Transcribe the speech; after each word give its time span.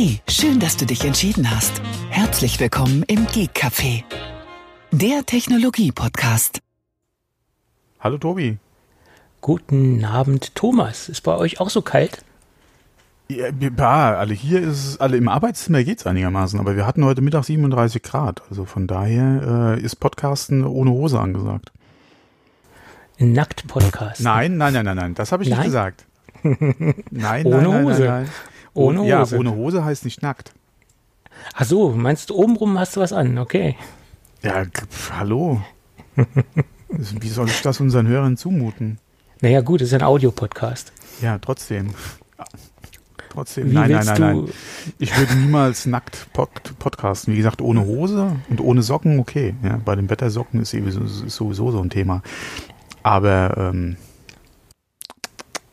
Hey, 0.00 0.20
schön, 0.28 0.60
dass 0.60 0.76
du 0.76 0.86
dich 0.86 1.04
entschieden 1.04 1.50
hast. 1.50 1.82
Herzlich 2.10 2.60
willkommen 2.60 3.02
im 3.08 3.26
Geek 3.26 3.50
Café, 3.50 4.04
der 4.92 5.26
Technologie-Podcast. 5.26 6.60
Hallo 7.98 8.16
Tobi. 8.16 8.58
Guten 9.40 10.04
Abend, 10.04 10.54
Thomas. 10.54 11.08
Ist 11.08 11.22
bei 11.22 11.36
euch 11.36 11.58
auch 11.58 11.68
so 11.68 11.82
kalt? 11.82 12.22
Ja, 13.26 13.48
alle 14.14 14.34
hier 14.34 14.60
ist 14.60 14.86
es, 14.86 15.00
alle 15.00 15.16
im 15.16 15.28
Arbeitszimmer 15.28 15.82
geht's 15.82 16.06
einigermaßen, 16.06 16.60
aber 16.60 16.76
wir 16.76 16.86
hatten 16.86 17.04
heute 17.04 17.20
Mittag 17.20 17.42
37 17.42 18.00
Grad. 18.00 18.42
Also 18.50 18.66
von 18.66 18.86
daher 18.86 19.74
äh, 19.78 19.82
ist 19.82 19.96
Podcasten 19.96 20.64
ohne 20.64 20.92
Hose 20.92 21.18
angesagt. 21.18 21.72
Nackt-Podcast. 23.18 24.20
Nein, 24.20 24.58
nein, 24.58 24.74
nein, 24.74 24.84
nein, 24.84 24.96
nein, 24.96 25.14
das 25.14 25.32
habe 25.32 25.42
ich 25.42 25.48
Nein? 25.48 25.58
nicht 25.58 25.66
gesagt. 25.66 26.04
Nein, 27.10 27.46
Ohne 27.46 27.62
nein, 27.62 27.70
nein, 27.70 27.84
Hose. 27.84 28.04
Nein, 28.04 28.22
nein. 28.22 28.28
Ohne 28.74 29.06
Ja, 29.06 29.20
Hose. 29.20 29.38
ohne 29.38 29.54
Hose 29.54 29.84
heißt 29.84 30.04
nicht 30.04 30.22
nackt. 30.22 30.52
Ach 31.54 31.64
so, 31.64 31.90
meinst 31.90 32.30
du 32.30 32.34
obenrum 32.34 32.78
hast 32.78 32.96
du 32.96 33.00
was 33.00 33.12
an? 33.12 33.38
Okay. 33.38 33.76
Ja, 34.42 34.64
pf, 34.64 35.12
hallo. 35.12 35.60
Wie 36.88 37.28
soll 37.28 37.48
ich 37.48 37.60
das 37.62 37.80
unseren 37.80 38.06
Hörern 38.06 38.36
zumuten? 38.36 38.98
Naja, 39.40 39.60
gut, 39.60 39.80
es 39.80 39.88
ist 39.88 39.94
ein 39.94 40.02
Audiopodcast. 40.02 40.92
Ja, 41.20 41.38
trotzdem. 41.38 41.94
Trotzdem, 43.30 43.70
Wie 43.70 43.74
nein, 43.74 43.90
nein, 43.90 44.06
nein, 44.06 44.20
nein. 44.20 44.48
Ich 44.98 45.16
würde 45.16 45.34
niemals 45.36 45.86
nackt 45.86 46.26
pod 46.32 46.50
podcasten. 46.78 47.34
Wie 47.34 47.36
gesagt, 47.36 47.60
ohne 47.60 47.84
Hose 47.84 48.36
und 48.48 48.60
ohne 48.60 48.82
Socken, 48.82 49.18
okay. 49.20 49.54
Ja, 49.62 49.78
bei 49.84 49.94
den 49.94 50.08
Wettersocken 50.10 50.60
ist 50.62 50.70
sowieso, 50.70 51.02
ist 51.02 51.36
sowieso 51.36 51.70
so 51.70 51.80
ein 51.80 51.90
Thema. 51.90 52.22
Aber 53.02 53.54
ähm, 53.58 53.96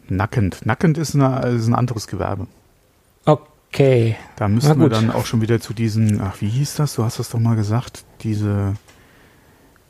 nackend. 0.07 0.65
Nackend 0.65 0.97
ist, 0.97 1.15
eine, 1.15 1.47
ist 1.47 1.67
ein 1.67 1.75
anderes 1.75 2.07
Gewerbe. 2.07 2.47
Okay. 3.75 4.15
Da 4.37 4.47
müssten 4.47 4.79
wir 4.79 4.87
dann 4.87 5.11
auch 5.11 5.25
schon 5.25 5.41
wieder 5.41 5.59
zu 5.59 5.73
diesen, 5.73 6.21
ach, 6.21 6.39
wie 6.39 6.47
hieß 6.47 6.75
das? 6.75 6.95
Du 6.95 7.03
hast 7.03 7.19
das 7.19 7.29
doch 7.29 7.39
mal 7.39 7.57
gesagt, 7.57 8.05
diese 8.21 8.75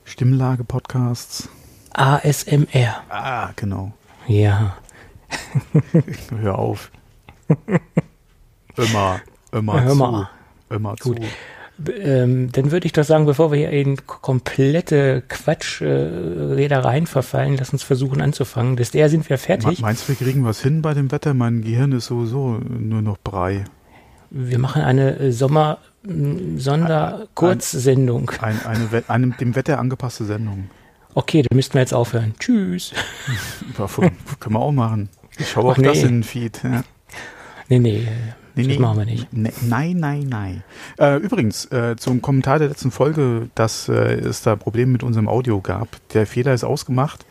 Stimmlage-Podcasts. 0.05 1.49
ASMR. 1.93 3.03
Ah, 3.09 3.51
genau. 3.55 3.93
Ja. 4.25 4.77
Hör 6.35 6.57
auf. 6.57 6.89
Immer, 8.75 9.21
immer 9.51 9.83
Hör 9.83 9.91
zu. 9.91 9.95
mal. 9.95 10.29
Immer 10.71 10.95
Gut. 10.95 11.19
zu. 11.19 11.91
Ähm, 11.91 12.51
dann 12.53 12.71
würde 12.71 12.87
ich 12.87 12.93
doch 12.93 13.03
sagen, 13.03 13.27
bevor 13.27 13.51
wir 13.51 13.59
hier 13.59 13.69
in 13.69 14.07
komplette 14.07 15.21
Quatschredereien 15.27 17.03
äh, 17.03 17.07
verfallen, 17.07 17.55
lass 17.57 17.71
uns 17.71 17.83
versuchen 17.83 18.19
anzufangen. 18.19 18.77
Bis 18.77 18.89
der 18.89 19.09
sind 19.09 19.29
wir 19.29 19.37
fertig. 19.37 19.79
Meinst 19.79 20.05
du, 20.05 20.07
wir 20.09 20.15
kriegen 20.15 20.43
was 20.43 20.61
hin 20.61 20.81
bei 20.81 20.95
dem 20.95 21.11
Wetter? 21.11 21.35
Mein 21.35 21.61
Gehirn 21.61 21.91
ist 21.91 22.07
sowieso 22.07 22.57
nur 22.79 23.03
noch 23.03 23.19
Brei. 23.23 23.65
Wir 24.37 24.59
machen 24.59 24.81
eine 24.81 25.17
äh, 25.17 25.31
Sommer-Sonder-Kurzsendung. 25.31 28.29
Ein, 28.41 28.59
eine, 28.65 28.91
We- 28.91 29.05
eine 29.07 29.27
dem 29.29 29.55
Wetter 29.55 29.79
angepasste 29.79 30.25
Sendung. 30.25 30.69
Okay, 31.13 31.41
dann 31.43 31.55
müssten 31.55 31.75
wir 31.75 31.79
jetzt 31.81 31.93
aufhören. 31.93 32.33
Tschüss. 32.37 32.91
Können 34.39 34.55
wir 34.55 34.59
auch 34.59 34.73
machen. 34.73 35.07
Ich 35.37 35.49
schaue 35.49 35.71
auch 35.71 35.77
Ach, 35.77 35.81
das 35.81 35.99
nee. 35.99 36.03
in 36.03 36.07
den 36.17 36.23
Feed. 36.23 36.59
Ja. 36.63 36.83
Nee, 37.69 37.79
nee, 37.79 38.05
äh, 38.57 38.67
das 38.67 38.77
machen 38.77 38.97
wir 38.99 39.05
nicht. 39.05 39.31
Ne, 39.31 39.53
nein, 39.61 39.99
nein, 39.99 40.25
nein. 40.27 40.63
Äh, 40.99 41.15
übrigens, 41.19 41.71
äh, 41.71 41.95
zum 41.95 42.21
Kommentar 42.21 42.59
der 42.59 42.67
letzten 42.67 42.91
Folge, 42.91 43.47
dass 43.55 43.87
äh, 43.87 44.15
es 44.15 44.41
da 44.41 44.57
Probleme 44.57 44.91
mit 44.91 45.01
unserem 45.03 45.29
Audio 45.29 45.61
gab. 45.61 45.87
Der 46.13 46.27
Fehler 46.27 46.53
ist 46.53 46.65
ausgemacht. 46.65 47.25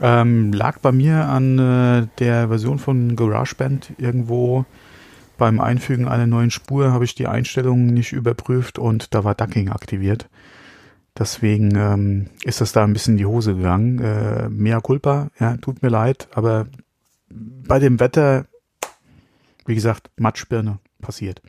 Ähm, 0.00 0.54
lag 0.54 0.78
bei 0.78 0.90
mir 0.90 1.26
an 1.26 1.58
äh, 1.58 2.06
der 2.18 2.48
Version 2.48 2.78
von 2.78 3.14
GarageBand 3.14 3.92
irgendwo 3.98 4.64
beim 5.36 5.60
Einfügen 5.60 6.08
einer 6.08 6.26
neuen 6.26 6.50
Spur 6.50 6.92
habe 6.92 7.04
ich 7.04 7.14
die 7.14 7.26
Einstellungen 7.26 7.86
nicht 7.86 8.12
überprüft 8.12 8.78
und 8.78 9.14
da 9.14 9.24
war 9.24 9.34
Ducking 9.34 9.70
aktiviert. 9.70 10.28
Deswegen 11.16 11.76
ähm, 11.76 12.30
ist 12.42 12.60
das 12.60 12.72
da 12.72 12.82
ein 12.84 12.92
bisschen 12.92 13.14
in 13.14 13.18
die 13.18 13.26
Hose 13.26 13.54
gegangen. 13.54 14.00
Äh, 14.00 14.48
mea 14.48 14.80
culpa, 14.80 15.30
ja, 15.38 15.56
tut 15.58 15.82
mir 15.82 15.88
leid, 15.88 16.28
aber 16.34 16.66
bei 17.30 17.78
dem 17.78 18.00
Wetter, 18.00 18.46
wie 19.66 19.74
gesagt, 19.74 20.10
Matschbirne 20.16 20.78
passiert. 21.00 21.40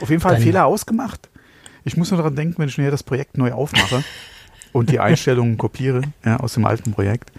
Auf 0.00 0.10
jeden 0.10 0.20
Fall 0.22 0.34
Dann- 0.34 0.42
Fehler 0.42 0.66
ausgemacht. 0.66 1.28
Ich 1.84 1.96
muss 1.96 2.10
nur 2.10 2.18
daran 2.18 2.34
denken, 2.36 2.58
wenn 2.58 2.68
ich 2.68 2.78
nachher 2.78 2.90
das 2.90 3.02
Projekt 3.02 3.36
neu 3.36 3.52
aufmache 3.52 4.02
und 4.72 4.90
die 4.90 5.00
Einstellungen 5.00 5.58
kopiere 5.58 6.02
ja, 6.24 6.38
aus 6.38 6.54
dem 6.54 6.64
alten 6.64 6.92
Projekt, 6.92 7.30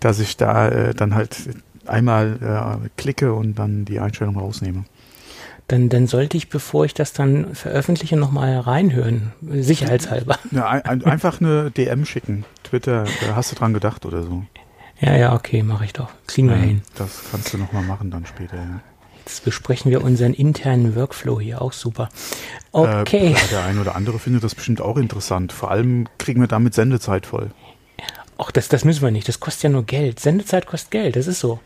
dass 0.00 0.18
ich 0.18 0.36
da 0.36 0.68
äh, 0.68 0.94
dann 0.94 1.14
halt 1.14 1.36
einmal 1.84 2.80
äh, 2.84 2.88
klicke 2.96 3.34
und 3.34 3.58
dann 3.58 3.84
die 3.84 4.00
Einstellung 4.00 4.36
rausnehme. 4.38 4.84
Dann, 5.68 5.88
dann 5.88 6.06
sollte 6.06 6.36
ich, 6.36 6.48
bevor 6.48 6.84
ich 6.84 6.94
das 6.94 7.12
dann 7.12 7.54
veröffentliche, 7.56 8.16
nochmal 8.16 8.58
reinhören. 8.60 9.32
Sicherheitshalber. 9.42 10.38
Ja, 10.52 10.68
ein, 10.68 10.82
ein, 10.84 11.04
einfach 11.04 11.40
eine 11.40 11.72
DM 11.72 12.04
schicken. 12.06 12.44
Twitter, 12.62 13.04
äh, 13.04 13.32
hast 13.34 13.50
du 13.50 13.56
dran 13.56 13.74
gedacht 13.74 14.06
oder 14.06 14.22
so? 14.22 14.44
Ja, 15.00 15.16
ja, 15.16 15.34
okay, 15.34 15.62
mache 15.64 15.84
ich 15.84 15.92
doch. 15.92 16.08
Kriegen 16.28 16.48
wir 16.48 16.56
Ja, 16.56 16.62
hin. 16.62 16.82
das 16.94 17.20
kannst 17.30 17.52
du 17.52 17.58
nochmal 17.58 17.82
machen 17.82 18.10
dann 18.12 18.26
später. 18.26 18.56
Ja. 18.56 18.80
Jetzt 19.18 19.44
besprechen 19.44 19.90
wir 19.90 20.04
unseren 20.04 20.34
internen 20.34 20.94
Workflow 20.94 21.40
hier. 21.40 21.60
Auch 21.60 21.72
super. 21.72 22.10
Okay. 22.70 23.32
Äh, 23.32 23.48
der 23.50 23.64
ein 23.64 23.80
oder 23.80 23.96
andere 23.96 24.20
findet 24.20 24.44
das 24.44 24.54
bestimmt 24.54 24.80
auch 24.80 24.96
interessant. 24.96 25.52
Vor 25.52 25.72
allem 25.72 26.06
kriegen 26.18 26.40
wir 26.40 26.46
damit 26.48 26.74
Sendezeit 26.74 27.26
voll. 27.26 27.50
Ach, 28.38 28.52
das, 28.52 28.68
das 28.68 28.84
müssen 28.84 29.02
wir 29.02 29.10
nicht. 29.10 29.26
Das 29.26 29.40
kostet 29.40 29.64
ja 29.64 29.68
nur 29.70 29.82
Geld. 29.84 30.20
Sendezeit 30.20 30.66
kostet 30.66 30.92
Geld. 30.92 31.16
Das 31.16 31.26
ist 31.26 31.40
so. 31.40 31.58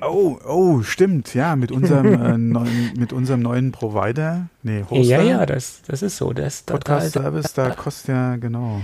Oh, 0.00 0.38
oh, 0.46 0.82
stimmt, 0.82 1.34
ja, 1.34 1.54
mit 1.56 1.70
unserem, 1.70 2.12
äh, 2.12 2.36
neuen, 2.36 2.92
mit 2.98 3.12
unserem 3.12 3.40
neuen 3.40 3.72
Provider, 3.72 4.48
nee, 4.62 4.84
Hoster, 4.90 5.04
ja, 5.04 5.22
ja, 5.22 5.46
das, 5.46 5.82
das 5.86 6.02
ist 6.02 6.16
so. 6.16 6.32
Das, 6.32 6.64
da, 6.64 6.74
da, 6.74 6.78
Podcast-Service, 6.78 7.52
da 7.54 7.70
kostet 7.70 8.08
ja, 8.08 8.36
genau. 8.36 8.80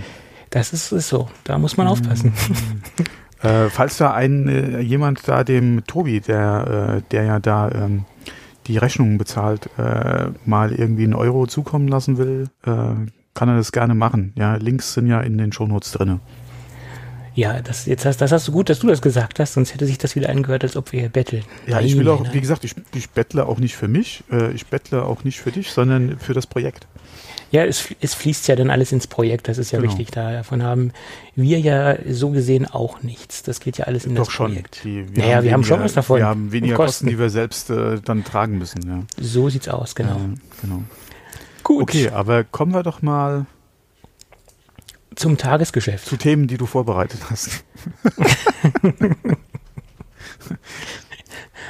das 0.49 0.71
ist, 0.71 0.91
ist 0.91 1.09
so. 1.09 1.27
Da 1.43 1.57
muss 1.57 1.77
man 1.77 1.87
aufpassen. 1.87 2.33
Äh, 3.41 3.69
falls 3.69 3.97
da 3.97 4.13
ein, 4.13 4.47
äh, 4.47 4.79
jemand 4.79 5.27
da 5.27 5.43
dem 5.43 5.83
Tobi, 5.85 6.21
der, 6.21 7.01
äh, 7.03 7.09
der 7.11 7.23
ja 7.23 7.39
da 7.41 7.69
ähm, 7.71 8.05
die 8.67 8.77
Rechnungen 8.77 9.17
bezahlt, 9.17 9.69
äh, 9.77 10.27
mal 10.45 10.71
irgendwie 10.71 11.03
einen 11.03 11.13
Euro 11.13 11.45
zukommen 11.45 11.89
lassen 11.89 12.17
will, 12.17 12.47
äh, 12.65 12.71
kann 13.33 13.49
er 13.49 13.57
das 13.57 13.73
gerne 13.73 13.95
machen. 13.95 14.31
Ja, 14.37 14.55
Links 14.55 14.93
sind 14.93 15.07
ja 15.07 15.19
in 15.19 15.37
den 15.37 15.51
Shownotes 15.51 15.91
drinne. 15.91 16.21
Ja, 17.35 17.61
das, 17.61 17.85
jetzt 17.87 18.05
hast, 18.05 18.17
das 18.21 18.31
hast 18.31 18.47
du 18.47 18.51
gut, 18.51 18.69
dass 18.69 18.79
du 18.79 18.87
das 18.87 19.01
gesagt 19.01 19.39
hast, 19.39 19.53
sonst 19.53 19.73
hätte 19.73 19.85
sich 19.87 19.97
das 19.97 20.15
wieder 20.15 20.29
angehört, 20.29 20.63
als 20.63 20.75
ob 20.75 20.91
wir 20.91 20.99
hier 21.01 21.09
betteln. 21.09 21.43
Ja, 21.67 21.77
Nein, 21.77 21.85
ich 21.87 21.97
will 21.97 22.07
auch, 22.09 22.31
wie 22.31 22.41
gesagt, 22.41 22.63
ich, 22.63 22.75
ich 22.93 23.09
bettle 23.09 23.45
auch 23.47 23.57
nicht 23.57 23.75
für 23.75 23.87
mich, 23.87 24.23
äh, 24.31 24.51
ich 24.51 24.67
bettle 24.67 25.03
auch 25.03 25.23
nicht 25.23 25.39
für 25.39 25.51
dich, 25.51 25.71
sondern 25.71 26.19
für 26.19 26.33
das 26.33 26.45
Projekt. 26.45 26.87
Ja, 27.49 27.65
es, 27.65 27.87
es 28.01 28.13
fließt 28.15 28.47
ja 28.47 28.55
dann 28.55 28.69
alles 28.71 28.91
ins 28.91 29.05
Projekt, 29.07 29.47
das 29.47 29.57
ist 29.59 29.71
ja 29.71 29.79
Genau. 29.79 29.91
wichtig. 29.91 30.11
Davon 30.11 30.63
haben 30.63 30.91
wir 31.35 31.59
ja 31.59 31.97
so 32.11 32.29
gesehen 32.31 32.65
auch 32.67 33.03
nichts. 33.03 33.43
Das 33.43 33.59
geht 33.59 33.77
ja 33.77 33.85
alles 33.85 34.05
in 34.05 34.15
Doch 34.15 34.25
das 34.25 34.33
schon. 34.33 34.47
Projekt. 34.53 34.81
Die, 34.83 35.05
Naja, 35.15 35.43
wir 35.43 35.53
haben 35.53 35.63
schon 35.63 35.79
was 35.79 35.93
davon. 35.93 36.17
Wir 36.19 36.25
haben 36.25 36.51
weniger 36.51 36.79
Und 36.79 36.85
Kosten, 36.85 37.07
die 37.07 37.17
wir 37.19 37.29
selbst 37.29 37.69
äh, 37.69 37.99
dann 38.03 38.23
tragen 38.23 38.57
müssen. 38.57 38.81
Ja. 38.87 39.03
So 39.23 39.49
sieht's 39.49 39.67
aus, 39.69 39.93
genau. 39.93 40.17
Ja, 40.17 40.29
genau. 40.61 40.83
Gut, 41.63 41.83
Okay, 41.83 42.09
aber 42.09 42.43
kommen 42.43 42.73
wir 42.73 42.81
doch 42.83 43.01
mal 43.03 43.45
zum 45.15 45.37
Tagesgeschäft. 45.37 46.05
zu 46.07 46.17
Themen, 46.17 46.47
die 46.47 46.57
du 46.57 46.65
vorbereitet 46.65 47.19
hast. 47.29 47.63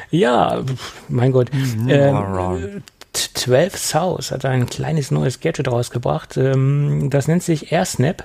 Ja, 0.09 0.63
mein 1.09 1.31
Gott. 1.31 1.49
Ähm, 1.87 2.83
T- 3.13 3.29
12 3.33 3.77
South 3.77 4.31
hat 4.31 4.45
ein 4.45 4.67
kleines 4.67 5.11
neues 5.11 5.39
Gadget 5.39 5.67
rausgebracht. 5.67 6.37
Ähm, 6.37 7.09
das 7.09 7.27
nennt 7.27 7.43
sich 7.43 7.71
AirSnap. 7.71 8.23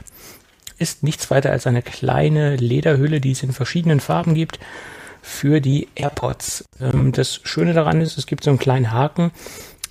Ist 0.78 1.02
nichts 1.02 1.30
weiter 1.30 1.50
als 1.50 1.66
eine 1.66 1.82
kleine 1.82 2.56
Lederhülle, 2.56 3.20
die 3.20 3.32
es 3.32 3.42
in 3.42 3.52
verschiedenen 3.52 4.00
Farben 4.00 4.34
gibt 4.34 4.58
für 5.22 5.60
die 5.60 5.88
AirPods. 5.94 6.64
Ähm, 6.80 7.12
das 7.12 7.40
Schöne 7.42 7.72
daran 7.72 8.00
ist, 8.00 8.18
es 8.18 8.26
gibt 8.26 8.44
so 8.44 8.50
einen 8.50 8.58
kleinen 8.58 8.92
Haken. 8.92 9.30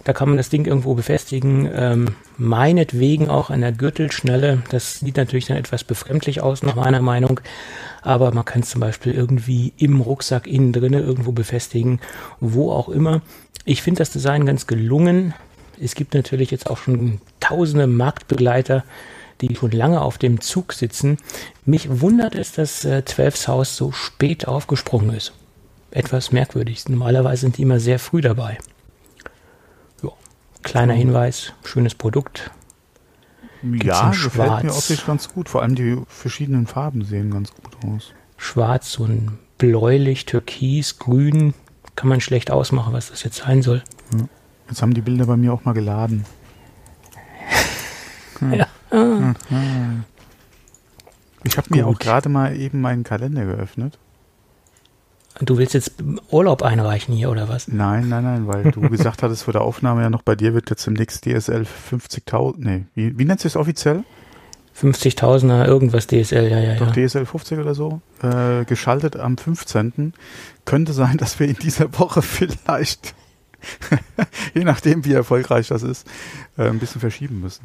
Da 0.07 0.13
kann 0.13 0.29
man 0.29 0.37
das 0.37 0.47
Ding 0.47 0.63
irgendwo 0.63 0.93
befestigen. 0.93 1.69
Ähm, 1.75 2.15
meinetwegen 2.37 3.27
auch 3.27 3.49
an 3.49 3.59
der 3.59 3.73
Gürtelschnelle. 3.73 4.63
Das 4.69 5.01
sieht 5.01 5.17
natürlich 5.17 5.47
dann 5.47 5.57
etwas 5.57 5.83
befremdlich 5.83 6.39
aus, 6.39 6.63
nach 6.63 6.75
meiner 6.75 7.01
Meinung. 7.01 7.41
Aber 8.03 8.33
man 8.33 8.45
kann 8.45 8.61
es 8.61 8.69
zum 8.69 8.79
Beispiel 8.79 9.11
irgendwie 9.11 9.73
im 9.75 9.99
Rucksack 9.99 10.47
innen 10.47 10.71
drinne 10.71 11.01
irgendwo 11.01 11.33
befestigen, 11.33 11.99
wo 12.39 12.71
auch 12.71 12.87
immer. 12.87 13.21
Ich 13.65 13.81
finde 13.81 13.97
das 13.97 14.09
Design 14.09 14.45
ganz 14.45 14.65
gelungen. 14.65 15.33
Es 15.77 15.93
gibt 15.93 16.13
natürlich 16.13 16.51
jetzt 16.51 16.69
auch 16.69 16.77
schon 16.77 17.19
tausende 17.41 17.85
Marktbegleiter, 17.85 18.85
die 19.41 19.57
schon 19.57 19.71
lange 19.71 20.01
auf 20.01 20.17
dem 20.17 20.39
Zug 20.39 20.71
sitzen. 20.71 21.17
Mich 21.65 21.99
wundert 21.99 22.33
es, 22.33 22.53
dass 22.53 22.85
äh, 22.85 23.03
12 23.03 23.49
House 23.49 23.75
so 23.75 23.91
spät 23.91 24.47
aufgesprungen 24.47 25.13
ist. 25.13 25.33
Etwas 25.91 26.31
merkwürdig. 26.31 26.87
Normalerweise 26.87 27.41
sind 27.41 27.57
die 27.57 27.63
immer 27.63 27.81
sehr 27.81 27.99
früh 27.99 28.21
dabei. 28.21 28.57
Ja, 30.67 30.71
kleiner 30.71 30.93
Hinweis, 30.93 31.53
schönes 31.63 31.95
Produkt. 31.95 32.51
ja, 33.63 34.11
in 34.11 34.21
gefällt 34.21 34.63
mir 34.63 34.73
optisch 34.75 35.05
ganz 35.05 35.29
gut. 35.29 35.47
Vor 35.47 35.61
allem 35.61 35.75
die 35.75 36.01
verschiedenen 36.07 36.67
Farben 36.67 37.05
sehen 37.05 37.31
ganz 37.31 37.51
gut 37.53 37.77
aus. 37.85 38.13
Schwarz, 38.35 38.91
so 38.91 39.05
ein 39.05 39.39
bläulich, 39.57 40.25
türkis, 40.25 40.99
grün. 40.99 41.53
Kann 41.95 42.09
man 42.09 42.21
schlecht 42.21 42.51
ausmachen, 42.51 42.93
was 42.93 43.09
das 43.09 43.23
jetzt 43.23 43.37
sein 43.37 43.61
soll. 43.61 43.81
Jetzt 44.67 44.81
haben 44.81 44.93
die 44.93 45.01
Bilder 45.01 45.25
bei 45.25 45.37
mir 45.37 45.53
auch 45.53 45.63
mal 45.65 45.73
geladen. 45.73 46.25
Hm. 48.39 48.53
Ja. 48.53 48.67
Mhm. 48.91 50.03
Ich 51.43 51.57
habe 51.57 51.69
mir 51.71 51.87
auch 51.87 51.97
gerade 51.97 52.29
mal 52.29 52.55
eben 52.55 52.81
meinen 52.81 53.03
Kalender 53.03 53.45
geöffnet. 53.45 53.97
Du 55.41 55.57
willst 55.57 55.73
jetzt 55.73 55.93
Urlaub 56.31 56.63
einreichen 56.63 57.13
hier 57.15 57.29
oder 57.29 57.47
was? 57.47 57.67
Nein, 57.67 58.09
nein, 58.09 58.23
nein, 58.23 58.47
weil 58.47 58.71
du 58.71 58.81
gesagt 58.89 59.23
hattest 59.23 59.43
vor 59.43 59.53
der 59.53 59.61
Aufnahme 59.61 60.01
ja 60.01 60.09
noch, 60.09 60.21
bei 60.21 60.35
dir 60.35 60.53
wird 60.53 60.69
jetzt 60.69 60.85
demnächst 60.85 61.25
DSL 61.25 61.65
50.000, 61.91 62.55
nee, 62.57 62.85
wie, 62.95 63.17
wie 63.17 63.25
nennt 63.25 63.39
sich 63.39 63.53
das 63.53 63.61
offiziell? 63.61 64.03
50.000er 64.79 65.65
irgendwas 65.65 66.05
DSL, 66.07 66.49
ja, 66.51 66.59
ja, 66.59 66.75
Doch 66.75 66.95
ja. 66.95 67.07
DSL 67.07 67.25
50 67.25 67.59
oder 67.59 67.73
so, 67.73 68.01
äh, 68.21 68.63
geschaltet 68.65 69.15
am 69.17 69.37
15. 69.37 70.13
Könnte 70.65 70.93
sein, 70.93 71.17
dass 71.17 71.39
wir 71.39 71.47
in 71.47 71.55
dieser 71.55 71.97
Woche 71.97 72.21
vielleicht, 72.23 73.15
je 74.53 74.63
nachdem 74.63 75.03
wie 75.03 75.13
erfolgreich 75.13 75.67
das 75.67 75.81
ist, 75.81 76.07
äh, 76.57 76.69
ein 76.69 76.77
bisschen 76.79 77.01
verschieben 77.01 77.41
müssen. 77.41 77.63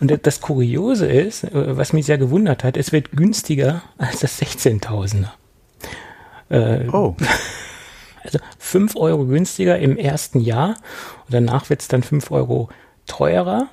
Und 0.00 0.26
das 0.26 0.40
Kuriose 0.40 1.06
ist, 1.06 1.44
äh, 1.44 1.76
was 1.76 1.92
mich 1.92 2.06
sehr 2.06 2.18
gewundert 2.18 2.64
hat, 2.64 2.76
es 2.76 2.90
wird 2.90 3.12
günstiger 3.12 3.82
als 3.98 4.20
das 4.20 4.40
16.000er. 4.40 5.28
Äh, 6.50 6.86
Oh, 6.92 7.14
Also 8.22 8.38
5 8.58 8.96
Euro 8.96 9.24
günstiger 9.24 9.78
im 9.78 9.96
ersten 9.96 10.40
Jahr 10.40 10.70
und 11.24 11.32
danach 11.34 11.70
wird 11.70 11.80
es 11.80 11.88
dann 11.88 12.02
5 12.02 12.30
Euro 12.30 12.68
teurer. 13.06 13.68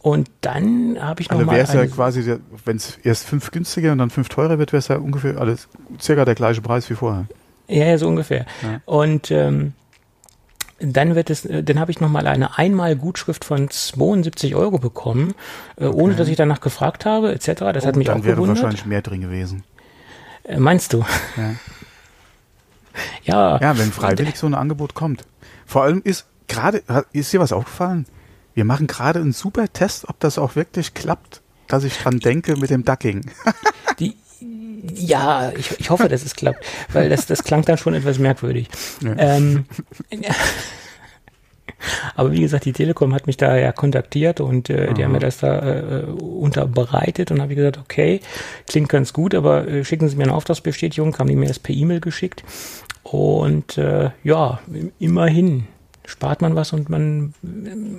Und 0.00 0.30
dann 0.42 0.96
habe 1.00 1.22
ich 1.22 1.30
noch 1.30 1.38
also 1.38 1.46
mal 1.46 1.56
wäre 1.56 1.66
es 1.66 1.72
ja 1.72 1.86
quasi, 1.86 2.36
wenn 2.66 2.76
es 2.76 2.98
erst 3.02 3.24
fünf 3.26 3.50
günstiger 3.50 3.90
und 3.92 3.98
dann 3.98 4.10
fünf 4.10 4.28
teurer 4.28 4.58
wird, 4.58 4.72
wäre 4.72 4.78
es 4.78 4.88
ja 4.88 4.96
ungefähr 4.96 5.38
alles 5.38 5.66
circa 6.00 6.24
der 6.24 6.34
gleiche 6.36 6.60
Preis 6.62 6.88
wie 6.88 6.94
vorher. 6.94 7.26
Ja, 7.68 7.86
ja, 7.86 7.98
so 7.98 8.06
ungefähr. 8.06 8.46
Ja. 8.62 8.80
Und 8.84 9.30
ähm, 9.32 9.72
dann 10.78 11.14
wird 11.16 11.30
es, 11.30 11.44
äh, 11.46 11.64
dann 11.64 11.80
habe 11.80 11.90
ich 11.90 12.00
nochmal 12.00 12.26
eine 12.28 12.56
Einmal-Gutschrift 12.58 13.44
von 13.44 13.68
72 13.70 14.54
Euro 14.54 14.78
bekommen, 14.78 15.34
äh, 15.76 15.86
ohne 15.86 16.14
dass 16.14 16.28
ich 16.28 16.36
danach 16.36 16.60
gefragt 16.60 17.04
habe, 17.04 17.32
etc. 17.32 17.46
Das 17.72 17.84
hat 17.84 17.96
Oh, 17.96 17.98
mich 17.98 18.06
dann 18.06 18.20
auch 18.20 18.24
wäre 18.24 18.36
gewundert. 18.36 18.58
wahrscheinlich 18.58 18.86
mehr 18.86 19.02
drin 19.02 19.20
gewesen. 19.22 19.64
Äh, 20.48 20.58
meinst 20.58 20.92
du? 20.92 21.04
Ja. 21.36 21.54
Ja. 23.22 23.60
Ja, 23.60 23.78
wenn 23.78 23.92
freiwillig 23.92 24.36
so 24.36 24.46
ein 24.46 24.54
Angebot 24.54 24.94
kommt. 24.94 25.22
Vor 25.66 25.84
allem 25.84 26.02
ist 26.02 26.26
gerade, 26.48 26.82
ist 27.12 27.32
dir 27.32 27.38
was 27.38 27.52
aufgefallen? 27.52 28.06
Wir 28.54 28.64
machen 28.64 28.88
gerade 28.88 29.20
einen 29.20 29.32
super 29.32 29.72
Test, 29.72 30.08
ob 30.08 30.18
das 30.18 30.36
auch 30.36 30.56
wirklich 30.56 30.94
klappt, 30.94 31.40
dass 31.68 31.84
ich 31.84 31.96
dran 31.96 32.18
denke 32.18 32.56
mit 32.56 32.70
dem 32.70 32.84
Ducking. 32.84 33.30
Die, 34.00 34.16
ja, 34.94 35.52
ich, 35.52 35.78
ich 35.78 35.90
hoffe, 35.90 36.08
dass 36.08 36.24
es 36.24 36.34
klappt, 36.34 36.64
weil 36.92 37.08
das, 37.08 37.26
das 37.26 37.44
klang 37.44 37.62
dann 37.62 37.78
schon 37.78 37.94
etwas 37.94 38.18
merkwürdig. 38.18 38.68
Ja. 39.00 39.14
Ähm, 39.16 39.66
aber 42.14 42.32
wie 42.32 42.40
gesagt, 42.40 42.64
die 42.64 42.72
Telekom 42.72 43.14
hat 43.14 43.26
mich 43.26 43.36
da 43.36 43.56
ja 43.56 43.72
kontaktiert 43.72 44.40
und 44.40 44.68
äh, 44.70 44.92
die 44.94 45.04
haben 45.04 45.12
mir 45.12 45.18
das 45.20 45.38
da 45.38 45.58
äh, 45.58 46.02
unterbreitet 46.04 47.30
und 47.30 47.40
habe 47.40 47.52
ich 47.52 47.56
gesagt, 47.56 47.78
okay, 47.78 48.20
klingt 48.66 48.88
ganz 48.88 49.12
gut, 49.12 49.34
aber 49.34 49.66
äh, 49.68 49.84
schicken 49.84 50.08
Sie 50.08 50.16
mir 50.16 50.24
eine 50.24 50.34
Auftragsbestätigung, 50.34 51.16
haben 51.18 51.28
die 51.28 51.36
mir 51.36 51.48
das 51.48 51.58
per 51.58 51.74
E-Mail 51.74 52.00
geschickt 52.00 52.42
und 53.02 53.78
äh, 53.78 54.10
ja, 54.24 54.60
immerhin 54.98 55.66
spart 56.04 56.40
man 56.40 56.54
was 56.54 56.72
und 56.72 56.88
man, 56.88 57.34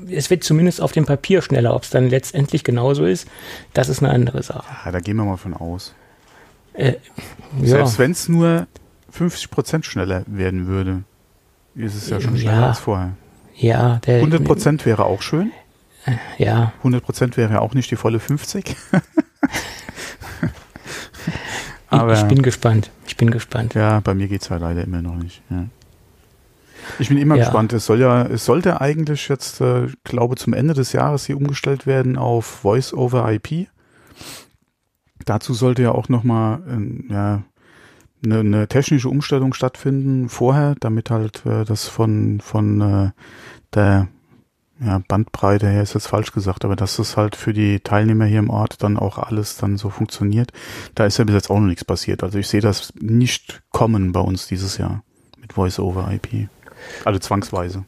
es 0.10 0.30
wird 0.32 0.44
zumindest 0.44 0.82
auf 0.82 0.92
dem 0.92 1.06
Papier 1.06 1.42
schneller, 1.42 1.76
ob 1.76 1.84
es 1.84 1.92
dann 1.92 2.10
letztendlich 2.10 2.64
genauso 2.64 3.06
ist, 3.06 3.28
das 3.74 3.88
ist 3.88 4.02
eine 4.04 4.12
andere 4.12 4.42
Sache. 4.42 4.66
Ja, 4.86 4.92
da 4.92 5.00
gehen 5.00 5.16
wir 5.18 5.26
mal 5.26 5.38
von 5.38 5.54
aus. 5.54 5.94
Äh, 6.74 6.94
ja. 7.62 7.68
Selbst 7.68 8.00
wenn 8.00 8.12
es 8.12 8.28
nur 8.28 8.68
50 9.12 9.52
Prozent 9.52 9.86
schneller 9.86 10.24
werden 10.28 10.66
würde, 10.68 11.04
ist 11.76 11.96
es 11.96 12.10
ja 12.10 12.20
schon 12.20 12.36
Ja. 12.36 12.42
schneller 12.42 12.68
als 12.68 12.80
vorher. 12.80 13.12
Ja, 13.60 13.98
der 14.06 14.18
100 14.18 14.44
Prozent 14.44 14.86
wäre 14.86 15.06
auch 15.06 15.22
schön. 15.22 15.52
Ja, 16.38 16.72
100 16.80 17.04
Prozent 17.04 17.38
wäre 17.38 17.54
ja 17.54 17.60
auch 17.60 17.74
nicht 17.74 17.92
die 17.92 17.96
volle 17.98 18.20
50. 18.20 18.76
ich, 20.42 20.50
Aber 21.90 22.14
ich 22.14 22.24
bin 22.24 22.42
gespannt. 22.42 22.90
Ich 23.08 23.18
bin 23.18 23.32
gespannt. 23.32 23.74
ja, 23.74 24.00
bei 24.00 24.14
mir 24.14 24.28
geht's 24.28 24.50
halt 24.50 24.62
leider 24.62 24.84
immer 24.84 25.02
noch 25.02 25.16
nicht. 25.16 25.42
Ja. 25.50 25.66
Ich 27.00 27.10
bin 27.10 27.18
immer 27.18 27.36
Ja. 27.36 27.44
gespannt. 27.44 27.74
Es 27.74 27.86
soll 27.86 28.00
ja, 28.00 28.24
es 28.24 28.46
sollte 28.46 28.80
eigentlich 28.82 29.28
jetzt, 29.28 29.62
äh, 29.62 29.88
glaube 30.04 30.36
zum 30.38 30.54
Ende 30.54 30.74
des 30.74 30.94
Jahres 30.94 31.26
hier 31.26 31.38
umgestellt 31.38 31.86
werden 31.86 32.18
auf 32.18 32.46
Voice 32.46 32.94
over 32.94 33.30
IP. 33.32 33.68
Dazu 35.26 35.54
sollte 35.54 35.82
ja 35.84 35.92
auch 35.92 36.10
nochmal 36.10 36.62
ähm, 36.68 37.06
ja, 37.10 37.44
eine, 38.24 38.40
eine 38.40 38.68
technische 38.68 39.10
Umstellung 39.10 39.54
stattfinden 39.54 40.30
vorher, 40.30 40.76
damit 40.80 41.10
halt 41.10 41.46
äh, 41.46 41.66
das 41.66 41.88
von, 41.88 42.42
von 42.42 42.82
äh, 42.82 43.12
der 43.74 44.08
ja, 44.82 45.02
Bandbreite 45.08 45.68
her 45.68 45.84
ist 45.84 45.94
jetzt 45.94 46.08
falsch 46.08 46.32
gesagt, 46.32 46.64
aber 46.64 46.76
dass 46.76 46.96
das 46.96 47.18
halt 47.18 47.36
für 47.36 47.54
die 47.54 47.82
Teilnehmer 47.82 48.26
hier 48.26 48.40
im 48.40 48.50
Ort 48.50 48.82
dann 48.82 48.98
auch 48.98 49.18
alles 49.18 49.58
dann 49.58 49.78
so 49.78 49.90
funktioniert. 49.90 50.52
Da 50.96 51.06
ist 51.06 51.18
ja 51.18 51.26
bis 51.26 51.36
jetzt 51.36 51.50
auch 51.50 51.60
noch 51.60 51.68
nichts 51.68 51.84
passiert. 51.84 52.24
Also 52.24 52.40
ich 52.40 52.48
sehe 52.48 52.62
das 52.62 52.94
nicht 53.00 53.62
kommen 53.72 54.14
bei 54.14 54.22
uns 54.22 54.48
dieses 54.48 54.78
Jahr 54.78 55.04
mit 55.40 55.54
Voice 55.54 55.80
over 55.80 56.10
IP. 56.12 56.48
Also 57.04 57.20
zwangsweise. 57.20 57.84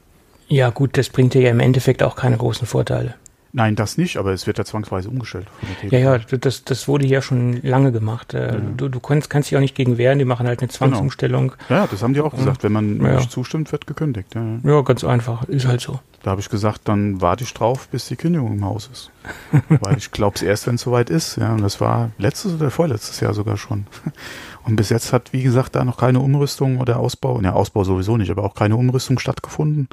Ja, 0.49 0.69
gut, 0.69 0.97
das 0.97 1.07
bringt 1.07 1.33
dir 1.33 1.41
ja 1.41 1.51
im 1.51 1.61
Endeffekt 1.61 2.03
auch 2.03 2.17
keine 2.17 2.35
großen 2.35 2.67
Vorteile. 2.67 3.15
Nein, 3.53 3.75
das 3.75 3.97
nicht, 3.97 4.17
aber 4.17 4.31
es 4.31 4.47
wird 4.47 4.57
ja 4.57 4.65
zwangsweise 4.65 5.09
umgestellt. 5.09 5.47
Ja, 5.89 5.99
ja, 5.99 6.17
das, 6.17 6.63
das 6.63 6.87
wurde 6.87 7.05
ja 7.05 7.21
schon 7.21 7.61
lange 7.63 7.91
gemacht. 7.91 8.33
Äh, 8.33 8.59
Du, 8.77 8.87
du 8.87 8.99
kannst, 8.99 9.29
kannst 9.29 9.51
dich 9.51 9.57
auch 9.57 9.61
nicht 9.61 9.75
gegen 9.75 9.97
wehren, 9.97 10.19
die 10.19 10.25
machen 10.25 10.47
halt 10.47 10.61
eine 10.61 10.69
Zwangsumstellung. 10.69 11.53
ja, 11.69 11.85
das 11.87 12.01
haben 12.01 12.13
die 12.13 12.21
auch 12.21 12.33
gesagt. 12.33 12.63
Wenn 12.63 12.71
man 12.71 13.01
Ja. 13.03 13.17
nicht 13.17 13.31
zustimmt, 13.31 13.71
wird 13.71 13.87
gekündigt. 13.87 14.33
Ja. 14.35 14.59
Ja, 14.63 14.81
ganz 14.81 15.03
einfach, 15.03 15.43
ist 15.45 15.65
halt 15.67 15.81
so. 15.81 15.99
Da 16.23 16.31
habe 16.31 16.41
ich 16.41 16.49
gesagt, 16.49 16.81
dann 16.85 17.19
warte 17.19 17.43
ich 17.43 17.53
drauf, 17.53 17.87
bis 17.87 18.07
die 18.07 18.15
Kündigung 18.15 18.53
im 18.53 18.63
Haus 18.63 18.89
ist. 18.93 19.11
Weil 19.81 19.97
ich 19.97 20.11
glaube 20.11 20.35
es 20.35 20.43
erst, 20.43 20.67
wenn 20.67 20.75
es 20.75 20.81
soweit 20.81 21.09
ist. 21.09 21.37
Ja, 21.37 21.53
und 21.53 21.61
das 21.61 21.81
war 21.81 22.11
letztes 22.19 22.53
oder 22.53 22.69
vorletztes 22.71 23.19
Jahr 23.19 23.33
sogar 23.33 23.57
schon. 23.57 23.85
Und 24.63 24.75
bis 24.75 24.89
jetzt 24.89 25.11
hat, 25.11 25.33
wie 25.33 25.41
gesagt, 25.41 25.75
da 25.75 25.83
noch 25.83 25.97
keine 25.97 26.19
Umrüstung 26.19 26.77
oder 26.79 26.99
Ausbau, 26.99 27.41
ja, 27.41 27.53
Ausbau 27.53 27.83
sowieso 27.83 28.15
nicht, 28.17 28.29
aber 28.29 28.43
auch 28.43 28.53
keine 28.53 28.75
Umrüstung 28.75 29.17
stattgefunden. 29.17 29.89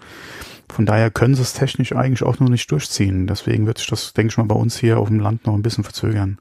Von 0.68 0.86
daher 0.86 1.10
können 1.10 1.34
sie 1.34 1.42
es 1.42 1.54
technisch 1.54 1.92
eigentlich 1.92 2.22
auch 2.22 2.38
noch 2.40 2.48
nicht 2.48 2.70
durchziehen. 2.70 3.26
Deswegen 3.26 3.66
wird 3.66 3.78
sich 3.78 3.86
das, 3.88 4.12
denke 4.12 4.32
ich 4.32 4.36
mal, 4.38 4.44
bei 4.44 4.54
uns 4.54 4.76
hier 4.78 4.98
auf 4.98 5.08
dem 5.08 5.18
Land 5.20 5.46
noch 5.46 5.54
ein 5.54 5.62
bisschen 5.62 5.84
verzögern. 5.84 6.38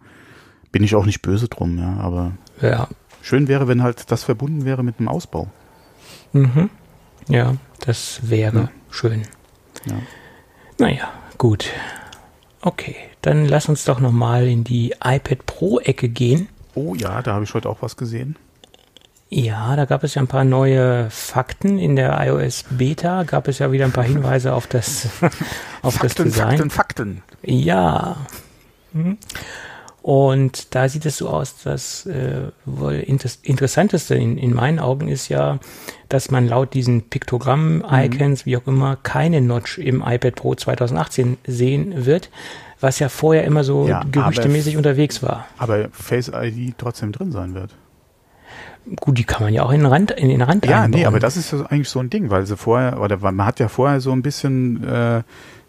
Bin 0.71 0.83
ich 0.83 0.95
auch 0.95 1.05
nicht 1.05 1.21
böse 1.21 1.47
drum, 1.47 1.77
ja, 1.79 1.97
aber 1.97 2.33
Ja. 2.61 2.87
schön 3.21 3.47
wäre, 3.47 3.67
wenn 3.67 3.81
halt 3.83 4.11
das 4.11 4.23
verbunden 4.25 4.65
wäre 4.65 4.83
mit 4.83 4.99
einem 4.99 5.07
Ausbau. 5.07 5.47
Mhm. 6.33 6.69
Ja, 7.29 7.55
das 7.79 8.19
wäre 8.29 8.57
Ja. 8.57 8.69
schön. 8.91 9.23
Ja. 9.85 9.95
Naja, 10.77 11.09
gut. 11.37 11.71
Okay, 12.61 12.95
dann 13.21 13.45
lass 13.45 13.69
uns 13.69 13.85
doch 13.85 13.99
nochmal 13.99 14.45
in 14.47 14.63
die 14.63 14.93
iPad 15.03 15.45
Pro-Ecke 15.45 16.09
gehen. 16.09 16.49
Oh 16.75 16.95
ja, 16.95 17.21
da 17.21 17.33
habe 17.33 17.45
ich 17.45 17.53
heute 17.53 17.69
auch 17.69 17.81
was 17.81 17.95
gesehen. 17.95 18.35
Ja, 19.29 19.75
da 19.75 19.85
gab 19.85 20.03
es 20.03 20.15
ja 20.15 20.21
ein 20.21 20.27
paar 20.27 20.45
neue 20.45 21.09
Fakten. 21.09 21.79
In 21.79 21.95
der 21.95 22.17
iOS 22.25 22.63
Beta 22.69 23.23
gab 23.23 23.47
es 23.47 23.59
ja 23.59 23.71
wieder 23.71 23.85
ein 23.85 23.91
paar 23.91 24.05
Hinweise 24.05 24.53
auf 24.53 24.67
das, 24.67 25.09
auf 25.81 25.97
das 25.99 26.15
Design. 26.15 26.57
Fakten, 26.57 26.69
Fakten. 26.69 27.23
Ja. 27.43 28.17
Mhm. 28.93 29.17
Und 30.01 30.73
da 30.73 30.87
sieht 30.87 31.05
es 31.05 31.17
so 31.17 31.27
aus, 31.27 31.61
dass 31.63 32.05
äh, 32.05 32.43
wohl 32.63 32.93
inter 32.93 33.29
interessanteste 33.43 34.15
in, 34.15 34.37
in 34.37 34.53
meinen 34.53 34.79
Augen 34.79 35.09
ist 35.09 35.27
ja, 35.27 35.59
dass 36.07 36.31
man 36.31 36.47
laut 36.47 36.73
diesen 36.73 37.09
Piktogramm-Icons, 37.09 38.45
wie 38.45 38.55
auch 38.55 38.65
immer, 38.67 38.95
keine 38.95 39.41
Notch 39.41 39.77
im 39.77 40.01
iPad 40.01 40.35
Pro 40.35 40.55
2018 40.55 41.37
sehen 41.45 42.05
wird, 42.05 42.29
was 42.79 42.99
ja 42.99 43.09
vorher 43.09 43.43
immer 43.43 43.65
so 43.65 43.85
Ja, 43.85 44.05
gerüchtemäßig 44.09 44.77
unterwegs 44.77 45.21
war. 45.21 45.45
Aber 45.57 45.89
Face 45.91 46.31
ID 46.33 46.75
trotzdem 46.77 47.11
drin 47.11 47.33
sein 47.33 47.53
wird. 47.53 47.75
Gut, 48.99 49.17
die 49.17 49.23
kann 49.25 49.43
man 49.43 49.53
ja 49.53 49.63
auch 49.63 49.71
in 49.71 49.79
den 49.81 49.85
Rand, 49.87 50.11
in 50.11 50.29
den 50.29 50.41
Rand 50.41 50.65
Ja, 50.65 50.83
einbauen. 50.83 51.01
nee, 51.01 51.05
aber 51.05 51.19
das 51.19 51.35
ist 51.35 51.51
ja 51.51 51.65
eigentlich 51.65 51.89
so 51.89 51.99
ein 51.99 52.09
Ding, 52.09 52.29
weil 52.29 52.45
sie 52.45 52.55
vorher, 52.55 53.01
oder 53.01 53.17
man 53.17 53.45
hat 53.45 53.59
ja 53.59 53.67
vorher 53.67 53.99
so 53.99 54.11
ein 54.13 54.21
bisschen 54.21 54.83
äh, 54.83 55.23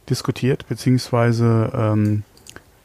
diskutiert, 0.08 0.68
beziehungsweise 0.68 1.70
ähm, 1.74 2.22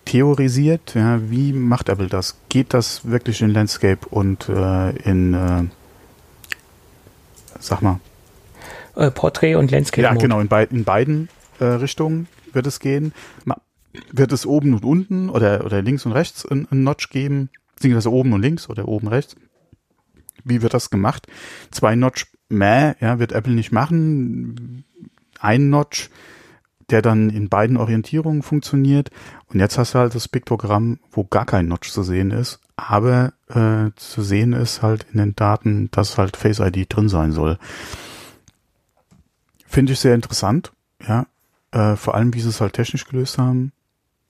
theorisiert, 0.05 0.95
ja, 0.95 1.19
wie 1.29 1.53
macht 1.53 1.89
Apple 1.89 2.07
das? 2.07 2.37
Geht 2.49 2.73
das 2.73 3.07
wirklich 3.09 3.41
in 3.41 3.51
Landscape 3.51 4.07
und 4.09 4.49
äh, 4.49 4.89
in, 5.07 5.33
äh, 5.33 5.63
sag 7.59 7.81
mal, 7.81 7.99
äh, 8.95 9.11
Portrait 9.11 9.55
und 9.55 9.71
Landscape 9.71 10.01
ja, 10.03 10.13
Mode. 10.13 10.23
genau, 10.23 10.39
in, 10.39 10.47
beid, 10.47 10.71
in 10.71 10.83
beiden 10.83 11.29
äh, 11.59 11.65
Richtungen 11.65 12.27
wird 12.53 12.67
es 12.67 12.79
gehen. 12.79 13.13
Ma 13.45 13.57
wird 14.11 14.31
es 14.31 14.47
oben 14.47 14.73
und 14.73 14.83
unten 14.83 15.29
oder, 15.29 15.63
oder 15.65 15.83
links 15.83 16.03
und 16.07 16.13
rechts 16.13 16.45
ein, 16.49 16.67
ein 16.71 16.83
Notch 16.83 17.11
geben? 17.11 17.49
Beziehungsweise 17.75 18.11
oben 18.11 18.33
und 18.33 18.41
links 18.41 18.67
oder 18.67 18.87
oben 18.87 19.07
rechts? 19.07 19.35
Wie 20.43 20.62
wird 20.62 20.73
das 20.73 20.89
gemacht? 20.89 21.27
Zwei 21.71 21.95
Notch 21.95 22.27
mehr, 22.50 22.95
ja, 23.00 23.19
wird 23.19 23.31
Apple 23.31 23.53
nicht 23.53 23.71
machen. 23.71 24.85
Ein 25.39 25.69
Notch, 25.69 26.09
der 26.89 27.01
dann 27.01 27.29
in 27.29 27.50
beiden 27.50 27.77
Orientierungen 27.77 28.43
funktioniert. 28.43 29.09
Und 29.47 29.59
jetzt 29.59 29.77
hast 29.77 29.93
du 29.93 30.00
halt 30.00 30.15
das 30.15 30.27
Piktogramm, 30.27 31.00
wo 31.12 31.23
gar 31.23 31.45
kein 31.45 31.67
Notch 31.67 31.91
zu 31.91 32.03
sehen 32.03 32.31
ist, 32.31 32.59
aber 32.75 33.33
äh, 33.50 33.91
zu 33.95 34.21
sehen 34.21 34.53
ist 34.53 34.81
halt 34.81 35.05
in 35.12 35.19
den 35.19 35.35
Daten, 35.35 35.89
dass 35.91 36.17
halt 36.17 36.38
Face 36.38 36.59
ID 36.59 36.88
drin 36.89 37.09
sein 37.09 37.31
soll. 37.31 37.57
Finde 39.67 39.93
ich 39.93 40.00
sehr 40.00 40.15
interessant. 40.15 40.71
ja, 41.07 41.25
äh, 41.71 41.95
vor 41.95 42.15
allem 42.15 42.33
wie 42.33 42.41
sie 42.41 42.50
es 42.50 42.62
halt 42.62 42.73
technisch 42.73 43.05
gelöst 43.05 43.38
haben, 43.38 43.71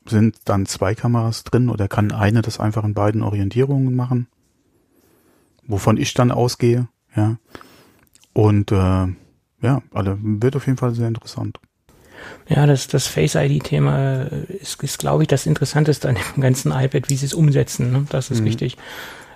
sind 0.05 0.37
dann 0.45 0.65
zwei 0.65 0.95
Kameras 0.95 1.43
drin 1.43 1.69
oder 1.69 1.87
kann 1.87 2.11
eine 2.11 2.41
das 2.41 2.59
einfach 2.59 2.83
in 2.83 2.93
beiden 2.93 3.21
Orientierungen 3.21 3.95
machen, 3.95 4.27
wovon 5.67 5.97
ich 5.97 6.13
dann 6.13 6.31
ausgehe, 6.31 6.87
ja. 7.15 7.37
Und 8.33 8.71
äh, 8.71 8.75
ja, 8.75 9.81
also 9.93 10.17
wird 10.19 10.55
auf 10.55 10.65
jeden 10.65 10.77
Fall 10.77 10.93
sehr 10.93 11.07
interessant. 11.07 11.59
Ja, 12.47 12.65
das, 12.65 12.87
das 12.87 13.07
Face-ID-Thema 13.07 14.23
ist, 14.23 14.81
ist 14.83 14.99
glaube 14.99 15.23
ich, 15.23 15.27
das 15.27 15.45
Interessanteste 15.45 16.09
an 16.09 16.15
dem 16.15 16.41
ganzen 16.41 16.71
iPad, 16.71 17.09
wie 17.09 17.15
sie 17.15 17.25
es 17.25 17.33
umsetzen. 17.33 17.91
Ne? 17.91 18.05
Das 18.09 18.31
ist 18.31 18.41
mhm. 18.41 18.45
wichtig. 18.45 18.77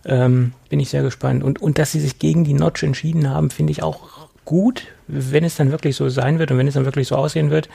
Ähm, 0.05 0.53
bin 0.69 0.79
ich 0.79 0.89
sehr 0.89 1.03
gespannt. 1.03 1.43
Und, 1.43 1.61
und 1.61 1.77
dass 1.79 1.91
sie 1.91 1.99
sich 1.99 2.19
gegen 2.19 2.43
die 2.43 2.53
Notch 2.53 2.83
entschieden 2.83 3.29
haben, 3.29 3.49
finde 3.49 3.71
ich 3.71 3.83
auch 3.83 4.26
gut, 4.47 4.87
wenn 5.07 5.43
es 5.43 5.57
dann 5.57 5.71
wirklich 5.71 5.97
so 5.97 6.07
sein 6.07 6.39
wird 6.39 6.51
und 6.51 6.57
wenn 6.57 6.69
es 6.69 6.75
dann 6.75 6.85
wirklich 6.85 7.09
so 7.09 7.17
aussehen 7.17 7.49
wird, 7.49 7.67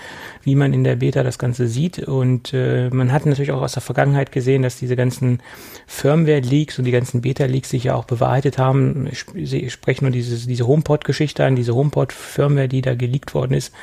wie 0.43 0.55
man 0.55 0.73
in 0.73 0.85
der 0.85 0.97
Beta 0.97 1.23
das 1.23 1.39
Ganze 1.39 1.69
sieht. 1.69 1.99
Und 1.99 2.55
äh, 2.55 2.89
man 2.89 3.13
hat 3.13 3.27
natürlich 3.27 3.53
auch 3.53 3.61
aus 3.61 3.75
der 3.75 3.83
Vergangenheit 3.83 4.33
gesehen, 4.33 4.63
dass 4.63 4.77
diese 4.79 4.97
ganzen 4.97 5.43
Firmware-Leaks 5.87 6.79
und 6.79 6.87
die 6.87 6.91
ganzen 6.91 7.21
Beta-Leaks 7.21 7.69
sich 7.69 7.85
ja 7.85 7.95
auch 7.95 8.07
bewahrheitet 8.07 8.57
haben. 8.57 9.07
Ich, 9.07 9.71
spreche 9.71 10.03
nur 10.03 10.13
dieses, 10.13 10.47
diese 10.47 10.67
HomePod-Geschichte 10.67 11.45
an, 11.45 11.57
diese 11.57 11.75
HomePod-Firmware, 11.75 12.69
die 12.69 12.81
da 12.81 12.95
geleakt 12.95 13.35
worden 13.35 13.53
ist. 13.53 13.75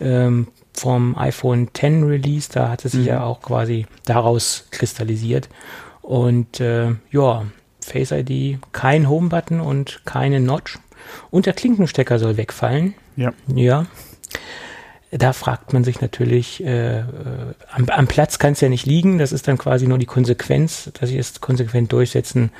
Ähm, 0.00 0.48
vom 0.74 1.16
iPhone 1.16 1.68
10 1.72 2.02
Release, 2.02 2.50
da 2.52 2.70
hat 2.70 2.84
es 2.84 2.92
sich 2.92 3.02
mhm. 3.02 3.06
ja 3.06 3.22
auch 3.22 3.40
quasi 3.40 3.86
daraus 4.04 4.66
kristallisiert. 4.72 5.48
Und 6.00 6.58
äh, 6.58 6.88
ja, 7.12 7.44
Face 7.80 8.10
ID, 8.10 8.58
kein 8.72 9.08
Home-Button 9.08 9.60
und 9.60 10.02
keine 10.04 10.40
Notch. 10.40 10.80
Und 11.30 11.46
der 11.46 11.52
Klinkenstecker 11.52 12.18
soll 12.18 12.36
wegfallen. 12.36 12.94
Ja. 13.16 13.32
Ja. 13.54 13.86
Da 15.10 15.34
fragt 15.34 15.74
man 15.74 15.84
sich 15.84 16.00
natürlich, 16.00 16.64
äh, 16.64 17.00
äh 17.00 17.04
am, 17.70 17.88
am, 17.90 18.06
Platz 18.06 18.38
kann 18.38 18.54
es 18.54 18.62
ja 18.62 18.70
nicht 18.70 18.86
liegen. 18.86 19.18
Das 19.18 19.32
ist 19.32 19.46
dann 19.46 19.58
quasi 19.58 19.86
nur 19.86 19.98
die 19.98 20.06
Konsequenz, 20.06 20.90
dass 20.94 21.10
sie 21.10 21.18
es 21.18 21.40
konsequent 21.40 21.92
durchsetzen 21.92 22.50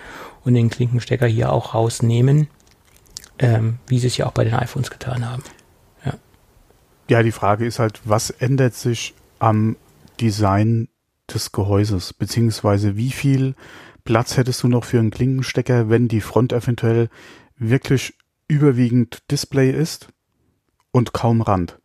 und 0.45 0.55
den 0.55 0.69
Klinkenstecker 0.69 1.27
hier 1.27 1.51
auch 1.51 1.75
rausnehmen, 1.75 2.49
ähm, 3.39 3.79
wie 3.87 3.99
sie 3.99 4.09
es 4.09 4.19
ja 4.19 4.27
auch 4.27 4.33
bei 4.33 4.45
den 4.45 4.55
iPhones 4.55 4.91
getan 4.91 5.29
haben. 5.29 5.43
Ja. 6.05 6.15
ja, 7.09 7.23
die 7.23 7.33
Frage 7.33 7.65
ist 7.65 7.79
halt, 7.79 8.01
was 8.05 8.29
ändert 8.29 8.75
sich 8.75 9.15
am 9.39 9.77
Design 10.21 10.89
des 11.33 11.53
Gehäuses, 11.53 12.13
beziehungsweise 12.13 12.97
wie 12.97 13.11
viel 13.11 13.55
Platz 14.05 14.37
hättest 14.37 14.63
du 14.63 14.69
noch 14.69 14.85
für 14.85 14.99
einen 14.99 15.11
Klinkenstecker, 15.11 15.89
wenn 15.89 16.09
die 16.09 16.21
Front 16.21 16.53
eventuell 16.53 17.09
wirklich 17.57 18.15
überwiegend 18.53 19.19
Display 19.31 19.71
ist 19.71 20.09
und 20.91 21.13
kaum 21.13 21.41
Rand. 21.41 21.79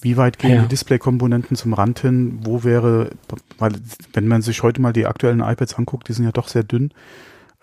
Wie 0.00 0.16
weit 0.16 0.38
gehen 0.38 0.56
ja. 0.56 0.62
die 0.62 0.68
Display-Komponenten 0.68 1.56
zum 1.56 1.72
Rand 1.72 2.00
hin? 2.00 2.38
Wo 2.42 2.64
wäre, 2.64 3.10
weil 3.58 3.72
wenn 4.12 4.28
man 4.28 4.42
sich 4.42 4.62
heute 4.62 4.80
mal 4.80 4.92
die 4.92 5.06
aktuellen 5.06 5.40
iPads 5.40 5.74
anguckt, 5.74 6.08
die 6.08 6.12
sind 6.12 6.24
ja 6.24 6.32
doch 6.32 6.48
sehr 6.48 6.64
dünn, 6.64 6.92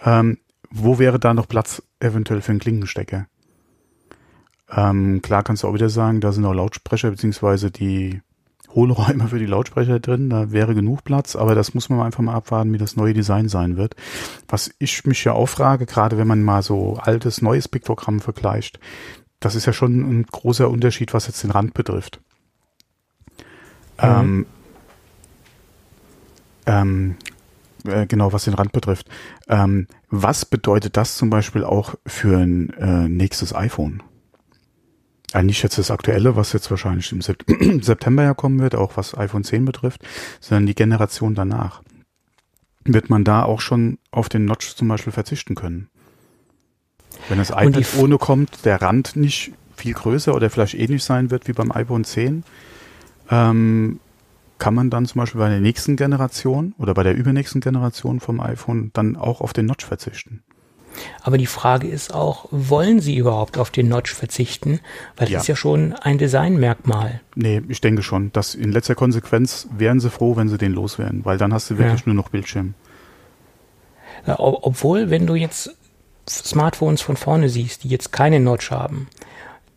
ähm, 0.02 0.38
wo 0.70 1.00
wäre 1.00 1.20
da 1.20 1.34
noch 1.34 1.48
Platz 1.48 1.84
eventuell 2.00 2.42
für 2.42 2.52
einen 2.52 2.60
Klinkenstecker? 2.60 3.28
Ähm, 4.70 5.22
klar 5.22 5.44
kannst 5.44 5.64
du 5.64 5.68
auch 5.68 5.74
wieder 5.74 5.90
sagen, 5.90 6.22
da 6.22 6.32
sind 6.32 6.46
auch 6.46 6.54
Lautsprecher 6.54 7.12
beziehungsweise 7.12 7.70
die 7.70 8.22
Hohlräume 8.76 9.28
für 9.28 9.40
die 9.40 9.46
Lautsprecher 9.46 10.00
drin, 10.00 10.30
da 10.30 10.52
wäre 10.52 10.76
genug 10.76 11.04
Platz, 11.04 11.36
aber 11.36 11.56
das 11.56 11.74
muss 11.74 11.90
man 11.90 12.02
einfach 12.02 12.24
mal 12.24 12.34
abwarten, 12.34 12.74
wie 12.74 12.78
das 12.78 12.96
neue 12.96 13.14
Design 13.14 13.50
sein 13.50 13.78
wird. 13.78 13.96
Was 14.48 14.74
ich 14.80 15.06
mich 15.06 15.24
ja 15.24 15.34
auch 15.34 15.48
frage, 15.48 15.86
gerade 15.86 16.18
wenn 16.18 16.28
man 16.28 16.44
mal 16.44 16.64
so 16.64 16.98
altes, 16.98 17.42
neues 17.42 17.68
Piktogramm 17.68 18.20
vergleicht, 18.20 18.80
das 19.40 19.56
ist 19.56 19.66
ja 19.66 19.74
schon 19.74 20.00
ein 20.00 20.24
großer 20.24 20.70
Unterschied, 20.70 21.14
was 21.14 21.28
jetzt 21.28 21.44
den 21.44 21.52
Rand 21.52 21.74
betrifft. 21.74 22.20
Mhm. 24.02 24.06
Ähm, 24.06 24.46
ähm, 26.66 27.16
äh, 27.86 28.06
genau, 28.08 28.32
was 28.34 28.46
den 28.46 28.54
Rand 28.54 28.72
betrifft. 28.72 29.10
Ähm, 29.48 29.88
was 30.10 30.46
bedeutet 30.46 30.98
das 30.98 31.18
zum 31.18 31.30
Beispiel 31.30 31.64
auch 31.64 31.96
für 32.06 32.38
ein 32.38 32.70
äh, 32.72 33.10
nächstes 33.10 33.54
iPhone? 33.54 34.02
Ja, 35.34 35.42
nicht 35.42 35.64
jetzt 35.64 35.78
das 35.78 35.90
aktuelle, 35.90 36.36
was 36.36 36.54
jetzt 36.54 36.70
wahrscheinlich 36.70 37.12
im 37.12 37.22
September 37.82 38.24
ja 38.24 38.34
kommen 38.34 38.60
wird, 38.60 38.76
auch 38.76 38.98
was 38.98 39.18
iPhone 39.18 39.44
10 39.44 39.66
betrifft, 39.66 40.02
sondern 40.40 40.68
die 40.68 40.76
Generation 40.76 41.34
danach. 41.34 41.82
Wird 42.86 43.10
man 43.10 43.24
da 43.24 43.44
auch 43.44 43.62
schon 43.62 43.98
auf 44.12 44.30
den 44.30 44.46
Notch 44.46 44.76
zum 44.76 44.88
Beispiel 44.90 45.14
verzichten 45.14 45.56
können? 45.56 45.90
Wenn 47.30 47.38
das 47.38 47.50
iPad 47.50 47.86
ohne 47.98 48.18
kommt, 48.18 48.66
der 48.66 48.82
Rand 48.82 49.16
nicht 49.16 49.54
viel 49.76 49.94
größer 49.94 50.36
oder 50.36 50.50
vielleicht 50.50 50.76
ähnlich 50.76 51.04
sein 51.04 51.32
wird 51.32 51.48
wie 51.48 51.54
beim 51.54 51.72
iPhone 51.72 52.04
10, 52.04 52.44
ähm, 53.30 54.00
kann 54.60 54.76
man 54.76 54.90
dann 54.90 55.06
zum 55.06 55.20
Beispiel 55.20 55.40
bei 55.40 55.50
der 55.50 55.62
nächsten 55.62 55.96
Generation 55.96 56.76
oder 56.78 56.94
bei 56.94 57.04
der 57.04 57.16
übernächsten 57.16 57.62
Generation 57.62 58.20
vom 58.20 58.40
iPhone 58.40 58.92
dann 58.94 59.16
auch 59.16 59.42
auf 59.42 59.54
den 59.54 59.66
Notch 59.66 59.86
verzichten? 59.86 60.44
Aber 61.22 61.38
die 61.38 61.46
Frage 61.46 61.88
ist 61.88 62.14
auch, 62.14 62.48
wollen 62.52 63.00
sie 63.00 63.16
überhaupt 63.16 63.58
auf 63.58 63.72
den 63.72 63.88
Notch 63.88 64.14
verzichten? 64.14 64.80
Weil 65.16 65.26
das 65.26 65.32
ja. 65.32 65.40
ist 65.40 65.48
ja 65.48 65.56
schon 65.56 65.94
ein 65.94 66.18
Designmerkmal. 66.18 67.22
Nee, 67.36 67.62
ich 67.68 67.82
denke 67.82 68.04
schon, 68.04 68.32
dass 68.34 68.56
in 68.56 68.72
letzter 68.72 68.96
Konsequenz 68.96 69.68
wären 69.76 70.00
sie 70.00 70.10
froh, 70.10 70.36
wenn 70.36 70.50
sie 70.50 70.58
den 70.58 70.74
loswerden, 70.74 71.26
weil 71.26 71.38
dann 71.38 71.54
hast 71.54 71.70
du 71.70 71.78
wirklich 71.78 72.02
ja. 72.02 72.06
nur 72.08 72.16
noch 72.16 72.30
Bildschirm. 72.30 72.74
Obwohl, 74.26 75.10
wenn 75.10 75.28
du 75.28 75.36
jetzt 75.36 75.76
Smartphones 76.30 77.02
von 77.02 77.18
vorne 77.18 77.50
siehst, 77.50 77.84
die 77.84 77.90
jetzt 77.90 78.12
keine 78.12 78.40
Notch 78.40 78.72
haben, 78.72 79.08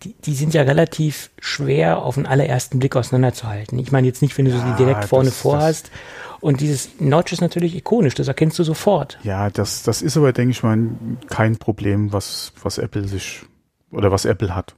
die, 0.03 0.15
die 0.15 0.35
sind 0.35 0.55
ja 0.55 0.63
relativ 0.63 1.31
schwer 1.41 2.03
auf 2.03 2.17
den 2.17 2.27
allerersten 2.27 2.79
Blick 2.79 2.97
auseinanderzuhalten. 2.97 3.79
Ich 3.79 3.93
meine 3.93 4.07
jetzt 4.07 4.23
nicht, 4.23 4.37
wenn 4.39 4.45
du 4.45 4.53
sie 4.53 4.75
direkt 4.79 5.05
vorne 5.05 5.31
das, 5.31 5.39
vorhast. 5.39 5.87
Das 5.87 6.37
und 6.41 6.61
dieses 6.61 6.91
Notch 7.01 7.33
ist 7.33 7.41
natürlich 7.41 7.75
ikonisch, 7.75 8.15
das 8.15 8.29
erkennst 8.29 8.59
du 8.59 8.63
sofort. 8.63 9.19
Ja, 9.23 9.51
das, 9.51 9.83
das 9.83 10.03
ist 10.03 10.17
aber, 10.17 10.33
denke 10.33 10.53
ich 10.53 10.63
mal, 10.63 10.79
kein 11.29 11.57
Problem, 11.57 12.13
was, 12.13 12.53
was 12.63 12.79
Apple 12.79 13.09
sich 13.09 13.43
oder 13.91 14.13
was 14.13 14.25
Apple 14.25 14.55
hat. 14.55 14.75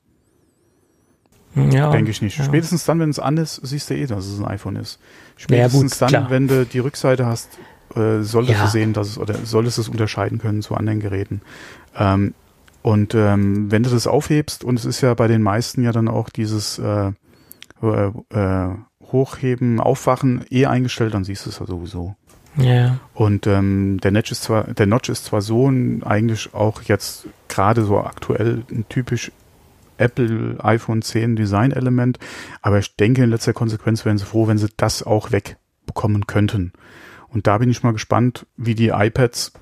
Ja, 1.70 1.90
denke 1.90 2.10
ich 2.10 2.22
nicht. 2.22 2.38
Ja. 2.38 2.44
Spätestens 2.44 2.84
dann, 2.84 3.00
wenn 3.00 3.10
es 3.10 3.18
an 3.18 3.37
ist, 3.37 3.56
siehst 3.64 3.90
du 3.90 3.94
eh, 3.94 4.06
dass 4.06 4.26
es 4.26 4.38
ein 4.38 4.46
iPhone 4.46 4.76
ist. 4.76 5.00
Spätestens 5.37 5.98
ja, 5.98 6.06
gut, 6.06 6.14
dann, 6.14 6.20
klar. 6.20 6.30
wenn 6.30 6.46
du 6.46 6.64
die 6.64 6.78
Rückseite 6.78 7.26
hast, 7.26 7.58
äh, 7.96 8.22
solltest 8.22 8.58
ja. 8.58 8.64
du 8.64 8.70
sehen, 8.70 8.92
dass 8.92 9.08
es 9.08 9.18
oder 9.18 9.34
solltest 9.44 9.78
es 9.78 9.88
unterscheiden 9.88 10.38
können 10.38 10.62
zu 10.62 10.75
anderen 10.75 11.00
Geräten. 11.00 11.40
Ähm, 11.96 12.34
und 12.88 13.14
ähm, 13.14 13.71
wenn 13.71 13.83
du 13.83 13.90
das 13.90 14.07
aufhebst, 14.07 14.64
und 14.64 14.78
es 14.78 14.87
ist 14.87 15.02
ja 15.02 15.12
bei 15.12 15.28
den 15.28 15.42
meisten 15.42 15.83
ja 15.83 15.92
dann 15.92 16.09
auch 16.09 16.30
dieses 16.30 16.78
äh, 16.78 17.12
äh, 17.83 18.11
äh 18.30 18.71
Hochheben, 19.12 19.78
Aufwachen 19.78 20.47
eh 20.49 20.64
eingestellt, 20.64 21.12
dann 21.12 21.23
siehst 21.23 21.45
du 21.45 21.50
es 21.50 21.59
ja 21.59 21.66
sowieso. 21.66 22.16
Ja. 22.57 22.99
Und 23.12 23.47
ähm, 23.47 24.00
der 24.02 24.11
Notch 24.11 24.33
ist 24.33 24.42
zwar, 24.42 24.64
der 24.73 24.87
Notch 24.87 25.11
ist 25.11 25.26
zwar 25.26 25.42
so 25.42 25.71
ein, 25.71 26.02
eigentlich 26.02 26.54
auch 26.54 26.80
jetzt 26.80 27.26
gerade 27.49 27.85
so 27.85 27.99
aktuell 27.99 28.62
ein 28.71 28.87
typisch 28.88 29.33
Apple 29.99 30.57
iPhone 30.62 31.02
10 31.02 31.37
Design-Element, 31.37 32.18
aber 32.62 32.78
ich 32.78 32.97
denke 32.97 33.23
in 33.23 33.28
letzter 33.28 33.52
Konsequenz 33.52 34.07
wären 34.07 34.16
sie 34.16 34.25
froh, 34.25 34.49
wenn 34.49 34.57
sie 34.57 34.68
das 34.78 35.02
auch 35.02 35.30
wegbekommen 35.30 36.26
könnten. 36.26 36.73
Und 37.28 37.47
da 37.47 37.59
bin 37.59 37.68
ich 37.68 37.83
mal 37.83 37.92
gespannt, 37.92 38.47
wie 38.57 38.75
die 38.75 38.88
iPads 38.88 39.52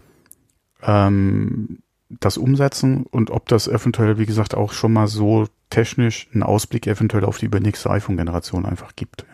ähm, 0.85 1.81
das 2.09 2.39
umsetzen 2.39 3.05
und 3.05 3.31
ob 3.31 3.49
das 3.49 3.69
eventuell, 3.69 4.19
wie 4.19 4.27
gesagt, 4.27 4.55
auch 4.55 4.73
schon 4.73 4.93
mal 4.93 5.09
so 5.09 5.47
technisch 5.71 6.29
einen 6.33 6.43
Ausblick 6.43 6.87
eventuell 6.87 7.25
auf 7.25 7.39
die 7.39 7.47
übernächste 7.47 7.91
iPhone-Generation 7.91 8.65
einfach 8.65 8.95
gibt. 8.95 9.27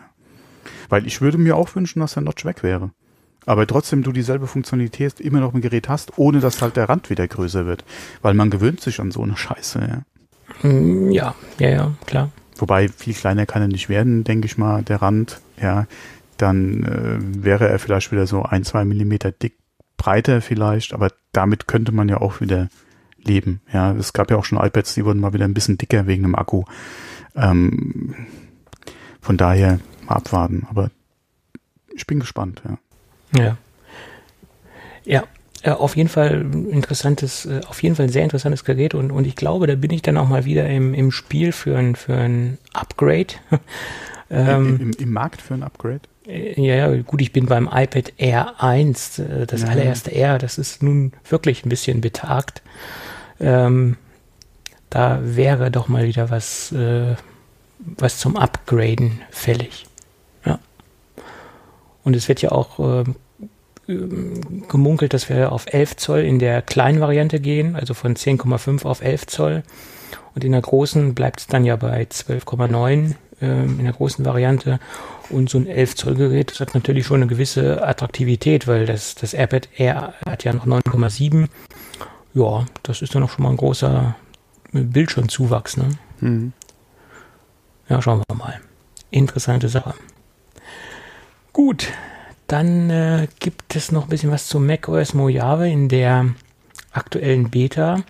Weil 0.89 1.05
ich 1.05 1.21
würde 1.21 1.37
mir 1.37 1.55
auch 1.55 1.75
wünschen, 1.75 1.99
dass 1.99 2.13
der 2.13 2.23
Notch 2.23 2.45
weg 2.45 2.63
wäre. 2.63 2.91
Aber 3.45 3.67
trotzdem 3.67 4.03
du 4.03 4.11
dieselbe 4.11 4.47
Funktionalität 4.47 5.19
immer 5.19 5.39
noch 5.39 5.53
im 5.53 5.61
Gerät 5.61 5.89
hast, 5.89 6.17
ohne 6.17 6.39
dass 6.39 6.61
halt 6.61 6.77
der 6.77 6.89
Rand 6.89 7.09
wieder 7.09 7.27
größer 7.27 7.65
wird. 7.65 7.83
Weil 8.21 8.33
man 8.33 8.49
gewöhnt 8.49 8.81
sich 8.81 8.99
an 8.99 9.11
so 9.11 9.21
eine 9.21 9.35
Scheiße, 9.35 9.79
ja. 9.79 10.01
Hm, 10.61 11.11
ja, 11.11 11.35
ja, 11.59 11.69
ja, 11.69 11.91
klar. 12.05 12.31
Wobei 12.57 12.87
viel 12.87 13.13
kleiner 13.13 13.45
kann 13.45 13.61
er 13.61 13.67
nicht 13.67 13.89
werden, 13.89 14.23
denke 14.23 14.45
ich 14.45 14.57
mal, 14.57 14.83
der 14.83 15.01
Rand, 15.01 15.41
ja. 15.61 15.87
Dann 16.37 16.83
äh, 16.83 17.43
wäre 17.43 17.67
er 17.67 17.79
vielleicht 17.79 18.11
wieder 18.11 18.27
so 18.27 18.43
ein, 18.43 18.63
zwei 18.63 18.85
Millimeter 18.85 19.31
dick, 19.31 19.57
breiter 19.97 20.41
vielleicht, 20.41 20.93
aber 20.93 21.09
damit 21.31 21.67
könnte 21.67 21.91
man 21.91 22.09
ja 22.09 22.21
auch 22.21 22.41
wieder 22.41 22.69
leben. 23.23 23.61
Ja, 23.71 23.93
es 23.93 24.13
gab 24.13 24.31
ja 24.31 24.37
auch 24.37 24.45
schon 24.45 24.63
iPads, 24.63 24.93
die 24.93 25.05
wurden 25.05 25.19
mal 25.19 25.33
wieder 25.33 25.45
ein 25.45 25.53
bisschen 25.53 25.77
dicker 25.77 26.07
wegen 26.07 26.23
dem 26.23 26.35
Akku. 26.35 26.63
Ähm, 27.35 28.15
von 29.21 29.37
daher 29.37 29.79
mal 30.05 30.15
abwarten. 30.15 30.67
Aber 30.69 30.91
ich 31.93 32.05
bin 32.05 32.19
gespannt, 32.19 32.61
ja. 32.65 32.77
Ja. 33.39 33.57
Ja, 35.05 35.23
äh, 35.63 35.71
auf 35.71 35.95
jeden 35.95 36.09
Fall 36.09 36.45
interessantes, 36.69 37.45
äh, 37.45 37.61
auf 37.67 37.81
jeden 37.81 37.95
Fall 37.95 38.05
ein 38.05 38.11
sehr 38.11 38.23
interessantes 38.23 38.63
Gerät 38.63 38.93
und, 38.93 39.11
und 39.11 39.25
ich 39.25 39.35
glaube, 39.35 39.67
da 39.67 39.75
bin 39.75 39.91
ich 39.91 40.01
dann 40.01 40.17
auch 40.17 40.27
mal 40.27 40.45
wieder 40.45 40.69
im, 40.69 40.93
im 40.93 41.11
Spiel 41.11 41.51
für 41.51 41.77
ein, 41.77 41.95
für 41.95 42.15
ein 42.15 42.57
Upgrade. 42.73 43.33
ähm, 44.29 44.79
Im, 44.79 44.91
Im, 44.91 45.11
Markt 45.11 45.41
für 45.41 45.53
ein 45.53 45.63
Upgrade? 45.63 46.01
Äh, 46.27 46.61
ja, 46.61 46.75
ja, 46.75 47.01
gut, 47.01 47.21
ich 47.21 47.33
bin 47.33 47.45
beim 47.45 47.69
iPad 47.71 48.13
Air 48.17 48.61
1, 48.61 49.21
das 49.47 49.61
ja. 49.61 49.67
allererste 49.67 50.11
Air, 50.11 50.37
das 50.37 50.57
ist 50.57 50.83
nun 50.83 51.13
wirklich 51.27 51.65
ein 51.65 51.69
bisschen 51.69 52.01
betagt. 52.01 52.61
Ähm, 53.39 53.97
da 54.89 55.19
wäre 55.23 55.71
doch 55.71 55.87
mal 55.87 56.05
wieder 56.05 56.29
was 56.29 56.71
äh, 56.71 57.15
was 57.85 58.19
zum 58.19 58.37
Upgraden 58.37 59.21
fällig. 59.29 59.85
Ja. 60.45 60.59
Und 62.03 62.15
es 62.15 62.27
wird 62.27 62.41
ja 62.41 62.51
auch 62.51 62.79
äh, 62.79 63.03
gemunkelt, 63.87 65.13
dass 65.13 65.29
wir 65.29 65.51
auf 65.51 65.65
11 65.71 65.97
Zoll 65.97 66.19
in 66.19 66.39
der 66.39 66.61
kleinen 66.61 67.01
Variante 67.01 67.39
gehen, 67.39 67.75
also 67.75 67.93
von 67.93 68.15
10,5 68.15 68.85
auf 68.85 69.01
11 69.01 69.27
Zoll. 69.27 69.63
Und 70.35 70.43
in 70.43 70.51
der 70.51 70.61
großen 70.61 71.13
bleibt 71.13 71.41
es 71.41 71.47
dann 71.47 71.65
ja 71.65 71.75
bei 71.75 72.03
12,9 72.03 73.15
äh, 73.41 73.45
in 73.45 73.83
der 73.83 73.93
großen 73.93 74.25
Variante. 74.25 74.79
Und 75.29 75.49
so 75.49 75.57
ein 75.57 75.67
11 75.67 75.95
Zoll 75.95 76.15
Gerät 76.15 76.59
hat 76.59 76.73
natürlich 76.73 77.05
schon 77.05 77.21
eine 77.21 77.27
gewisse 77.27 77.85
Attraktivität, 77.85 78.67
weil 78.67 78.85
das, 78.85 79.15
das 79.15 79.33
AirPad 79.33 79.69
Air 79.77 80.13
hat 80.25 80.43
ja 80.43 80.53
noch 80.53 80.65
9,7. 80.65 81.47
Ja, 82.33 82.65
das 82.83 83.01
ist 83.01 83.15
dann 83.15 83.23
auch 83.23 83.29
schon 83.29 83.43
mal 83.43 83.51
ein 83.51 83.57
großer 83.57 84.15
Bildschirmzuwachs. 84.71 85.77
Ne? 85.77 85.89
Mhm. 86.19 86.53
Ja, 87.89 88.01
schauen 88.01 88.23
wir 88.27 88.35
mal. 88.35 88.59
Interessante 89.11 89.69
Sache. 89.69 89.93
Gut, 91.51 91.87
dann 92.47 92.89
äh, 92.89 93.27
gibt 93.39 93.75
es 93.75 93.91
noch 93.91 94.03
ein 94.03 94.09
bisschen 94.09 94.31
was 94.31 94.47
zu 94.47 94.59
macOS 94.59 95.13
Mojave 95.13 95.69
in 95.69 95.89
der 95.89 96.33
aktuellen 96.91 97.49
Beta 97.49 98.03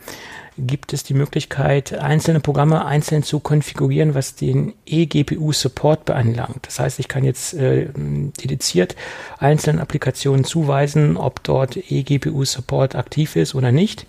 gibt 0.58 0.94
es 0.94 1.04
die 1.04 1.14
Möglichkeit, 1.14 1.94
einzelne 1.94 2.40
Programme 2.40 2.86
einzeln 2.86 3.24
zu 3.24 3.40
konfigurieren, 3.40 4.14
was 4.14 4.36
den 4.36 4.74
eGPU-Support 4.86 6.06
beanlangt. 6.06 6.68
Das 6.68 6.80
heißt, 6.80 7.00
ich 7.00 7.08
kann 7.08 7.24
jetzt 7.24 7.54
äh, 7.54 7.88
dediziert 7.96 8.96
einzelnen 9.40 9.80
Applikationen 9.80 10.44
zuweisen, 10.44 11.18
ob 11.18 11.44
dort 11.44 11.78
eGPU-Support 11.78 12.96
aktiv 12.96 13.36
ist 13.36 13.56
oder 13.56 13.72
nicht. 13.72 14.06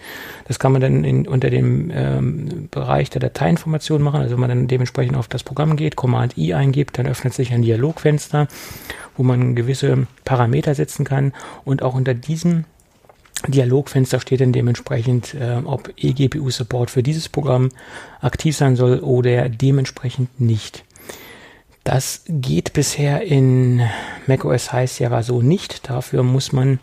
Das 0.47 0.59
kann 0.59 0.73
man 0.73 0.81
dann 0.81 1.05
in, 1.05 1.27
unter 1.27 1.51
dem 1.51 1.91
ähm, 1.95 2.69
Bereich 2.71 3.11
der 3.11 3.21
Dateiinformation 3.21 4.03
machen. 4.03 4.21
Also 4.21 4.35
wenn 4.35 4.41
man 4.41 4.51
dann 4.51 4.69
dementsprechend 4.69 5.17
auf 5.17 5.29
das 5.29 5.43
Programm 5.43 5.77
geht, 5.77 5.97
Command 5.97 6.37
I 6.37 6.55
eingibt, 6.55 6.99
dann 6.99 7.07
öffnet 7.07 7.35
sich 7.35 7.53
ein 7.53 7.63
Dialogfenster, 7.63 8.49
wo 9.17 9.23
man 9.23 9.55
gewisse 9.55 10.07
Parameter 10.25 10.75
setzen 10.75 11.05
kann 11.05 11.33
und 11.65 11.83
auch 11.83 11.95
unter 11.95 12.15
diesem 12.15 12.65
Dialogfenster 13.47 14.21
steht 14.21 14.41
dann 14.41 14.53
dementsprechend, 14.53 15.35
äh, 15.35 15.61
ob 15.65 15.93
eGPU-Support 15.97 16.91
für 16.91 17.03
dieses 17.03 17.29
Programm 17.29 17.71
aktiv 18.21 18.57
sein 18.57 18.77
soll 18.77 19.01
oder 19.01 19.49
dementsprechend 19.49 20.41
nicht. 20.41 20.85
Das 21.85 22.23
geht 22.27 22.73
bisher 22.73 23.23
in 23.23 23.83
macOS 24.27 24.73
High 24.73 24.91
Sierra 24.91 25.23
so 25.23 25.43
nicht. 25.43 25.91
Dafür 25.91 26.23
muss 26.23 26.53
man 26.53 26.79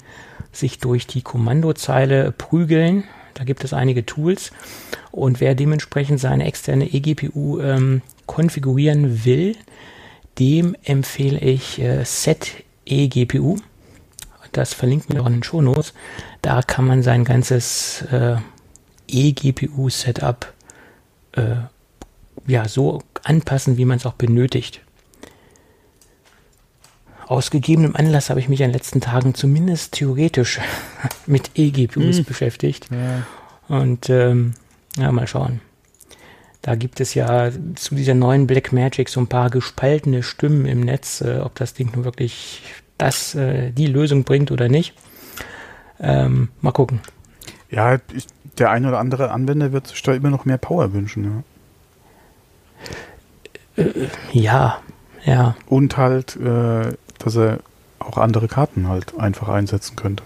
sich 0.52 0.78
durch 0.78 1.08
die 1.08 1.24
Kommandozeile 1.24 2.32
prügeln. 2.32 3.06
Da 3.34 3.44
gibt 3.44 3.64
es 3.64 3.74
einige 3.74 4.06
Tools. 4.06 4.52
Und 5.12 5.42
wer 5.42 5.56
dementsprechend 5.56 6.20
seine 6.20 6.46
externe 6.46 6.94
eGPU 6.94 7.60
ähm, 7.60 8.04
konfigurieren 8.28 9.26
will, 9.26 9.56
dem 10.38 10.76
empfehle 10.84 11.40
ich 11.40 11.82
äh, 11.82 12.04
Set 12.06 12.64
eGPU. 12.86 13.58
Das 14.52 14.74
verlinken 14.74 15.16
wir 15.16 15.22
auch 15.22 15.28
in 15.28 15.34
den 15.34 15.44
Shownotes. 15.44 15.94
Da 16.42 16.62
kann 16.62 16.86
man 16.86 17.04
sein 17.04 17.24
ganzes 17.24 18.04
äh, 18.12 18.36
eGPU-Setup 19.08 20.54
äh, 21.34 21.56
ja, 22.48 22.68
so 22.68 23.02
anpassen, 23.24 23.78
wie 23.78 23.86
man 23.86 23.98
es 23.98 24.06
auch 24.06 24.14
benötigt. 24.14 24.82
Aus 27.28 27.50
gegebenem 27.50 27.96
Anlass 27.96 28.30
habe 28.30 28.42
ich 28.42 28.50
mich 28.50 28.60
in 28.60 28.68
den 28.68 28.74
letzten 28.74 29.00
Tagen 29.00 29.36
zumindest 29.36 29.94
theoretisch 29.94 30.60
mit 31.26 31.52
eGPUs 31.56 32.18
hm. 32.18 32.26
beschäftigt. 32.26 32.90
Ja. 32.92 33.26
Und 33.70 34.10
ähm, 34.10 34.54
ja, 34.98 35.12
mal 35.12 35.28
schauen. 35.28 35.62
Da 36.62 36.76
gibt 36.76 37.00
es 37.00 37.14
ja 37.14 37.50
zu 37.76 37.96
dieser 37.96 38.14
neuen 38.14 38.46
Blackmagic 38.46 39.10
so 39.10 39.20
ein 39.20 39.28
paar 39.28 39.50
gespaltene 39.50 40.22
Stimmen 40.22 40.66
im 40.66 40.82
Netz, 40.82 41.22
äh, 41.22 41.40
ob 41.40 41.56
das 41.56 41.74
Ding 41.74 41.92
nun 41.96 42.04
wirklich 42.04 42.62
das, 43.02 43.36
äh, 43.36 43.72
die 43.72 43.88
Lösung 43.88 44.24
bringt 44.24 44.52
oder 44.52 44.70
nicht. 44.70 44.94
Ähm, 46.00 46.50
mal 46.62 46.72
gucken. 46.72 47.00
Ja, 47.70 47.96
ich, 48.14 48.28
der 48.58 48.70
ein 48.70 48.86
oder 48.86 49.00
andere 49.00 49.32
Anwender 49.32 49.72
wird 49.72 49.88
sich 49.88 50.02
da 50.04 50.14
immer 50.14 50.30
noch 50.30 50.46
mehr 50.46 50.58
Power 50.58 50.94
wünschen. 50.94 51.44
Ja, 53.76 53.84
äh, 53.84 54.08
ja. 54.34 54.82
ja. 55.26 55.56
Und 55.68 55.98
halt, 55.98 56.36
äh, 56.36 56.94
dass 57.18 57.36
er 57.36 57.60
auch 58.00 58.18
andere 58.18 58.48
Karten 58.48 58.88
halt 58.88 59.18
einfach 59.18 59.48
einsetzen 59.48 59.96
könnte. 59.96 60.24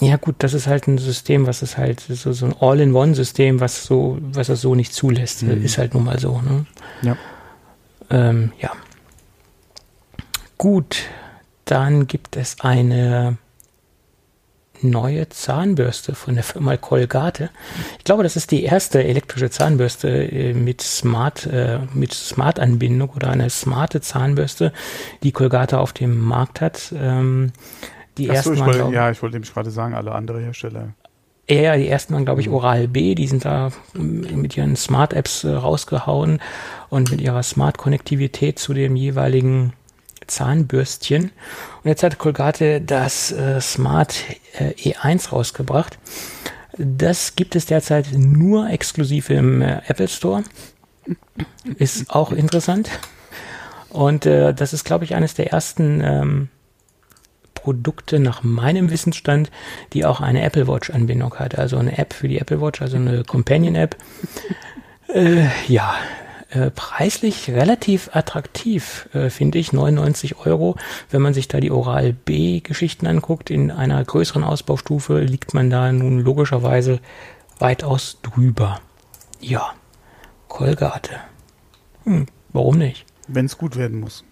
Ja 0.00 0.16
gut, 0.16 0.36
das 0.38 0.54
ist 0.54 0.66
halt 0.66 0.86
ein 0.86 0.96
System, 0.96 1.46
was 1.46 1.60
ist 1.60 1.76
halt 1.76 2.00
so, 2.00 2.32
so 2.32 2.46
ein 2.46 2.54
All-in-One-System, 2.60 3.60
was 3.60 3.84
so, 3.84 4.18
was 4.20 4.48
er 4.48 4.56
so 4.56 4.74
nicht 4.74 4.94
zulässt. 4.94 5.42
Mhm. 5.42 5.64
Ist 5.64 5.76
halt 5.76 5.94
nun 5.94 6.04
mal 6.04 6.18
so. 6.18 6.40
Ne? 6.40 6.66
Ja. 7.02 7.16
Ähm, 8.10 8.52
ja. 8.60 8.70
Gut, 10.58 11.06
dann 11.64 12.08
gibt 12.08 12.36
es 12.36 12.60
eine 12.60 13.38
neue 14.82 15.28
Zahnbürste 15.28 16.14
von 16.14 16.34
der 16.34 16.44
Firma 16.44 16.76
Colgate. 16.76 17.50
Ich 17.98 18.04
glaube, 18.04 18.22
das 18.22 18.36
ist 18.36 18.50
die 18.50 18.64
erste 18.64 19.02
elektrische 19.02 19.50
Zahnbürste 19.50 20.08
äh, 20.08 20.54
mit 20.54 20.80
Smart, 20.80 21.46
äh, 21.46 21.78
mit 21.94 22.12
Smart-Anbindung 22.12 23.10
oder 23.10 23.30
eine 23.30 23.50
smarte 23.50 24.00
Zahnbürste, 24.00 24.72
die 25.22 25.32
Colgate 25.32 25.78
auf 25.78 25.92
dem 25.92 26.20
Markt 26.20 26.60
hat. 26.60 26.92
Ähm, 26.96 27.52
die 28.16 28.28
ersten 28.28 28.54
ich 28.54 28.64
wollte, 28.64 28.90
ja, 28.92 29.10
ich 29.10 29.22
wollte 29.22 29.36
nämlich 29.36 29.52
gerade 29.52 29.70
sagen, 29.70 29.94
alle 29.94 30.12
andere 30.12 30.40
Hersteller. 30.40 30.94
Ja, 31.50 31.76
die 31.76 31.88
ersten 31.88 32.12
waren, 32.12 32.24
glaube 32.24 32.40
ich, 32.40 32.48
mhm. 32.48 32.54
Oral 32.54 32.88
B, 32.88 33.14
die 33.14 33.26
sind 33.26 33.44
da 33.44 33.70
mit 33.94 34.56
ihren 34.56 34.76
Smart-Apps 34.76 35.44
äh, 35.44 35.50
rausgehauen 35.50 36.40
und 36.90 37.10
mit 37.10 37.20
ihrer 37.20 37.42
Smart-Konnektivität 37.42 38.58
zu 38.58 38.74
dem 38.74 38.96
jeweiligen 38.96 39.72
Zahnbürstchen. 40.28 41.24
Und 41.82 41.84
jetzt 41.84 42.02
hat 42.02 42.18
Colgate 42.18 42.80
das 42.80 43.32
äh, 43.32 43.60
Smart 43.60 44.24
äh, 44.58 44.72
E1 44.74 45.30
rausgebracht. 45.30 45.98
Das 46.78 47.34
gibt 47.34 47.56
es 47.56 47.66
derzeit 47.66 48.12
nur 48.12 48.70
exklusiv 48.70 49.30
im 49.30 49.62
äh, 49.62 49.80
Apple 49.88 50.08
Store. 50.08 50.44
Ist 51.76 52.10
auch 52.10 52.32
interessant. 52.32 52.90
Und 53.90 54.26
äh, 54.26 54.54
das 54.54 54.72
ist, 54.72 54.84
glaube 54.84 55.04
ich, 55.04 55.14
eines 55.14 55.34
der 55.34 55.50
ersten 55.52 56.02
ähm, 56.04 56.48
Produkte 57.54 58.20
nach 58.20 58.42
meinem 58.42 58.90
Wissensstand, 58.90 59.50
die 59.92 60.04
auch 60.04 60.20
eine 60.20 60.42
Apple 60.42 60.68
Watch-Anbindung 60.68 61.34
hat. 61.34 61.58
Also 61.58 61.78
eine 61.78 61.98
App 61.98 62.12
für 62.12 62.28
die 62.28 62.38
Apple 62.38 62.60
Watch, 62.60 62.80
also 62.80 62.96
eine 62.96 63.24
Companion-App. 63.24 63.96
Äh, 65.12 65.46
ja, 65.66 65.94
äh, 66.50 66.70
preislich 66.70 67.50
relativ 67.50 68.10
attraktiv, 68.14 69.08
äh, 69.12 69.28
finde 69.28 69.58
ich. 69.58 69.72
99 69.72 70.38
Euro. 70.46 70.76
Wenn 71.10 71.20
man 71.20 71.34
sich 71.34 71.48
da 71.48 71.60
die 71.60 71.70
Oral 71.70 72.12
B-Geschichten 72.12 73.06
anguckt, 73.06 73.50
in 73.50 73.70
einer 73.70 74.02
größeren 74.02 74.44
Ausbaustufe 74.44 75.20
liegt 75.20 75.52
man 75.52 75.68
da 75.68 75.92
nun 75.92 76.20
logischerweise 76.20 77.00
weitaus 77.58 78.18
drüber. 78.22 78.80
Ja, 79.40 79.72
Kolgate. 80.48 81.16
Hm, 82.04 82.26
warum 82.54 82.78
nicht? 82.78 83.04
Wenn 83.26 83.44
es 83.44 83.58
gut 83.58 83.76
werden 83.76 84.00
muss. 84.00 84.24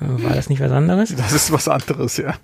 Äh, 0.00 0.22
war 0.22 0.34
das 0.34 0.48
nicht 0.48 0.60
was 0.60 0.72
anderes? 0.72 1.14
Das 1.14 1.32
ist 1.32 1.52
was 1.52 1.68
anderes, 1.68 2.16
ja. 2.16 2.34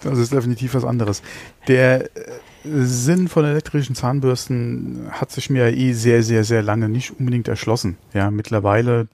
Das 0.00 0.18
ist 0.18 0.32
definitiv 0.32 0.74
was 0.74 0.84
anderes. 0.84 1.22
Der 1.68 2.04
äh, 2.16 2.32
Sinn 2.64 3.28
von 3.28 3.44
elektrischen 3.44 3.94
Zahnbürsten 3.94 5.08
hat 5.10 5.30
sich 5.30 5.50
mir 5.50 5.76
eh 5.76 5.92
sehr, 5.92 6.22
sehr, 6.22 6.44
sehr 6.44 6.62
lange 6.62 6.88
nicht 6.88 7.18
unbedingt 7.18 7.48
erschlossen. 7.48 7.96
Ja, 8.12 8.30
mittlerweile 8.30 9.08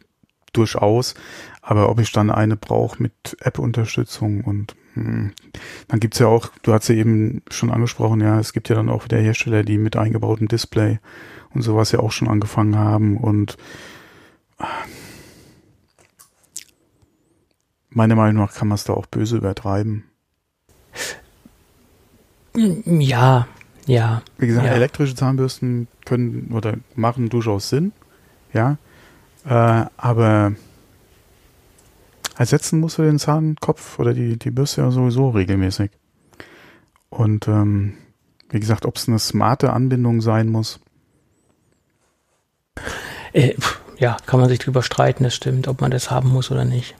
durchaus. 0.52 1.14
Aber 1.62 1.88
ob 1.90 2.00
ich 2.00 2.12
dann 2.12 2.30
eine 2.30 2.56
brauche 2.56 3.02
mit 3.02 3.36
App-Unterstützung 3.40 4.42
und 4.42 4.74
hm, 4.94 5.32
dann 5.88 6.00
gibt's 6.00 6.18
ja 6.18 6.26
auch, 6.26 6.50
du 6.62 6.72
hast 6.72 6.88
ja 6.88 6.94
eben 6.94 7.42
schon 7.50 7.70
angesprochen, 7.70 8.20
ja, 8.20 8.38
es 8.38 8.52
gibt 8.52 8.68
ja 8.68 8.74
dann 8.74 8.88
auch 8.88 9.04
wieder 9.04 9.18
Hersteller, 9.18 9.62
die 9.62 9.78
mit 9.78 9.96
eingebautem 9.96 10.48
Display 10.48 10.98
und 11.54 11.62
sowas 11.62 11.92
ja 11.92 12.00
auch 12.00 12.12
schon 12.12 12.28
angefangen 12.28 12.76
haben 12.76 13.16
und 13.18 13.56
meiner 17.90 18.14
Meinung 18.16 18.42
nach 18.42 18.54
kann 18.54 18.68
man 18.68 18.76
es 18.76 18.84
da 18.84 18.94
auch 18.94 19.06
böse 19.06 19.36
übertreiben. 19.36 20.04
Ja, 22.84 23.46
ja. 23.86 24.22
Wie 24.36 24.46
gesagt, 24.46 24.66
ja. 24.66 24.72
elektrische 24.72 25.14
Zahnbürsten 25.14 25.88
können 26.04 26.50
oder 26.52 26.74
machen 26.94 27.28
durchaus 27.28 27.68
Sinn, 27.68 27.92
ja. 28.52 28.76
Äh, 29.46 29.86
aber 29.96 30.52
ersetzen 32.36 32.80
musst 32.80 32.98
du 32.98 33.02
den 33.02 33.18
Zahnkopf 33.18 33.98
oder 33.98 34.12
die, 34.12 34.38
die 34.38 34.50
Bürste 34.50 34.82
ja 34.82 34.90
sowieso 34.90 35.30
regelmäßig. 35.30 35.90
Und 37.08 37.48
ähm, 37.48 37.94
wie 38.50 38.60
gesagt, 38.60 38.86
ob 38.86 38.96
es 38.96 39.08
eine 39.08 39.18
smarte 39.18 39.72
Anbindung 39.72 40.20
sein 40.20 40.48
muss. 40.48 40.80
Äh, 43.32 43.54
ja, 43.98 44.16
kann 44.26 44.40
man 44.40 44.48
sich 44.48 44.58
drüber 44.58 44.82
streiten, 44.82 45.24
das 45.24 45.34
stimmt, 45.34 45.68
ob 45.68 45.80
man 45.80 45.90
das 45.90 46.10
haben 46.10 46.30
muss 46.30 46.50
oder 46.50 46.64
nicht. 46.64 46.94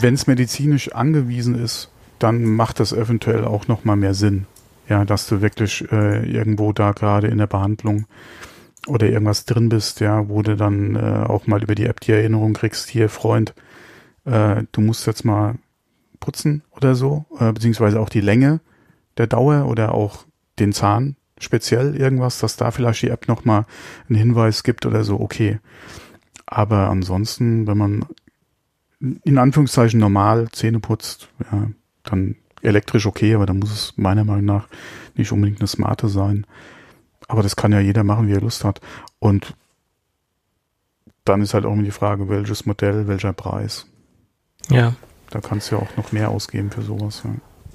Wenn 0.00 0.14
es 0.14 0.26
medizinisch 0.26 0.92
angewiesen 0.92 1.54
ist, 1.54 1.90
dann 2.18 2.44
macht 2.44 2.80
das 2.80 2.92
eventuell 2.92 3.44
auch 3.44 3.68
nochmal 3.68 3.96
mehr 3.96 4.14
Sinn. 4.14 4.46
Ja, 4.88 5.04
dass 5.04 5.28
du 5.28 5.42
wirklich 5.42 5.90
äh, 5.92 6.30
irgendwo 6.30 6.72
da 6.72 6.92
gerade 6.92 7.28
in 7.28 7.38
der 7.38 7.46
Behandlung 7.46 8.06
oder 8.86 9.06
irgendwas 9.08 9.44
drin 9.44 9.68
bist, 9.68 10.00
ja, 10.00 10.28
wo 10.28 10.42
du 10.42 10.56
dann 10.56 10.96
äh, 10.96 11.26
auch 11.26 11.46
mal 11.46 11.62
über 11.62 11.74
die 11.74 11.86
App 11.86 12.00
die 12.00 12.12
Erinnerung 12.12 12.54
kriegst, 12.54 12.88
hier 12.88 13.08
Freund, 13.08 13.54
äh, 14.24 14.62
du 14.72 14.80
musst 14.80 15.06
jetzt 15.06 15.24
mal 15.24 15.56
putzen 16.20 16.62
oder 16.70 16.94
so, 16.94 17.26
äh, 17.38 17.52
beziehungsweise 17.52 18.00
auch 18.00 18.08
die 18.08 18.20
Länge 18.20 18.60
der 19.18 19.26
Dauer 19.26 19.66
oder 19.66 19.94
auch 19.94 20.24
den 20.58 20.72
Zahn 20.72 21.16
speziell 21.38 21.96
irgendwas, 21.96 22.38
dass 22.38 22.56
da 22.56 22.70
vielleicht 22.70 23.02
die 23.02 23.10
App 23.10 23.28
nochmal 23.28 23.66
einen 24.08 24.18
Hinweis 24.18 24.62
gibt 24.62 24.86
oder 24.86 25.04
so, 25.04 25.20
okay. 25.20 25.60
Aber 26.46 26.88
ansonsten, 26.88 27.66
wenn 27.66 27.78
man 27.78 28.06
in 29.24 29.38
Anführungszeichen 29.38 30.00
normal 30.00 30.48
Zähne 30.50 30.80
putzt, 30.80 31.28
ja, 31.52 31.68
dann 32.04 32.36
elektrisch 32.68 33.06
okay, 33.06 33.34
aber 33.34 33.46
dann 33.46 33.58
muss 33.58 33.72
es 33.72 33.92
meiner 33.96 34.24
Meinung 34.24 34.44
nach 34.44 34.68
nicht 35.14 35.32
unbedingt 35.32 35.60
eine 35.60 35.68
smarte 35.68 36.08
sein. 36.08 36.46
Aber 37.26 37.42
das 37.42 37.56
kann 37.56 37.72
ja 37.72 37.80
jeder 37.80 38.04
machen, 38.04 38.28
wie 38.28 38.32
er 38.32 38.40
Lust 38.40 38.64
hat. 38.64 38.80
Und 39.18 39.54
dann 41.24 41.42
ist 41.42 41.54
halt 41.54 41.66
auch 41.66 41.72
immer 41.72 41.82
die 41.82 41.90
Frage, 41.90 42.28
welches 42.28 42.64
Modell, 42.64 43.06
welcher 43.06 43.32
Preis. 43.32 43.86
Ja. 44.70 44.94
Da 45.30 45.40
kannst 45.40 45.70
du 45.70 45.76
ja 45.76 45.82
auch 45.82 45.96
noch 45.96 46.12
mehr 46.12 46.30
ausgeben 46.30 46.70
für 46.70 46.82
sowas. 46.82 47.22
Ja. 47.24 47.30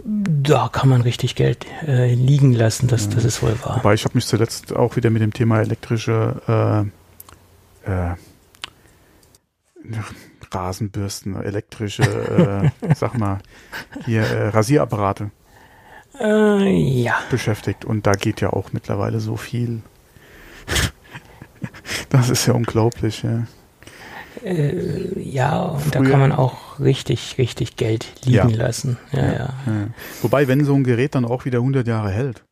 Da 0.06 0.69
kann 0.71 0.89
man 0.89 1.01
richtig 1.01 1.36
Geld 1.36 1.67
äh, 1.86 2.15
liegen 2.15 2.53
lassen, 2.53 2.88
das, 2.88 3.06
ja. 3.06 3.12
das 3.12 3.25
ist 3.25 3.43
wohl 3.43 3.56
wahr. 3.63 3.77
Wobei 3.77 3.93
ich 3.93 4.06
habe 4.06 4.15
mich 4.15 4.25
zuletzt 4.25 4.75
auch 4.75 4.95
wieder 4.95 5.12
mit 5.12 5.21
dem 5.21 5.34
Thema 5.34 5.62
elektrische 5.62 6.89
äh, 7.86 7.91
äh, 7.91 8.15
Rasenbürsten, 10.53 11.41
elektrische, 11.41 12.03
äh, 12.83 12.93
sag 12.95 13.17
mal, 13.17 13.39
hier 14.05 14.21
äh, 14.21 14.47
Rasierapparate 14.49 15.31
äh, 16.19 16.69
ja. 16.69 17.15
beschäftigt. 17.29 17.85
Und 17.85 18.07
da 18.07 18.13
geht 18.13 18.41
ja 18.41 18.51
auch 18.51 18.73
mittlerweile 18.73 19.19
so 19.19 19.37
viel. 19.37 19.81
das 22.09 22.29
ist 22.29 22.45
ja 22.45 22.53
unglaublich, 22.53 23.23
ja. 23.23 23.45
Äh, 24.43 25.19
ja, 25.19 25.61
und 25.61 25.81
Früher, 25.81 26.03
da 26.03 26.09
kann 26.09 26.19
man 26.19 26.31
auch 26.31 26.79
richtig, 26.79 27.37
richtig 27.37 27.75
Geld 27.75 28.07
liegen 28.25 28.49
ja. 28.49 28.57
lassen. 28.57 28.97
Ja, 29.11 29.33
ja, 29.33 29.53
Wobei, 30.21 30.47
wenn 30.47 30.65
so 30.65 30.73
ein 30.73 30.83
Gerät 30.83 31.15
dann 31.15 31.25
auch 31.25 31.45
wieder 31.45 31.59
100 31.59 31.87
Jahre 31.87 32.11
hält, 32.11 32.43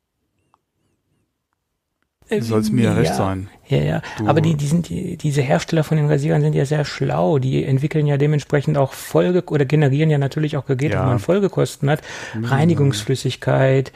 soll 2.39 2.61
es 2.61 2.71
mir 2.71 2.85
ja 2.85 2.93
recht 2.93 3.15
sein. 3.15 3.49
Ja, 3.71 3.83
ja. 3.83 4.01
Du 4.17 4.27
Aber 4.27 4.41
die, 4.41 4.55
die 4.55 4.67
sind, 4.67 4.89
die, 4.89 5.15
diese 5.15 5.41
Hersteller 5.41 5.83
von 5.83 5.97
den 5.97 6.07
Rasierern 6.07 6.41
sind 6.41 6.53
ja 6.53 6.65
sehr 6.65 6.83
schlau. 6.83 7.39
Die 7.39 7.63
entwickeln 7.63 8.05
ja 8.05 8.17
dementsprechend 8.17 8.77
auch 8.77 8.93
Folge 8.93 9.43
oder 9.47 9.65
generieren 9.65 10.09
ja 10.09 10.17
natürlich 10.17 10.57
auch 10.57 10.65
Geräte, 10.65 10.95
ja. 10.95 11.03
wo 11.03 11.07
man 11.07 11.19
Folgekosten 11.19 11.89
hat. 11.89 12.01
Mhm. 12.33 12.45
Reinigungsflüssigkeit 12.45 13.93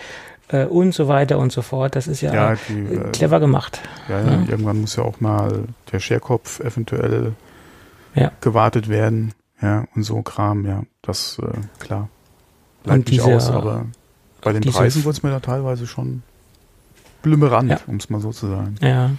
äh, 0.47 0.65
und 0.65 0.93
so 0.93 1.07
weiter 1.09 1.37
und 1.37 1.51
so 1.51 1.61
fort. 1.61 1.95
Das 1.95 2.07
ist 2.07 2.21
ja, 2.21 2.33
ja 2.33 2.55
die, 2.69 2.95
äh, 2.95 3.11
clever 3.11 3.41
gemacht. 3.41 3.81
Ja, 4.07 4.21
ja, 4.21 4.31
irgendwann 4.47 4.81
muss 4.81 4.95
ja 4.95 5.03
auch 5.03 5.19
mal 5.19 5.65
der 5.91 5.99
Scherkopf 5.99 6.61
eventuell 6.61 7.33
gewartet 8.39 8.87
werden. 8.87 9.33
Ja, 9.61 9.85
und 9.93 10.03
so 10.03 10.21
Kram, 10.21 10.65
ja. 10.65 10.83
Das, 11.01 11.37
äh, 11.39 11.83
klar. 11.83 12.07
Bleibt 12.83 12.99
und 12.99 13.09
diese, 13.09 13.25
aus, 13.25 13.49
aber 13.49 13.85
bei 14.41 14.53
den 14.53 14.61
Preisen 14.61 15.03
wurde 15.03 15.17
es 15.17 15.23
mir 15.23 15.31
da 15.31 15.41
teilweise 15.41 15.85
schon 15.85 16.23
blümerant, 17.23 17.71
ja. 17.71 17.79
um 17.87 17.97
es 17.97 18.09
mal 18.09 18.21
so 18.21 18.31
zu 18.31 18.47
sagen. 18.47 18.75
Ja. 18.81 19.11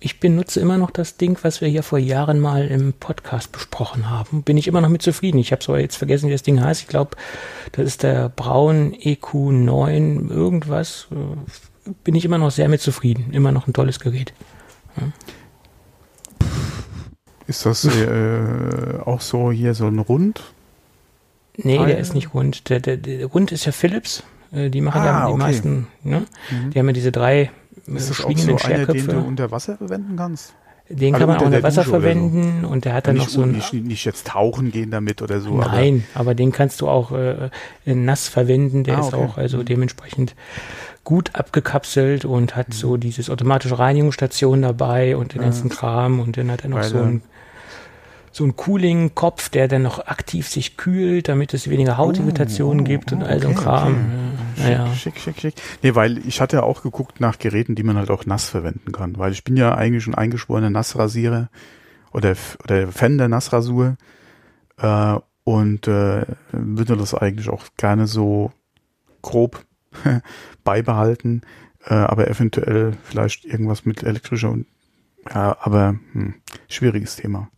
Ich 0.00 0.18
benutze 0.18 0.60
immer 0.60 0.78
noch 0.78 0.90
das 0.90 1.18
Ding, 1.18 1.38
was 1.42 1.60
wir 1.60 1.68
hier 1.68 1.82
vor 1.82 1.98
Jahren 1.98 2.40
mal 2.40 2.66
im 2.66 2.94
Podcast 2.94 3.52
besprochen 3.52 4.10
haben. 4.10 4.42
Bin 4.42 4.56
ich 4.56 4.66
immer 4.66 4.80
noch 4.80 4.88
mit 4.88 5.02
zufrieden. 5.02 5.38
Ich 5.38 5.52
habe 5.52 5.62
zwar 5.62 5.78
jetzt 5.78 5.96
vergessen, 5.96 6.28
wie 6.28 6.32
das 6.32 6.42
Ding 6.42 6.60
heißt. 6.60 6.82
Ich 6.82 6.88
glaube, 6.88 7.16
das 7.72 7.86
ist 7.86 8.02
der 8.02 8.28
Braun 8.30 8.94
EQ9 8.94 10.30
irgendwas. 10.30 11.06
Bin 12.02 12.14
ich 12.14 12.24
immer 12.24 12.38
noch 12.38 12.50
sehr 12.50 12.68
mit 12.68 12.80
zufrieden. 12.80 13.32
Immer 13.32 13.52
noch 13.52 13.68
ein 13.68 13.72
tolles 13.72 14.00
Gerät. 14.00 14.32
Ja. 14.96 15.12
Ist 17.46 17.64
das 17.64 17.84
äh, 17.84 18.98
auch 19.04 19.20
so 19.20 19.52
hier 19.52 19.74
so 19.74 19.86
ein 19.86 19.98
Rund? 19.98 20.42
Nee, 21.56 21.78
der 21.78 21.98
ist 21.98 22.14
nicht 22.14 22.34
rund. 22.34 22.68
Der, 22.68 22.78
der, 22.80 22.96
der 22.96 23.26
Rund 23.26 23.52
ist 23.52 23.64
ja 23.64 23.72
Philips. 23.72 24.22
Äh, 24.52 24.70
die 24.70 24.80
machen 24.80 25.00
ah, 25.02 25.06
ja 25.06 25.26
die 25.26 25.32
okay. 25.32 25.38
meisten, 25.38 25.86
ne? 26.04 26.26
Mhm. 26.50 26.70
Die 26.70 26.78
haben 26.78 26.86
ja 26.86 26.92
diese 26.92 27.10
drei 27.10 27.50
ist 27.96 28.10
das 28.10 28.16
schwingenden 28.16 28.56
auch 28.56 28.60
so 28.60 28.68
einer, 28.68 28.86
den 28.86 29.06
du 29.06 29.18
unter 29.18 29.50
Wasser 29.50 29.76
verwenden 29.76 30.16
kannst? 30.16 30.54
Den 30.90 31.14
also 31.14 31.26
kann 31.26 31.34
man 31.34 31.42
auch 31.42 31.46
unter 31.46 31.62
Wasser 31.62 31.84
verwenden 31.84 32.60
so. 32.62 32.68
und 32.68 32.86
der 32.86 32.94
hat 32.94 33.06
dann 33.06 33.16
nicht, 33.16 33.24
noch 33.24 33.30
so 33.30 33.42
ein. 33.42 33.52
Nicht, 33.52 33.74
nicht, 33.74 34.04
jetzt 34.06 34.28
tauchen 34.28 34.70
gehen 34.70 34.90
damit 34.90 35.20
oder 35.20 35.40
so. 35.40 35.58
Nein, 35.58 36.04
aber, 36.14 36.20
aber 36.20 36.34
den 36.34 36.50
kannst 36.50 36.80
du 36.80 36.88
auch 36.88 37.12
äh, 37.12 37.50
nass 37.84 38.28
verwenden. 38.28 38.84
Der 38.84 38.96
ah, 38.96 39.00
ist 39.00 39.14
auch 39.14 39.36
also 39.36 39.62
dementsprechend 39.62 40.34
gut 41.04 41.34
abgekapselt 41.34 42.24
und 42.24 42.56
hat 42.56 42.68
mhm. 42.68 42.72
so 42.72 42.96
dieses 42.96 43.28
automatische 43.28 43.78
Reinigungsstation 43.78 44.62
dabei 44.62 45.16
und 45.16 45.34
den 45.34 45.42
ganzen 45.42 45.68
Kram 45.68 46.20
und 46.20 46.36
dann 46.38 46.50
hat 46.50 46.64
er 46.64 46.70
noch 46.70 46.82
so 46.82 46.98
ein 46.98 47.22
so 48.30 48.44
ein 48.44 48.56
Cooling-Kopf, 48.56 49.48
der 49.48 49.68
dann 49.68 49.82
noch 49.82 50.06
aktiv 50.06 50.48
sich 50.48 50.76
kühlt, 50.76 51.28
damit 51.28 51.54
es 51.54 51.68
weniger 51.68 51.98
Hautirritationen 51.98 52.82
oh, 52.82 52.84
gibt 52.84 53.12
und 53.12 53.24
all 53.24 53.40
so 53.40 53.48
ein 53.48 53.54
Kram. 53.54 53.92
Okay. 53.92 54.37
Ja, 54.58 54.94
schick, 54.94 55.18
schick, 55.18 55.40
schick. 55.40 55.54
Nee, 55.82 55.94
weil 55.94 56.18
ich 56.26 56.40
hatte 56.40 56.56
ja 56.56 56.62
auch 56.62 56.82
geguckt 56.82 57.20
nach 57.20 57.38
Geräten, 57.38 57.74
die 57.74 57.82
man 57.82 57.96
halt 57.96 58.10
auch 58.10 58.26
nass 58.26 58.48
verwenden 58.48 58.92
kann, 58.92 59.18
weil 59.18 59.32
ich 59.32 59.44
bin 59.44 59.56
ja 59.56 59.74
eigentlich 59.74 60.04
schon 60.04 60.14
eingeschworener 60.14 60.70
Nassrasierer 60.70 61.48
oder, 62.12 62.34
oder 62.64 62.88
Fan 62.88 63.18
der 63.18 63.28
Nassrasur 63.28 63.96
äh, 64.78 65.16
und 65.44 65.88
äh, 65.88 66.26
würde 66.52 66.96
das 66.96 67.14
eigentlich 67.14 67.48
auch 67.48 67.64
gerne 67.76 68.06
so 68.06 68.52
grob 69.22 69.64
beibehalten, 70.64 71.42
äh, 71.84 71.94
aber 71.94 72.28
eventuell 72.28 72.92
vielleicht 73.02 73.44
irgendwas 73.44 73.84
mit 73.84 74.02
elektrischer 74.02 74.50
und 74.50 74.66
ja, 75.28 75.56
aber 75.60 75.96
hm, 76.12 76.34
schwieriges 76.68 77.16
Thema. 77.16 77.50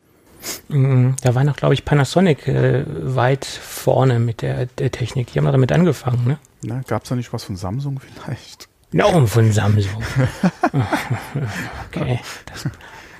Mm, 0.68 1.10
da 1.22 1.34
war 1.34 1.44
noch, 1.44 1.56
glaube 1.56 1.74
ich, 1.74 1.84
Panasonic 1.84 2.48
äh, 2.48 2.84
weit 2.86 3.44
vorne 3.44 4.18
mit 4.18 4.42
der, 4.42 4.66
der 4.66 4.90
Technik. 4.90 5.32
Die 5.32 5.38
haben 5.38 5.46
damit 5.46 5.72
angefangen, 5.72 6.26
ne? 6.26 6.38
Na, 6.62 6.82
gab 6.86 7.02
es 7.02 7.08
da 7.08 7.16
nicht 7.16 7.32
was 7.32 7.44
von 7.44 7.56
Samsung 7.56 8.00
vielleicht? 8.00 8.68
Noch 8.92 9.26
von 9.28 9.52
Samsung. 9.52 10.02
okay, 11.88 12.20
das, 12.46 12.68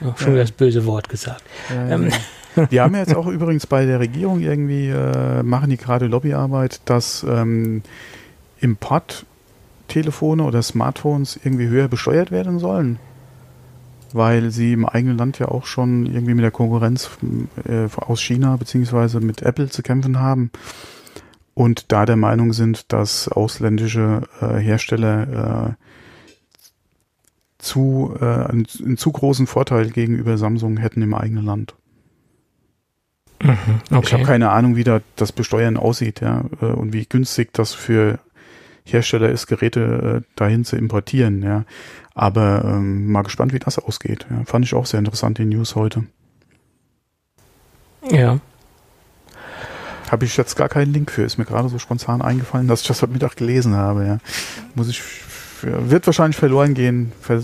oh, 0.03 0.13
schon 0.17 0.33
ja. 0.33 0.43
das 0.43 0.53
böse 0.53 0.85
Wort 0.87 1.09
gesagt. 1.09 1.43
Ja, 1.69 1.89
ja. 1.89 1.95
Ähm. 1.95 2.11
Die 2.71 2.81
haben 2.81 2.97
jetzt 2.97 3.15
auch 3.15 3.29
übrigens 3.29 3.67
bei 3.67 3.87
der 3.87 4.01
Regierung 4.01 4.41
irgendwie, 4.41 4.89
äh, 4.89 5.43
machen 5.45 5.71
die 5.71 5.77
gerade 5.77 6.07
Lobbyarbeit, 6.07 6.81
dass 6.85 7.23
ähm, 7.23 7.83
Importtelefone 8.59 10.43
oder 10.43 10.61
Smartphones 10.61 11.39
irgendwie 11.45 11.69
höher 11.69 11.87
besteuert 11.87 12.33
werden 12.33 12.59
sollen 12.59 12.99
weil 14.15 14.51
sie 14.51 14.73
im 14.73 14.87
eigenen 14.87 15.19
Land 15.19 15.39
ja 15.39 15.49
auch 15.49 15.67
schon 15.67 16.07
irgendwie 16.07 16.35
mit 16.35 16.45
der 16.45 16.51
Konkurrenz 16.51 17.11
äh, 17.67 17.89
aus 17.97 18.21
China 18.21 18.57
beziehungsweise 18.57 19.21
mit 19.21 19.43
Apple 19.43 19.69
zu 19.69 19.83
kämpfen 19.83 20.21
haben 20.21 20.51
und 21.55 21.93
da 21.93 22.07
der 22.07 22.17
Meinung 22.17 22.53
sind, 22.53 22.93
dass 22.93 23.29
ausländische 23.29 24.23
äh, 24.41 24.59
Hersteller 24.59 25.77
äh, 25.77 25.85
zu 27.59 28.15
äh, 28.21 28.25
einen, 28.25 28.67
einen, 28.83 28.97
zu 28.97 29.13
großen 29.13 29.47
Vorteil 29.47 29.91
gegenüber 29.91 30.39
Samsung 30.39 30.79
hätten 30.79 31.03
im 31.03 31.15
eigenen 31.15 31.45
Land. 31.45 31.75
Mhm, 33.43 33.57
okay. 33.91 34.01
Ich 34.07 34.13
habe 34.13 34.25
keine 34.25 34.51
Ahnung, 34.51 34.77
wie 34.77 34.85
da 34.85 35.01
das 35.17 35.33
Besteuern 35.33 35.77
aussieht, 35.77 36.21
ja, 36.21 36.45
äh, 36.61 36.67
und 36.67 36.93
wie 36.93 37.07
günstig 37.07 37.53
das 37.53 37.75
für 37.75 38.19
Hersteller 38.85 39.29
ist, 39.29 39.47
Geräte 39.47 40.23
äh, 40.23 40.29
dahin 40.37 40.65
zu 40.65 40.77
importieren, 40.77 41.43
ja. 41.43 41.65
Aber 42.15 42.65
ähm, 42.65 43.11
mal 43.11 43.23
gespannt, 43.23 43.53
wie 43.53 43.59
das 43.59 43.79
ausgeht. 43.79 44.27
Ja. 44.31 44.45
Fand 44.45 44.65
ich 44.65 44.75
auch 44.75 44.87
sehr 44.87 44.99
interessant, 44.99 45.39
die 45.39 45.45
News 45.45 45.75
heute. 45.75 46.05
Ja. 48.11 48.41
Habe 50.11 50.25
ich 50.25 50.37
jetzt 50.37 50.57
gar 50.57 50.69
keinen 50.69 50.93
Link 50.93 51.11
für. 51.11 51.23
Ist 51.23 51.39
mir 51.39 51.45
gerade 51.45 51.69
so 51.69 51.79
spontan 51.79 52.21
eingefallen, 52.21 52.67
dass 52.67 52.83
ich 52.83 52.89
das 52.89 53.01
heute 53.01 53.13
Mittag 53.13 53.37
gelesen 53.37 53.77
habe. 53.77 54.07
Ja. 54.07 54.19
Muss 54.75 54.89
ich, 54.89 55.03
wird 55.63 56.07
wahrscheinlich 56.07 56.37
verloren 56.37 56.75
gehen. 56.75 57.13
Ver, 57.21 57.43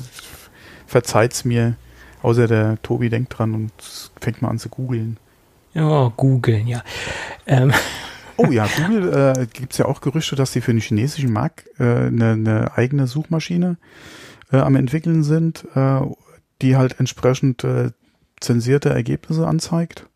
verzeiht's 0.86 1.44
mir. 1.44 1.76
Außer 2.22 2.48
der 2.48 2.82
Tobi 2.82 3.08
denkt 3.08 3.38
dran 3.38 3.54
und 3.54 3.72
fängt 4.20 4.42
mal 4.42 4.48
an 4.48 4.58
zu 4.58 4.68
googeln. 4.68 5.18
Ja, 5.74 6.12
googeln, 6.16 6.66
ja. 6.66 6.82
Ähm. 7.46 7.72
Oh 8.36 8.50
ja, 8.50 8.68
Google 8.76 9.12
äh, 9.12 9.46
gibt 9.46 9.72
es 9.72 9.78
ja 9.78 9.86
auch 9.86 10.00
Gerüchte, 10.00 10.36
dass 10.36 10.52
sie 10.52 10.60
für 10.60 10.72
den 10.72 10.80
chinesischen 10.80 11.32
Markt 11.32 11.66
äh, 11.78 11.84
eine, 11.84 12.32
eine 12.32 12.76
eigene 12.76 13.06
Suchmaschine 13.06 13.76
äh, 14.52 14.58
am 14.58 14.76
entwickeln 14.76 15.22
sind, 15.22 15.66
äh, 15.74 16.00
die 16.62 16.76
halt 16.76 17.00
entsprechend 17.00 17.64
äh, 17.64 17.90
zensierte 18.40 18.90
Ergebnisse 18.90 19.46
anzeigt. 19.46 20.06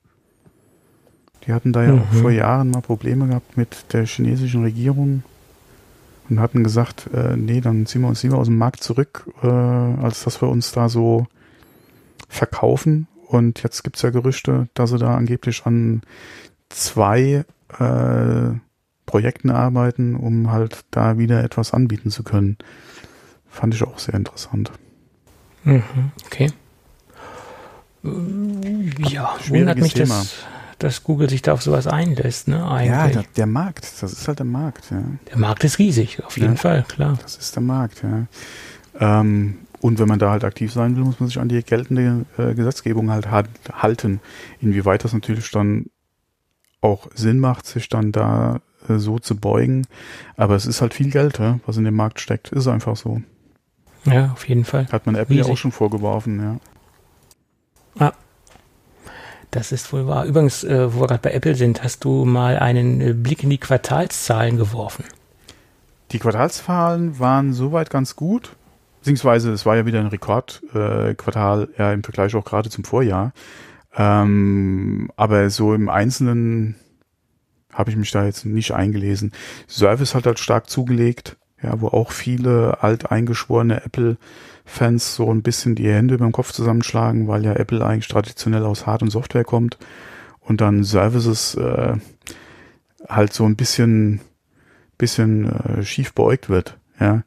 Die 1.46 1.52
hatten 1.52 1.72
da 1.72 1.82
ja 1.82 1.92
mhm. 1.92 2.00
auch 2.00 2.12
vor 2.12 2.30
Jahren 2.30 2.70
mal 2.70 2.82
Probleme 2.82 3.26
gehabt 3.26 3.56
mit 3.56 3.92
der 3.92 4.04
chinesischen 4.06 4.62
Regierung 4.62 5.22
und 6.28 6.40
hatten 6.40 6.62
gesagt, 6.62 7.08
äh, 7.14 7.36
nee, 7.36 7.60
dann 7.60 7.86
ziehen 7.86 8.02
wir 8.02 8.08
uns 8.08 8.22
lieber 8.22 8.38
aus 8.38 8.46
dem 8.46 8.58
Markt 8.58 8.82
zurück, 8.82 9.26
äh, 9.42 9.46
als 9.46 10.24
dass 10.24 10.42
wir 10.42 10.48
uns 10.48 10.72
da 10.72 10.88
so 10.88 11.26
verkaufen. 12.28 13.08
Und 13.26 13.62
jetzt 13.62 13.82
gibt's 13.82 14.02
ja 14.02 14.10
Gerüchte, 14.10 14.68
dass 14.74 14.90
sie 14.90 14.98
da 14.98 15.16
angeblich 15.16 15.64
an 15.64 16.02
zwei 16.68 17.44
äh, 17.78 18.58
Projekten 19.06 19.50
arbeiten, 19.50 20.14
um 20.14 20.52
halt 20.52 20.84
da 20.90 21.18
wieder 21.18 21.42
etwas 21.42 21.72
anbieten 21.74 22.10
zu 22.10 22.22
können. 22.22 22.58
Fand 23.48 23.74
ich 23.74 23.82
auch 23.82 23.98
sehr 23.98 24.14
interessant. 24.14 24.70
Mhm, 25.64 25.82
okay. 26.26 26.52
Ja, 28.02 29.36
wundert 29.48 29.78
mich, 29.78 29.94
dass, 29.94 30.44
dass 30.78 31.04
Google 31.04 31.28
sich 31.28 31.42
da 31.42 31.52
auf 31.52 31.62
sowas 31.62 31.86
einlässt, 31.86 32.48
ne? 32.48 32.66
Eigentlich. 32.66 33.14
Ja, 33.16 33.22
der, 33.36 33.46
Markt, 33.46 33.84
das 34.00 34.12
ist 34.12 34.26
halt 34.26 34.38
der 34.38 34.46
Markt, 34.46 34.90
ja. 34.90 35.02
Der 35.28 35.38
Markt 35.38 35.64
ist 35.64 35.78
riesig, 35.78 36.24
auf 36.24 36.36
jeden 36.38 36.54
ja, 36.54 36.56
Fall, 36.56 36.84
klar. 36.88 37.18
Das 37.22 37.36
ist 37.36 37.54
der 37.54 37.62
Markt, 37.62 38.02
ja. 38.02 38.26
Ähm, 38.98 39.58
und 39.80 39.98
wenn 39.98 40.08
man 40.08 40.18
da 40.18 40.30
halt 40.30 40.44
aktiv 40.44 40.72
sein 40.72 40.96
will, 40.96 41.04
muss 41.04 41.20
man 41.20 41.28
sich 41.28 41.38
an 41.38 41.48
die 41.48 41.62
geltende 41.62 42.26
äh, 42.38 42.54
Gesetzgebung 42.54 43.10
halt 43.10 43.28
halten. 43.30 44.20
Inwieweit 44.60 45.04
das 45.04 45.12
natürlich 45.12 45.50
dann 45.50 45.86
auch 46.80 47.08
Sinn 47.14 47.38
macht, 47.38 47.66
sich 47.66 47.88
dann 47.88 48.12
da 48.12 48.60
äh, 48.88 48.96
so 48.98 49.18
zu 49.18 49.36
beugen. 49.36 49.86
Aber 50.36 50.54
es 50.54 50.66
ist 50.66 50.80
halt 50.80 50.94
viel 50.94 51.10
Geld, 51.10 51.38
ja, 51.38 51.60
was 51.66 51.76
in 51.76 51.84
dem 51.84 51.96
Markt 51.96 52.20
steckt. 52.20 52.50
Ist 52.52 52.68
einfach 52.68 52.96
so. 52.96 53.22
Ja, 54.04 54.32
auf 54.32 54.48
jeden 54.48 54.64
Fall. 54.64 54.86
Hat 54.90 55.06
man 55.06 55.14
Apple 55.14 55.36
ja 55.36 55.44
auch 55.44 55.56
schon 55.56 55.72
vorgeworfen, 55.72 56.40
ja. 56.40 58.06
Ah, 58.06 58.12
das 59.50 59.72
ist 59.72 59.92
wohl 59.92 60.06
wahr. 60.06 60.24
Übrigens, 60.24 60.62
äh, 60.62 60.94
wo 60.94 61.00
wir 61.00 61.08
gerade 61.08 61.22
bei 61.22 61.32
Apple 61.32 61.54
sind, 61.54 61.82
hast 61.82 62.04
du 62.04 62.24
mal 62.24 62.58
einen 62.58 63.00
äh, 63.00 63.12
Blick 63.12 63.42
in 63.42 63.50
die 63.50 63.58
Quartalszahlen 63.58 64.56
geworfen. 64.56 65.04
Die 66.12 66.18
Quartalszahlen 66.18 67.18
waren 67.18 67.52
soweit 67.52 67.90
ganz 67.90 68.16
gut. 68.16 68.56
Beziehungsweise 69.00 69.50
es 69.52 69.66
war 69.66 69.76
ja 69.76 69.86
wieder 69.86 70.00
ein 70.00 70.06
Rekordquartal, 70.06 71.68
äh, 71.74 71.78
ja, 71.78 71.92
im 71.92 72.04
Vergleich 72.04 72.34
auch 72.34 72.44
gerade 72.44 72.70
zum 72.70 72.84
Vorjahr. 72.84 73.32
Ähm, 73.96 75.10
aber 75.16 75.50
so 75.50 75.74
im 75.74 75.88
Einzelnen 75.88 76.76
habe 77.72 77.90
ich 77.90 77.96
mich 77.96 78.10
da 78.10 78.24
jetzt 78.24 78.44
nicht 78.44 78.72
eingelesen. 78.72 79.32
Service 79.68 80.14
hat 80.14 80.26
halt 80.26 80.38
stark 80.38 80.68
zugelegt, 80.68 81.36
ja, 81.62 81.80
wo 81.80 81.88
auch 81.88 82.10
viele 82.10 82.82
alteingeschworene 82.82 83.84
Apple-Fans 83.84 85.14
so 85.14 85.32
ein 85.32 85.42
bisschen 85.42 85.74
die 85.74 85.88
Hände 85.88 86.14
über 86.14 86.26
den 86.26 86.32
Kopf 86.32 86.52
zusammenschlagen, 86.52 87.28
weil 87.28 87.44
ja 87.44 87.54
Apple 87.54 87.84
eigentlich 87.84 88.08
traditionell 88.08 88.64
aus 88.64 88.86
Hard- 88.86 89.02
und 89.02 89.10
Software 89.10 89.44
kommt 89.44 89.78
und 90.40 90.60
dann 90.60 90.84
Services 90.84 91.54
äh, 91.54 91.94
halt 93.08 93.32
so 93.32 93.44
ein 93.44 93.56
bisschen 93.56 94.20
bisschen 94.98 95.50
äh, 95.50 95.82
schief 95.82 96.12
beäugt 96.12 96.48
wird, 96.48 96.76
ja. 97.00 97.22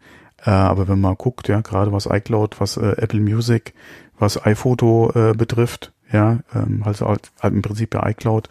Äh, 0.45 0.51
aber 0.51 0.87
wenn 0.87 1.01
man 1.01 1.15
guckt, 1.15 1.47
ja, 1.47 1.61
gerade 1.61 1.91
was 1.91 2.05
iCloud, 2.05 2.59
was 2.59 2.77
äh, 2.77 2.95
Apple 2.97 3.19
Music, 3.19 3.73
was 4.19 4.45
iPhoto 4.45 5.11
äh, 5.15 5.33
betrifft, 5.33 5.92
ja, 6.13 6.39
also 6.81 7.15
im 7.41 7.61
Prinzip 7.61 7.89
bei 7.89 8.11
iCloud, 8.11 8.47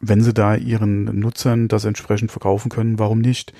wenn 0.00 0.22
sie 0.22 0.34
da 0.34 0.54
ihren 0.54 1.04
Nutzern 1.18 1.68
das 1.68 1.84
entsprechend 1.84 2.30
verkaufen 2.30 2.68
können, 2.68 2.98
warum 2.98 3.20
nicht? 3.20 3.54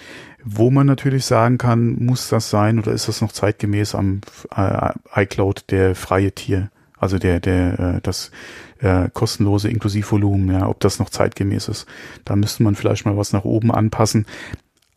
Wo 0.44 0.70
man 0.70 0.86
natürlich 0.86 1.24
sagen 1.24 1.56
kann, 1.56 2.04
muss 2.04 2.28
das 2.28 2.50
sein 2.50 2.78
oder 2.78 2.92
ist 2.92 3.08
das 3.08 3.20
noch 3.20 3.32
zeitgemäß 3.32 3.94
am 3.94 4.20
äh, 4.54 4.90
iCloud 5.14 5.70
der 5.70 5.94
freie 5.94 6.32
Tier, 6.32 6.70
also 6.98 7.18
der 7.18 7.40
der 7.40 7.78
äh, 7.78 8.00
das 8.02 8.32
äh, 8.80 9.08
kostenlose 9.12 9.68
Inklusivvolumen, 9.68 10.52
ja, 10.52 10.68
ob 10.68 10.80
das 10.80 10.98
noch 10.98 11.10
zeitgemäß 11.10 11.68
ist. 11.68 11.86
Da 12.24 12.34
müsste 12.34 12.64
man 12.64 12.74
vielleicht 12.74 13.06
mal 13.06 13.16
was 13.16 13.32
nach 13.32 13.44
oben 13.44 13.70
anpassen. 13.72 14.26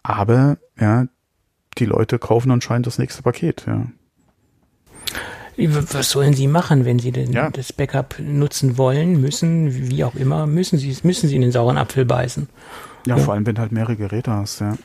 Aber 0.02 0.58
ja, 0.80 1.08
die 1.78 1.86
Leute 1.86 2.18
kaufen 2.18 2.52
anscheinend 2.52 2.88
das 2.88 2.98
nächste 2.98 3.22
Paket, 3.22 3.66
ja. 3.68 3.86
Was 5.58 6.10
sollen 6.10 6.34
sie 6.34 6.48
machen, 6.48 6.86
wenn 6.86 7.00
sie 7.00 7.12
denn 7.12 7.32
ja. 7.32 7.50
das 7.50 7.72
Backup 7.72 8.16
nutzen 8.20 8.78
wollen, 8.78 9.22
müssen, 9.22 9.90
wie 9.90 10.04
auch 10.04 10.16
immer, 10.16 10.48
müssen 10.48 10.78
sie, 10.78 10.96
müssen 11.04 11.30
sie 11.30 11.36
in 11.36 11.42
den 11.42 11.52
sauren 11.52 11.78
Apfel 11.78 12.06
beißen. 12.06 12.50
Ja, 13.06 13.18
ja, 13.18 13.24
vor 13.24 13.34
allem, 13.34 13.46
wenn 13.46 13.56
du 13.56 13.62
halt 13.62 13.72
mehrere 13.72 13.96
Geräte 13.96 14.32
hast, 14.32 14.60
ja. 14.60 14.78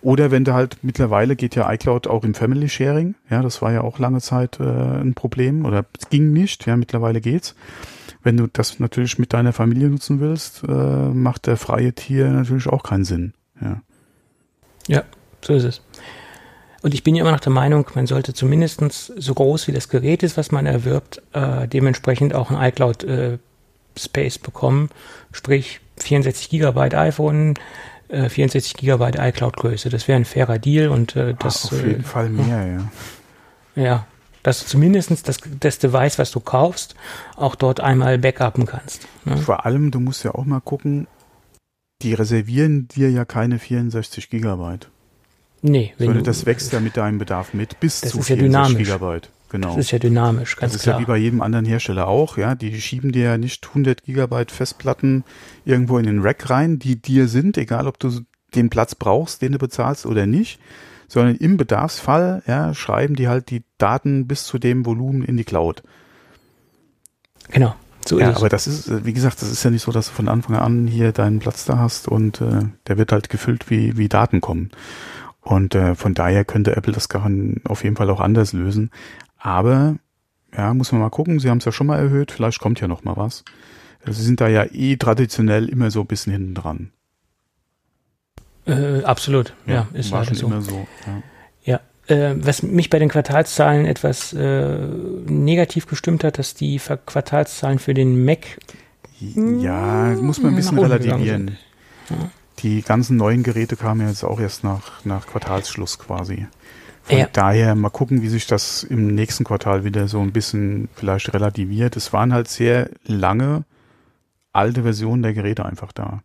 Oder 0.00 0.30
wenn 0.30 0.44
du 0.44 0.52
halt, 0.52 0.78
mittlerweile 0.82 1.34
geht 1.34 1.54
ja 1.54 1.72
iCloud 1.72 2.06
auch 2.06 2.24
im 2.24 2.34
Family 2.34 2.68
Sharing, 2.68 3.14
ja, 3.30 3.42
das 3.42 3.62
war 3.62 3.72
ja 3.72 3.80
auch 3.80 3.98
lange 3.98 4.20
Zeit 4.20 4.60
äh, 4.60 4.64
ein 4.64 5.14
Problem, 5.14 5.64
oder 5.64 5.84
es 5.98 6.08
ging 6.08 6.32
nicht, 6.32 6.66
ja, 6.66 6.76
mittlerweile 6.76 7.20
geht's. 7.20 7.54
Wenn 8.22 8.36
du 8.36 8.48
das 8.48 8.80
natürlich 8.80 9.18
mit 9.18 9.32
deiner 9.32 9.52
Familie 9.52 9.88
nutzen 9.88 10.20
willst, 10.20 10.62
äh, 10.64 10.72
macht 10.72 11.46
der 11.46 11.56
freie 11.56 11.92
Tier 11.92 12.28
natürlich 12.28 12.66
auch 12.68 12.82
keinen 12.82 13.04
Sinn, 13.04 13.32
ja. 13.60 13.80
Ja, 14.86 15.02
so 15.42 15.54
ist 15.54 15.64
es. 15.64 15.82
Und 16.82 16.94
ich 16.94 17.02
bin 17.02 17.14
ja 17.14 17.22
immer 17.22 17.32
noch 17.32 17.40
der 17.40 17.52
Meinung, 17.52 17.86
man 17.94 18.06
sollte 18.06 18.34
zumindest 18.34 18.80
so 19.16 19.34
groß 19.34 19.66
wie 19.66 19.72
das 19.72 19.88
Gerät 19.88 20.22
ist, 20.22 20.36
was 20.36 20.52
man 20.52 20.66
erwirbt, 20.66 21.22
äh, 21.32 21.66
dementsprechend 21.66 22.34
auch 22.34 22.50
ein 22.50 22.68
iCloud 22.68 23.04
äh, 23.04 23.38
Space 23.96 24.38
bekommen. 24.38 24.90
Sprich 25.32 25.80
64 25.98 26.50
Gigabyte 26.50 26.94
iPhone, 26.94 27.54
äh, 28.08 28.28
64 28.28 28.74
Gigabyte 28.74 29.16
iCloud 29.18 29.56
Größe. 29.56 29.88
Das 29.88 30.06
wäre 30.06 30.16
ein 30.16 30.24
fairer 30.24 30.58
Deal 30.58 30.88
und 30.88 31.16
äh, 31.16 31.34
das. 31.38 31.66
Ach, 31.66 31.72
auf 31.72 31.84
jeden 31.84 32.00
äh, 32.00 32.04
Fall 32.04 32.28
mehr, 32.28 32.66
ja. 32.66 32.90
Ja, 33.74 34.06
dass 34.42 34.60
du 34.60 34.66
zumindest 34.66 35.28
das, 35.28 35.38
das 35.60 35.78
Device, 35.78 36.18
was 36.18 36.32
du 36.32 36.40
kaufst, 36.40 36.96
auch 37.36 37.54
dort 37.54 37.78
einmal 37.78 38.18
backuppen 38.18 38.66
kannst. 38.66 39.06
Ne? 39.24 39.36
Vor 39.36 39.64
allem, 39.64 39.92
du 39.92 40.00
musst 40.00 40.24
ja 40.24 40.34
auch 40.34 40.44
mal 40.44 40.60
gucken, 40.60 41.06
die 42.02 42.14
reservieren 42.14 42.88
dir 42.88 43.08
ja 43.08 43.24
keine 43.24 43.60
64 43.60 44.30
Gigabyte. 44.30 44.90
Nee, 45.62 45.92
wenn 45.98 46.06
Sondern 46.08 46.24
das 46.24 46.46
wächst 46.46 46.72
ja 46.72 46.80
mit 46.80 46.96
deinem 46.96 47.18
Bedarf 47.18 47.52
mit 47.54 47.80
bis 47.80 48.00
das 48.00 48.10
zu 48.10 48.20
ist 48.20 48.28
ja 48.28 48.36
dynamisch. 48.36 48.78
Gigabyte. 48.78 49.30
Genau. 49.50 49.68
Das 49.68 49.86
ist 49.86 49.90
ja 49.92 49.98
dynamisch, 49.98 50.56
ganz 50.56 50.72
Das 50.72 50.76
ist 50.76 50.82
klar. 50.82 50.96
ja 50.96 51.00
wie 51.02 51.06
bei 51.06 51.16
jedem 51.16 51.40
anderen 51.40 51.64
Hersteller 51.64 52.06
auch, 52.06 52.36
ja. 52.36 52.54
Die 52.54 52.80
schieben 52.80 53.12
dir 53.12 53.24
ja 53.24 53.38
nicht 53.38 53.66
100 53.66 54.04
Gigabyte 54.04 54.52
Festplatten 54.52 55.24
irgendwo 55.64 55.98
in 55.98 56.04
den 56.04 56.20
Rack 56.20 56.50
rein, 56.50 56.78
die 56.78 57.00
dir 57.00 57.28
sind, 57.28 57.56
egal 57.56 57.86
ob 57.86 57.98
du 57.98 58.20
den 58.54 58.70
Platz 58.70 58.94
brauchst, 58.94 59.42
den 59.42 59.52
du 59.52 59.58
bezahlst 59.58 60.06
oder 60.06 60.26
nicht, 60.26 60.60
sondern 61.08 61.36
im 61.36 61.56
Bedarfsfall, 61.56 62.42
ja, 62.46 62.74
schreiben 62.74 63.16
die 63.16 63.28
halt 63.28 63.50
die 63.50 63.62
Daten 63.78 64.26
bis 64.26 64.44
zu 64.44 64.58
dem 64.58 64.84
Volumen 64.84 65.24
in 65.24 65.36
die 65.36 65.44
Cloud. 65.44 65.82
Genau. 67.50 67.74
So 68.06 68.18
ja, 68.18 68.28
ist 68.30 68.36
es. 68.36 68.38
aber 68.38 68.48
das 68.48 68.66
ist, 68.66 69.04
wie 69.04 69.12
gesagt, 69.12 69.42
das 69.42 69.50
ist 69.50 69.62
ja 69.64 69.70
nicht 69.70 69.82
so, 69.82 69.92
dass 69.92 70.08
du 70.08 70.12
von 70.12 70.28
Anfang 70.28 70.56
an 70.56 70.86
hier 70.86 71.12
deinen 71.12 71.40
Platz 71.40 71.64
da 71.64 71.78
hast 71.78 72.08
und 72.08 72.40
äh, 72.40 72.62
der 72.86 72.98
wird 72.98 73.12
halt 73.12 73.28
gefüllt, 73.28 73.70
wie, 73.70 73.96
wie 73.96 74.08
Daten 74.08 74.40
kommen. 74.40 74.70
Und 75.48 75.74
äh, 75.74 75.94
von 75.94 76.12
daher 76.12 76.44
könnte 76.44 76.76
Apple 76.76 76.92
das 76.92 77.08
gar 77.08 77.26
auf 77.64 77.82
jeden 77.82 77.96
Fall 77.96 78.10
auch 78.10 78.20
anders 78.20 78.52
lösen. 78.52 78.90
Aber 79.38 79.96
ja, 80.54 80.74
muss 80.74 80.92
man 80.92 81.00
mal 81.00 81.08
gucken. 81.08 81.40
Sie 81.40 81.48
haben 81.48 81.56
es 81.56 81.64
ja 81.64 81.72
schon 81.72 81.86
mal 81.86 81.98
erhöht. 81.98 82.32
Vielleicht 82.32 82.60
kommt 82.60 82.82
ja 82.82 82.86
noch 82.86 83.02
mal 83.02 83.16
was. 83.16 83.44
Sie 84.04 84.22
sind 84.22 84.42
da 84.42 84.48
ja 84.48 84.66
eh 84.70 84.96
traditionell 84.96 85.70
immer 85.70 85.90
so 85.90 86.02
ein 86.02 86.06
bisschen 86.06 86.34
hinten 86.34 86.54
dran. 86.54 86.92
Äh, 88.66 89.02
absolut, 89.04 89.54
ja, 89.64 89.88
ja 89.92 89.98
ist 89.98 90.10
schon 90.10 90.34
so. 90.34 90.46
immer 90.48 90.60
so. 90.60 90.86
Ja. 91.64 91.80
ja. 92.08 92.14
Äh, 92.14 92.34
was 92.44 92.62
mich 92.62 92.90
bei 92.90 92.98
den 92.98 93.08
Quartalszahlen 93.08 93.86
etwas 93.86 94.34
äh, 94.34 94.76
negativ 94.76 95.86
gestimmt 95.86 96.24
hat, 96.24 96.38
dass 96.38 96.52
die 96.52 96.78
Quartalszahlen 96.78 97.78
für 97.78 97.94
den 97.94 98.22
Mac 98.22 98.58
ja, 99.20 100.14
muss 100.20 100.42
man 100.42 100.52
ein 100.52 100.56
bisschen 100.56 100.78
relativieren. 100.78 101.56
Ja. 102.10 102.16
Die 102.58 102.82
ganzen 102.82 103.16
neuen 103.16 103.42
Geräte 103.42 103.76
kamen 103.76 104.06
jetzt 104.08 104.24
auch 104.24 104.40
erst 104.40 104.64
nach, 104.64 105.04
nach 105.04 105.26
Quartalsschluss 105.26 105.98
quasi. 105.98 106.46
Von 107.04 107.18
ja. 107.18 107.28
daher 107.32 107.74
mal 107.74 107.90
gucken, 107.90 108.20
wie 108.20 108.28
sich 108.28 108.46
das 108.46 108.82
im 108.82 109.14
nächsten 109.14 109.44
Quartal 109.44 109.84
wieder 109.84 110.08
so 110.08 110.20
ein 110.20 110.32
bisschen 110.32 110.88
vielleicht 110.94 111.32
relativiert. 111.32 111.96
Es 111.96 112.12
waren 112.12 112.34
halt 112.34 112.48
sehr 112.48 112.90
lange 113.04 113.64
alte 114.52 114.82
Versionen 114.82 115.22
der 115.22 115.32
Geräte 115.32 115.64
einfach 115.64 115.92
da. 115.92 116.22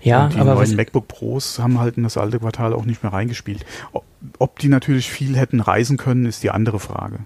Ja, 0.00 0.24
und 0.24 0.34
die 0.34 0.38
aber 0.38 0.54
neuen 0.54 0.76
MacBook 0.76 1.08
Pros 1.08 1.58
haben 1.58 1.78
halt 1.78 1.96
in 1.96 2.04
das 2.04 2.16
alte 2.16 2.38
Quartal 2.38 2.72
auch 2.72 2.84
nicht 2.84 3.02
mehr 3.02 3.12
reingespielt. 3.12 3.66
Ob 4.38 4.58
die 4.60 4.68
natürlich 4.68 5.10
viel 5.10 5.36
hätten 5.36 5.60
reisen 5.60 5.96
können, 5.96 6.24
ist 6.24 6.42
die 6.42 6.50
andere 6.50 6.80
Frage. 6.80 7.18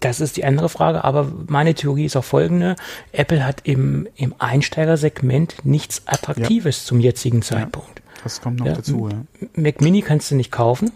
Das 0.00 0.20
ist 0.20 0.36
die 0.36 0.44
andere 0.44 0.68
Frage, 0.68 1.02
aber 1.02 1.30
meine 1.48 1.74
Theorie 1.74 2.04
ist 2.04 2.16
auch 2.16 2.24
folgende. 2.24 2.76
Apple 3.12 3.44
hat 3.44 3.62
im, 3.64 4.06
im 4.14 4.34
Einsteigersegment 4.38 5.64
nichts 5.64 6.02
Attraktives 6.06 6.82
ja. 6.82 6.86
zum 6.86 7.00
jetzigen 7.00 7.42
Zeitpunkt. 7.42 7.98
Ja, 7.98 8.22
das 8.22 8.40
kommt 8.40 8.60
noch 8.60 8.66
ja, 8.66 8.74
dazu, 8.74 9.08
ja. 9.08 9.48
Mac 9.54 9.80
Mini 9.80 10.02
kannst 10.02 10.30
du 10.30 10.36
nicht 10.36 10.52
kaufen. 10.52 10.92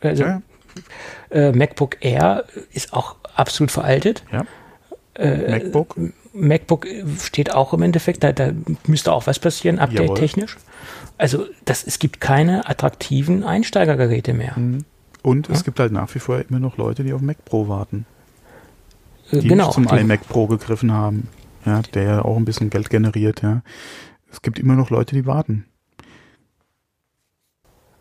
Also, 0.00 0.24
äh, 1.30 1.52
MacBook 1.52 1.96
Air 2.00 2.44
ist 2.72 2.92
auch 2.92 3.16
absolut 3.34 3.70
veraltet. 3.70 4.22
Äh, 5.14 5.50
MacBook? 5.50 5.96
MacBook 6.32 6.86
steht 7.20 7.54
auch 7.54 7.72
im 7.72 7.82
Endeffekt, 7.82 8.24
da, 8.24 8.32
da 8.32 8.50
müsste 8.86 9.12
auch 9.12 9.26
was 9.26 9.38
passieren, 9.38 9.78
update-technisch. 9.78 10.56
Also 11.16 11.46
das, 11.64 11.84
es 11.84 11.98
gibt 11.98 12.20
keine 12.20 12.68
attraktiven 12.68 13.44
Einsteigergeräte 13.44 14.34
mehr. 14.34 14.54
Mhm. 14.56 14.84
Und 15.22 15.48
es 15.48 15.64
gibt 15.64 15.80
halt 15.80 15.92
nach 15.92 16.14
wie 16.14 16.18
vor 16.18 16.44
immer 16.48 16.58
noch 16.58 16.76
Leute, 16.76 17.02
die 17.02 17.12
auf 17.12 17.22
Mac 17.22 17.44
Pro 17.44 17.68
warten. 17.68 18.04
Äh, 19.34 19.40
die 19.40 19.48
genau, 19.48 19.70
zum 19.70 19.86
iMac 19.86 20.28
Pro 20.28 20.46
gegriffen 20.46 20.92
haben. 20.92 21.28
Ja, 21.66 21.82
der 21.94 22.02
ja 22.02 22.24
auch 22.24 22.36
ein 22.36 22.44
bisschen 22.44 22.70
Geld 22.70 22.90
generiert, 22.90 23.42
ja. 23.42 23.62
Es 24.30 24.42
gibt 24.42 24.58
immer 24.58 24.74
noch 24.74 24.90
Leute, 24.90 25.14
die 25.14 25.26
warten. 25.26 25.64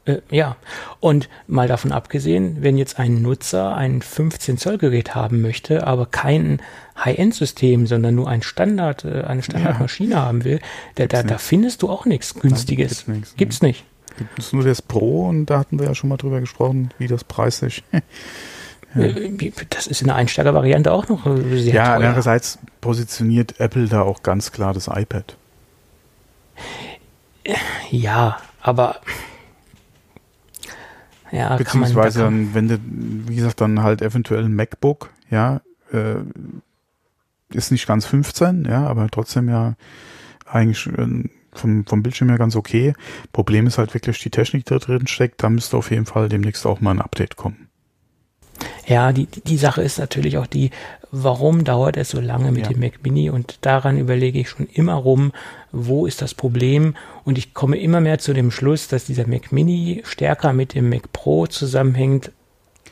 Äh, 0.05 0.17
ja, 0.29 0.57
und 0.99 1.29
mal 1.47 1.67
davon 1.67 1.93
abgesehen, 1.93 2.57
wenn 2.59 2.77
jetzt 2.77 2.99
ein 2.99 3.21
Nutzer 3.21 3.75
ein 3.75 4.01
15 4.01 4.57
Zoll 4.57 4.77
Gerät 4.77 5.15
haben 5.15 5.41
möchte, 5.41 5.87
aber 5.87 6.07
kein 6.07 6.61
High-End-System, 6.97 7.87
sondern 7.87 8.15
nur 8.15 8.27
ein 8.27 8.41
Standard, 8.41 9.05
äh, 9.05 9.21
eine 9.21 9.43
Standardmaschine 9.43 10.11
ja. 10.11 10.25
haben 10.25 10.43
will, 10.43 10.59
da, 10.95 11.05
da, 11.05 11.23
da, 11.23 11.37
findest 11.37 11.83
du 11.83 11.89
auch 11.89 12.05
nichts 12.05 12.33
Günstiges. 12.33 13.07
Nein, 13.07 13.17
gibt's, 13.17 13.35
gibt's 13.37 13.61
nicht. 13.61 13.85
Gibt 14.17 14.37
es 14.37 14.51
nur 14.51 14.63
das 14.63 14.81
Pro 14.81 15.27
und 15.29 15.45
da 15.45 15.59
hatten 15.59 15.79
wir 15.79 15.87
ja 15.87 15.95
schon 15.95 16.09
mal 16.09 16.17
drüber 16.17 16.41
gesprochen, 16.41 16.91
wie 16.97 17.07
das 17.07 17.23
preislich. 17.23 17.83
Ja. 18.95 19.01
Äh, 19.03 19.51
das 19.69 19.87
ist 19.87 20.01
in 20.01 20.07
der 20.07 20.15
Einsteigervariante 20.15 20.91
auch 20.91 21.07
noch 21.07 21.25
äh, 21.25 21.59
sehr 21.59 21.73
Ja, 21.73 21.85
teuer. 21.85 22.07
andererseits 22.07 22.59
positioniert 22.81 23.59
Apple 23.59 23.87
da 23.87 24.01
auch 24.01 24.23
ganz 24.23 24.51
klar 24.51 24.73
das 24.73 24.87
iPad. 24.87 25.37
Ja, 27.89 28.37
aber 28.61 28.97
ja, 31.31 31.55
beziehungsweise 31.57 32.19
dann, 32.19 32.53
wenn 32.53 32.67
du, 32.67 32.79
wie 33.27 33.35
gesagt, 33.35 33.59
dann 33.59 33.81
halt 33.81 34.01
eventuell 34.01 34.45
ein 34.45 34.55
MacBook, 34.55 35.09
ja, 35.29 35.61
äh, 35.91 36.15
ist 37.49 37.71
nicht 37.71 37.87
ganz 37.87 38.05
15, 38.05 38.65
ja, 38.65 38.85
aber 38.85 39.09
trotzdem 39.09 39.49
ja 39.49 39.75
eigentlich 40.45 40.87
äh, 40.87 41.29
vom, 41.53 41.85
vom 41.85 42.03
Bildschirm 42.03 42.29
her 42.29 42.37
ganz 42.37 42.55
okay. 42.55 42.93
Problem 43.31 43.67
ist 43.67 43.77
halt 43.77 43.93
wirklich 43.93 44.19
die 44.19 44.29
Technik, 44.29 44.65
die 44.65 44.73
da 44.73 44.79
drin 44.79 45.07
steckt. 45.07 45.43
Da 45.43 45.49
müsste 45.49 45.77
auf 45.77 45.91
jeden 45.91 46.05
Fall 46.05 46.29
demnächst 46.29 46.65
auch 46.65 46.81
mal 46.81 46.91
ein 46.91 47.01
Update 47.01 47.35
kommen. 47.35 47.62
Ja, 48.85 49.11
die, 49.11 49.27
die 49.27 49.57
Sache 49.57 49.81
ist 49.81 49.97
natürlich 49.99 50.37
auch 50.37 50.47
die, 50.47 50.71
warum 51.11 51.63
dauert 51.63 51.95
es 51.95 52.09
so 52.09 52.19
lange 52.19 52.51
mit 52.51 52.63
ja. 52.63 52.69
dem 52.69 52.79
Mac 52.79 53.03
Mini? 53.03 53.29
Und 53.29 53.59
daran 53.61 53.97
überlege 53.97 54.39
ich 54.39 54.49
schon 54.49 54.67
immer 54.67 54.95
rum, 54.95 55.31
wo 55.71 56.05
ist 56.05 56.21
das 56.21 56.33
Problem? 56.33 56.95
Und 57.23 57.37
ich 57.37 57.53
komme 57.53 57.77
immer 57.77 58.01
mehr 58.01 58.19
zu 58.19 58.33
dem 58.33 58.51
Schluss, 58.51 58.87
dass 58.87 59.05
dieser 59.05 59.27
Mac 59.27 59.51
Mini 59.51 60.01
stärker 60.05 60.53
mit 60.53 60.73
dem 60.73 60.89
Mac 60.89 61.13
Pro 61.13 61.47
zusammenhängt, 61.47 62.31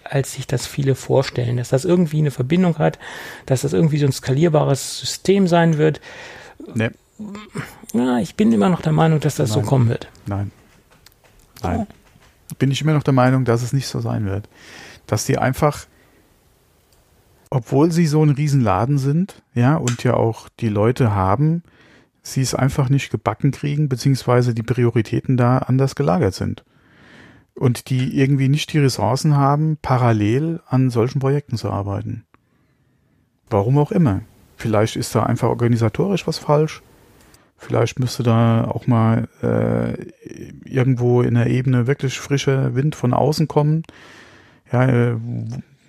als 0.03 0.33
sich 0.33 0.47
das 0.47 0.65
viele 0.65 0.95
vorstellen. 0.95 1.57
Dass 1.57 1.69
das 1.69 1.83
irgendwie 1.83 2.19
eine 2.19 2.31
Verbindung 2.31 2.77
hat, 2.77 2.99
dass 3.45 3.61
das 3.61 3.73
irgendwie 3.73 3.97
so 3.97 4.05
ein 4.05 4.11
skalierbares 4.11 4.99
System 4.99 5.47
sein 5.47 5.77
wird. 5.77 5.99
Nee. 6.73 6.89
Ja, 7.93 8.19
ich 8.19 8.35
bin 8.35 8.51
immer 8.51 8.69
noch 8.69 8.81
der 8.81 8.93
Meinung, 8.93 9.19
dass 9.19 9.35
das 9.35 9.49
Nein. 9.49 9.63
so 9.63 9.67
kommen 9.67 9.89
wird. 9.89 10.07
Nein. 10.25 10.51
Nein. 11.61 11.87
Bin 12.57 12.71
ich 12.71 12.81
immer 12.81 12.93
noch 12.93 13.03
der 13.03 13.13
Meinung, 13.13 13.45
dass 13.45 13.61
es 13.61 13.73
nicht 13.73 13.87
so 13.87 13.99
sein 13.99 14.25
wird. 14.25 14.47
Dass 15.11 15.25
die 15.25 15.37
einfach, 15.37 15.87
obwohl 17.49 17.91
sie 17.91 18.07
so 18.07 18.23
ein 18.23 18.29
Riesenladen 18.29 18.97
sind, 18.97 19.43
ja, 19.53 19.75
und 19.75 20.05
ja 20.05 20.13
auch 20.13 20.47
die 20.61 20.69
Leute 20.69 21.13
haben, 21.13 21.63
sie 22.21 22.39
es 22.39 22.55
einfach 22.55 22.87
nicht 22.87 23.11
gebacken 23.11 23.51
kriegen, 23.51 23.89
beziehungsweise 23.89 24.53
die 24.53 24.63
Prioritäten 24.63 25.35
da 25.35 25.57
anders 25.57 25.95
gelagert 25.95 26.33
sind. 26.33 26.63
Und 27.55 27.89
die 27.89 28.17
irgendwie 28.17 28.47
nicht 28.47 28.71
die 28.71 28.79
Ressourcen 28.79 29.35
haben, 29.35 29.77
parallel 29.81 30.61
an 30.65 30.89
solchen 30.89 31.19
Projekten 31.19 31.57
zu 31.57 31.69
arbeiten. 31.69 32.23
Warum 33.49 33.79
auch 33.79 33.91
immer. 33.91 34.21
Vielleicht 34.55 34.95
ist 34.95 35.13
da 35.13 35.23
einfach 35.23 35.49
organisatorisch 35.49 36.25
was 36.25 36.37
falsch. 36.37 36.81
Vielleicht 37.57 37.99
müsste 37.99 38.23
da 38.23 38.63
auch 38.63 38.87
mal 38.87 39.27
äh, 39.43 40.05
irgendwo 40.63 41.21
in 41.21 41.33
der 41.33 41.47
Ebene 41.47 41.85
wirklich 41.85 42.17
frischer 42.17 42.75
Wind 42.75 42.95
von 42.95 43.13
außen 43.13 43.49
kommen. 43.49 43.83
Ja, 44.71 44.85
äh, 44.85 45.17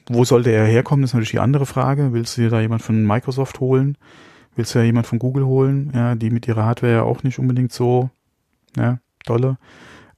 wo 0.08 0.24
sollte 0.24 0.50
er 0.50 0.66
herkommen, 0.66 1.04
ist 1.04 1.14
natürlich 1.14 1.30
die 1.30 1.38
andere 1.38 1.66
Frage. 1.66 2.12
Willst 2.12 2.36
du 2.36 2.42
dir 2.42 2.50
da 2.50 2.60
jemand 2.60 2.82
von 2.82 3.06
Microsoft 3.06 3.60
holen? 3.60 3.96
Willst 4.56 4.74
du 4.74 4.80
ja 4.80 4.84
jemand 4.84 5.06
von 5.06 5.18
Google 5.18 5.46
holen? 5.46 5.90
Ja, 5.94 6.14
die 6.14 6.30
mit 6.30 6.46
ihrer 6.48 6.64
Hardware 6.64 6.92
ja 6.92 7.02
auch 7.02 7.22
nicht 7.22 7.38
unbedingt 7.38 7.72
so 7.72 8.10
ja, 8.76 8.98
dolle, 9.24 9.58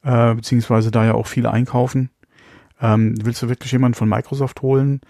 äh, 0.03 0.35
beziehungsweise 0.35 0.91
da 0.91 1.05
ja 1.05 1.15
auch 1.15 1.27
viel 1.27 1.47
einkaufen. 1.47 2.11
Ähm, 2.81 3.15
willst 3.23 3.43
du 3.43 3.49
wirklich 3.49 3.73
jemanden 3.73 3.97
von 3.97 4.09
Microsoft 4.09 4.63
holen, 4.63 5.01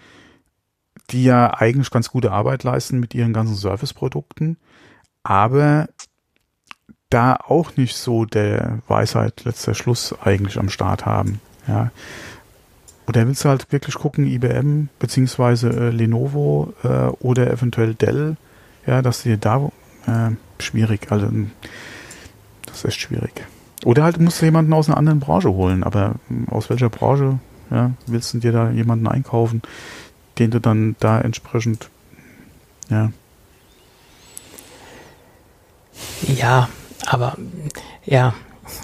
die 1.09 1.23
ja 1.23 1.53
eigentlich 1.53 1.89
ganz 1.91 2.09
gute 2.09 2.31
Arbeit 2.31 2.63
leisten 2.63 2.99
mit 2.99 3.13
ihren 3.13 3.33
ganzen 3.33 3.55
Service-Produkten, 3.55 4.57
aber 5.23 5.87
da 7.09 7.35
auch 7.35 7.75
nicht 7.77 7.95
so 7.95 8.25
der 8.25 8.79
Weisheit 8.87 9.43
letzter 9.45 9.73
Schluss 9.73 10.15
eigentlich 10.21 10.59
am 10.59 10.69
Start 10.69 11.05
haben. 11.05 11.39
Ja. 11.67 11.91
Oder 13.07 13.27
willst 13.27 13.45
du 13.45 13.49
halt 13.49 13.71
wirklich 13.71 13.95
gucken, 13.95 14.25
IBM 14.25 14.89
beziehungsweise 14.99 15.69
äh, 15.69 15.89
Lenovo 15.89 16.73
äh, 16.83 17.07
oder 17.19 17.51
eventuell 17.51 17.93
Dell, 17.93 18.37
ja, 18.87 19.01
dass 19.01 19.23
dir 19.23 19.37
da 19.37 19.71
äh, 20.07 20.31
schwierig, 20.59 21.11
also 21.11 21.29
das 22.65 22.77
ist 22.77 22.85
echt 22.85 22.99
schwierig. 23.01 23.45
Oder 23.83 24.03
halt 24.03 24.19
musst 24.19 24.41
du 24.41 24.45
jemanden 24.45 24.73
aus 24.73 24.87
einer 24.87 24.97
anderen 24.97 25.19
Branche 25.19 25.51
holen, 25.51 25.83
aber 25.83 26.15
hm, 26.27 26.49
aus 26.49 26.69
welcher 26.69 26.89
Branche, 26.89 27.39
ja, 27.69 27.91
willst 28.07 28.33
du 28.33 28.39
dir 28.39 28.51
da 28.51 28.71
jemanden 28.71 29.07
einkaufen, 29.07 29.61
den 30.39 30.51
du 30.51 30.59
dann 30.59 30.95
da 30.99 31.21
entsprechend, 31.21 31.89
ja. 32.89 33.11
Ja, 36.27 36.69
aber 37.05 37.37
ja, 38.05 38.33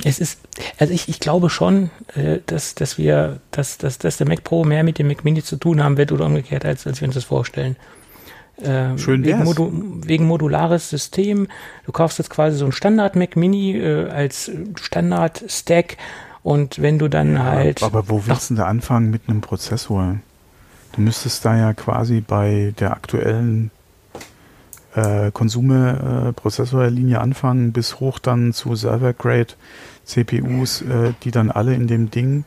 es 0.03 0.19
ist, 0.19 0.39
also 0.79 0.93
ich, 0.93 1.09
ich 1.09 1.19
glaube 1.19 1.49
schon, 1.49 1.89
äh, 2.15 2.39
dass, 2.45 2.75
dass 2.75 2.97
wir, 2.97 3.39
dass, 3.51 3.77
dass, 3.77 3.97
dass 3.97 4.17
der 4.17 4.27
Mac 4.27 4.43
Pro 4.43 4.63
mehr 4.63 4.83
mit 4.83 4.99
dem 4.99 5.07
Mac 5.07 5.23
Mini 5.23 5.43
zu 5.43 5.57
tun 5.57 5.83
haben 5.83 5.97
wird 5.97 6.11
oder 6.11 6.25
umgekehrt, 6.25 6.65
als, 6.65 6.85
als 6.85 7.01
wir 7.01 7.07
uns 7.07 7.15
das 7.15 7.23
vorstellen. 7.23 7.75
Äh, 8.57 8.97
Schön 8.97 9.23
wegen, 9.23 9.43
Modu 9.43 9.71
wegen 10.05 10.27
modulares 10.27 10.89
System. 10.89 11.47
Du 11.85 11.91
kaufst 11.91 12.19
jetzt 12.19 12.29
quasi 12.29 12.57
so 12.57 12.65
ein 12.65 12.71
Standard 12.71 13.15
Mac 13.15 13.35
Mini 13.35 13.77
äh, 13.77 14.09
als 14.09 14.51
Standard 14.79 15.43
Stack 15.47 15.97
und 16.43 16.81
wenn 16.81 16.99
du 16.99 17.07
dann 17.07 17.33
ja, 17.33 17.43
halt. 17.43 17.83
Aber 17.83 18.09
wo 18.09 18.25
willst 18.25 18.51
du 18.51 18.55
da 18.55 18.65
anfangen 18.65 19.09
mit 19.09 19.23
einem 19.27 19.41
Prozessor? 19.41 20.17
Du 20.93 21.01
müsstest 21.01 21.45
da 21.45 21.57
ja 21.57 21.73
quasi 21.73 22.21
bei 22.21 22.73
der 22.79 22.91
aktuellen 22.91 23.71
äh, 24.95 25.31
Konsume-Prozessorlinie 25.31 27.15
äh, 27.15 27.19
anfangen, 27.19 27.71
bis 27.71 27.99
hoch 27.99 28.19
dann 28.19 28.53
zu 28.53 28.75
Server-Grade 28.75 29.53
CPUs, 30.05 30.81
äh, 30.81 31.13
die 31.23 31.31
dann 31.31 31.51
alle 31.51 31.73
in 31.73 31.87
dem 31.87 32.11
Ding 32.11 32.43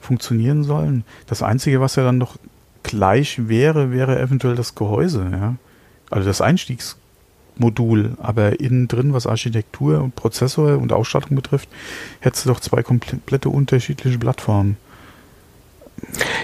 funktionieren 0.00 0.64
sollen. 0.64 1.04
Das 1.26 1.42
Einzige, 1.42 1.80
was 1.80 1.96
ja 1.96 2.04
dann 2.04 2.18
noch 2.18 2.36
gleich 2.82 3.48
wäre, 3.48 3.90
wäre 3.90 4.20
eventuell 4.20 4.54
das 4.54 4.74
Gehäuse, 4.74 5.28
ja. 5.32 5.56
Also 6.10 6.28
das 6.28 6.40
Einstiegsmodul, 6.40 8.16
aber 8.20 8.60
innen 8.60 8.88
drin, 8.88 9.14
was 9.14 9.26
Architektur 9.26 10.02
und 10.02 10.14
Prozessor 10.14 10.78
und 10.78 10.92
Ausstattung 10.92 11.34
betrifft, 11.34 11.68
hättest 12.20 12.44
du 12.44 12.50
doch 12.50 12.60
zwei 12.60 12.82
komplette 12.82 13.48
unterschiedliche 13.48 14.18
Plattformen. 14.18 14.76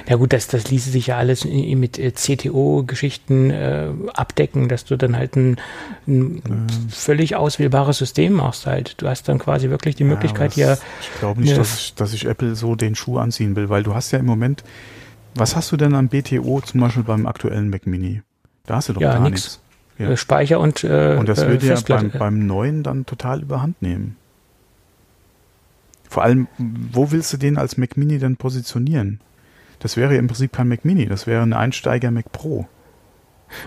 Ja 0.08 0.16
gut, 0.16 0.32
das, 0.32 0.48
das 0.48 0.70
ließe 0.70 0.90
sich 0.90 1.08
ja 1.08 1.16
alles 1.16 1.44
mit 1.44 1.98
äh, 1.98 2.12
CTO-Geschichten 2.12 3.50
äh, 3.50 3.88
abdecken, 4.14 4.68
dass 4.68 4.84
du 4.84 4.96
dann 4.96 5.16
halt 5.16 5.36
ein, 5.36 5.56
ein 6.06 6.42
ja. 6.46 6.54
völlig 6.88 7.36
auswählbares 7.36 7.98
System 7.98 8.34
machst 8.34 8.66
halt. 8.66 9.00
Du 9.00 9.08
hast 9.08 9.28
dann 9.28 9.38
quasi 9.38 9.70
wirklich 9.70 9.96
die 9.96 10.04
Möglichkeit 10.04 10.56
ja, 10.56 10.66
hier. 10.66 10.78
Ich 11.00 11.18
glaube 11.18 11.40
nicht, 11.40 11.56
dass 11.56 11.78
ich, 11.78 11.94
dass 11.94 12.12
ich 12.12 12.26
Apple 12.26 12.54
so 12.54 12.74
den 12.74 12.94
Schuh 12.94 13.18
anziehen 13.18 13.56
will, 13.56 13.68
weil 13.68 13.82
du 13.82 13.94
hast 13.94 14.10
ja 14.10 14.18
im 14.18 14.26
Moment, 14.26 14.64
was 15.34 15.56
hast 15.56 15.70
du 15.72 15.76
denn 15.76 15.94
an 15.94 16.08
BTO 16.08 16.60
zum 16.60 16.80
Beispiel 16.80 17.02
beim 17.02 17.26
aktuellen 17.26 17.70
Mac 17.70 17.86
Mini? 17.86 18.22
Da 18.66 18.76
hast 18.76 18.88
du 18.88 18.94
doch 18.94 19.00
ja, 19.00 19.14
gar 19.14 19.28
nichts. 19.28 19.60
Ja. 19.98 20.10
Äh, 20.10 20.16
Speicher 20.16 20.60
und 20.60 20.82
äh, 20.84 21.16
Und 21.18 21.28
das 21.28 21.46
würde 21.46 21.66
ja 21.66 21.78
beim, 21.86 22.10
beim 22.10 22.46
neuen 22.46 22.82
dann 22.82 23.06
total 23.06 23.42
überhand 23.42 23.80
nehmen. 23.82 24.16
Vor 26.08 26.24
allem, 26.24 26.48
wo 26.58 27.12
willst 27.12 27.32
du 27.32 27.36
den 27.36 27.56
als 27.56 27.76
Mac 27.76 27.96
Mini 27.96 28.18
denn 28.18 28.36
positionieren? 28.36 29.20
Das 29.80 29.96
wäre 29.96 30.16
im 30.16 30.28
Prinzip 30.28 30.52
kein 30.52 30.68
Mac 30.68 30.84
Mini, 30.84 31.06
das 31.06 31.26
wäre 31.26 31.42
ein 31.42 31.52
Einsteiger 31.52 32.10
Mac 32.10 32.30
Pro. 32.30 32.68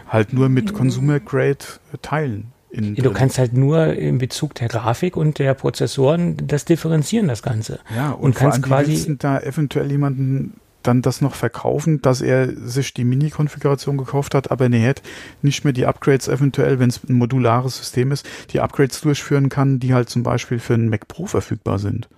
Halt 0.08 0.32
nur 0.32 0.47
mit 0.47 0.71
mhm. 0.71 0.78
Consumer 0.78 1.19
Grade 1.19 1.58
Teilen. 2.02 2.54
In 2.69 2.95
du 2.95 3.12
kannst 3.12 3.38
halt 3.38 3.54
nur 3.54 3.93
in 3.93 4.17
Bezug 4.17 4.56
der 4.56 4.67
Grafik 4.67 5.15
und 5.15 5.38
der 5.38 5.54
Prozessoren 5.54 6.38
das 6.47 6.65
differenzieren, 6.65 7.28
das 7.28 7.43
Ganze. 7.43 7.80
Ja, 7.95 8.12
und, 8.12 8.23
und 8.23 8.36
kannst 8.36 8.63
quasi 8.63 9.15
da 9.17 9.39
eventuell 9.39 9.91
jemanden 9.91 10.60
dann 10.82 11.02
das 11.02 11.21
noch 11.21 11.36
verkaufen, 11.36 12.02
dass 12.02 12.21
er 12.21 12.49
sich 12.67 12.93
die 12.93 13.04
Mini-Konfiguration 13.06 13.97
gekauft 13.97 14.36
hat, 14.36 14.52
aber 14.52 14.69
er 14.69 14.89
hat 14.89 15.02
nicht 15.41 15.63
mehr 15.63 15.71
die 15.71 15.86
Upgrades 15.86 16.28
eventuell, 16.28 16.80
wenn 16.80 16.89
es 16.89 17.02
ein 17.08 17.13
modulares 17.13 17.78
System 17.78 18.12
ist, 18.12 18.28
die 18.52 18.60
Upgrades 18.60 19.02
durchführen 19.02 19.49
kann, 19.49 19.80
die 19.80 19.93
halt 19.93 20.09
zum 20.09 20.24
Beispiel 20.24 20.59
für 20.59 20.74
einen 20.74 20.89
Mac 20.89 21.07
Pro 21.07 21.26
verfügbar 21.26 21.80
sind 21.80 22.09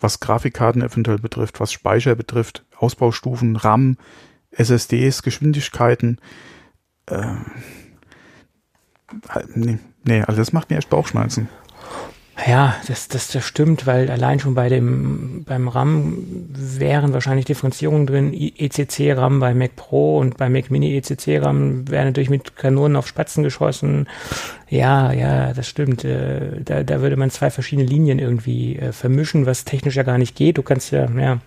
was 0.00 0.20
Grafikkarten 0.20 0.82
eventuell 0.82 1.18
betrifft, 1.18 1.60
was 1.60 1.72
Speicher 1.72 2.14
betrifft, 2.14 2.64
Ausbaustufen, 2.78 3.56
RAM, 3.56 3.96
SSDs, 4.50 5.22
Geschwindigkeiten. 5.22 6.20
Äh, 7.06 7.34
nee, 9.54 9.78
nee, 10.04 10.22
also 10.22 10.38
das 10.38 10.52
macht 10.52 10.70
mir 10.70 10.78
echt 10.78 10.90
Bauchschmerzen. 10.90 11.48
Ja, 12.46 12.76
das, 12.86 13.08
das, 13.08 13.28
das 13.28 13.44
stimmt, 13.44 13.86
weil 13.86 14.10
allein 14.10 14.38
schon 14.38 14.54
bei 14.54 14.68
dem, 14.68 15.42
beim 15.44 15.66
RAM 15.66 16.18
wären 16.50 17.12
wahrscheinlich 17.12 17.46
Differenzierungen 17.46 18.06
drin. 18.06 18.32
ECC-RAM 18.32 19.40
bei 19.40 19.54
Mac 19.54 19.74
Pro 19.74 20.18
und 20.18 20.36
bei 20.36 20.48
Mac 20.48 20.70
Mini 20.70 20.96
ECC-RAM 20.96 21.90
wäre 21.90 22.04
natürlich 22.04 22.30
mit 22.30 22.54
Kanonen 22.54 22.96
auf 22.96 23.08
Spatzen 23.08 23.42
geschossen. 23.42 24.08
Ja, 24.68 25.12
ja, 25.12 25.52
das 25.52 25.66
stimmt. 25.66 26.04
Äh, 26.04 26.62
da, 26.62 26.84
da 26.84 27.00
würde 27.00 27.16
man 27.16 27.30
zwei 27.30 27.50
verschiedene 27.50 27.88
Linien 27.88 28.20
irgendwie 28.20 28.76
äh, 28.76 28.92
vermischen, 28.92 29.44
was 29.44 29.64
technisch 29.64 29.96
ja 29.96 30.04
gar 30.04 30.18
nicht 30.18 30.36
geht. 30.36 30.58
Du 30.58 30.62
kannst 30.62 30.92
ja, 30.92 31.10
ja, 31.18 31.40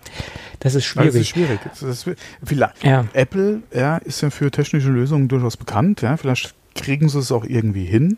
das 0.62 0.76
ist 0.76 0.84
schwierig. 0.84 1.12
Das 1.12 1.20
ist 1.20 1.28
schwierig. 1.28 1.60
Das 1.64 1.82
ist, 1.82 2.10
vielleicht, 2.44 2.84
ja. 2.84 3.04
Apple, 3.14 3.62
ja, 3.74 3.96
ist 3.96 4.20
ja 4.20 4.30
für 4.30 4.48
technische 4.52 4.90
Lösungen 4.90 5.26
durchaus 5.26 5.56
bekannt, 5.56 6.02
ja. 6.02 6.16
Vielleicht 6.16 6.54
kriegen 6.76 7.08
sie 7.08 7.18
es 7.18 7.32
auch 7.32 7.44
irgendwie 7.44 7.84
hin. 7.84 8.16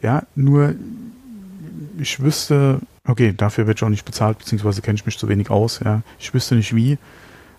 Ja, 0.00 0.22
nur 0.36 0.76
ich 1.98 2.20
wüsste, 2.20 2.78
okay, 3.04 3.34
dafür 3.36 3.66
wird 3.66 3.80
schon 3.80 3.90
nicht 3.90 4.04
bezahlt, 4.04 4.38
beziehungsweise 4.38 4.82
kenne 4.82 4.94
ich 4.94 5.04
mich 5.06 5.18
zu 5.18 5.28
wenig 5.28 5.50
aus, 5.50 5.80
ja. 5.84 6.02
Ich 6.20 6.32
wüsste 6.32 6.54
nicht 6.54 6.76
wie, 6.76 6.96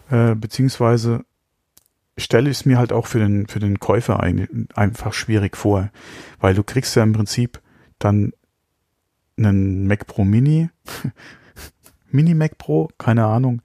äh, 0.10 0.34
beziehungsweise 0.34 1.26
stelle 2.18 2.50
ich 2.50 2.60
es 2.60 2.66
mir 2.66 2.78
halt 2.78 2.93
auch 2.93 3.06
für 3.06 3.20
den, 3.20 3.47
für 3.47 3.60
den 3.60 3.82
Käufer 3.82 4.22
ein, 4.22 4.70
einfach 4.76 5.12
schwierig 5.12 5.58
vor, 5.58 5.89
weil 6.39 6.54
du 6.54 6.64
kriegst 6.64 6.95
ja 6.95 7.04
im 7.04 7.12
Prinzip 7.12 7.60
dann 7.97 8.32
einen 9.38 9.88
Mac 9.88 10.08
Pro 10.08 10.24
Mini, 10.24 10.70
Mini 12.12 12.34
Mac 12.34 12.57
Pro, 12.57 12.89
keine 12.97 13.26
Ahnung, 13.26 13.62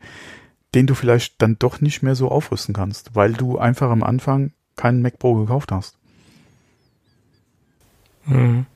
den 0.75 0.87
du 0.87 0.95
vielleicht 0.95 1.41
dann 1.41 1.57
doch 1.59 1.81
nicht 1.81 2.03
mehr 2.03 2.15
so 2.15 2.29
aufrüsten 2.29 2.75
kannst, 2.75 3.15
weil 3.15 3.33
du 3.33 3.59
einfach 3.59 3.91
am 3.91 4.03
Anfang 4.03 4.53
keinen 4.77 5.03
Mac 5.03 5.19
Pro 5.19 5.35
gekauft 5.35 5.73
hast. 5.73 5.97
Mhm. 8.27 8.67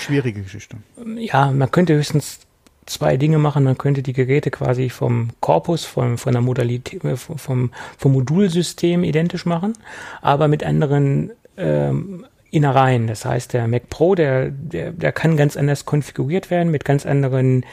Schwierige 0.00 0.42
Geschichte. 0.42 0.78
Ja, 1.16 1.50
man 1.50 1.70
könnte 1.70 1.94
höchstens 1.94 2.40
zwei 2.86 3.16
Dinge 3.16 3.38
machen. 3.38 3.64
Man 3.64 3.78
könnte 3.78 4.02
die 4.02 4.12
Geräte 4.12 4.50
quasi 4.50 4.90
vom 4.90 5.30
Korpus, 5.40 5.84
vom, 5.84 6.18
von 6.18 6.32
der 6.32 6.42
Modalität, 6.42 7.04
äh, 7.04 7.16
vom, 7.16 7.70
vom 7.98 8.12
Modulsystem 8.12 9.04
identisch 9.04 9.46
machen, 9.46 9.74
aber 10.22 10.48
mit 10.48 10.64
anderen 10.64 11.32
ähm, 11.56 12.26
Innereien. 12.50 13.06
Das 13.06 13.24
heißt, 13.24 13.52
der 13.52 13.68
Mac 13.68 13.90
Pro, 13.90 14.14
der, 14.14 14.50
der, 14.50 14.92
der 14.92 15.12
kann 15.12 15.36
ganz 15.36 15.56
anders 15.56 15.84
konfiguriert 15.84 16.50
werden 16.50 16.70
mit 16.70 16.84
ganz 16.84 17.04
anderen 17.04 17.64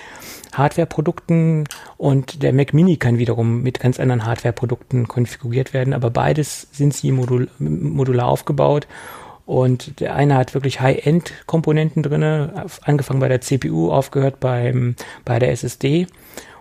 Hardware-Produkten 0.53 1.65
und 1.97 2.43
der 2.43 2.53
Mac 2.53 2.73
Mini 2.73 2.97
kann 2.97 3.17
wiederum 3.17 3.61
mit 3.61 3.79
ganz 3.79 3.99
anderen 3.99 4.25
Hardware-Produkten 4.25 5.07
konfiguriert 5.07 5.73
werden, 5.73 5.93
aber 5.93 6.09
beides 6.09 6.67
sind 6.71 6.93
sie 6.93 7.11
modul, 7.11 7.49
modular 7.59 8.27
aufgebaut 8.27 8.87
und 9.45 9.99
der 9.99 10.15
eine 10.15 10.35
hat 10.35 10.53
wirklich 10.53 10.79
High-End-Komponenten 10.79 12.03
drin, 12.03 12.51
angefangen 12.83 13.19
bei 13.19 13.27
der 13.27 13.41
CPU, 13.41 13.91
aufgehört 13.91 14.39
beim, 14.39 14.95
bei 15.25 15.39
der 15.39 15.51
SSD. 15.51 16.07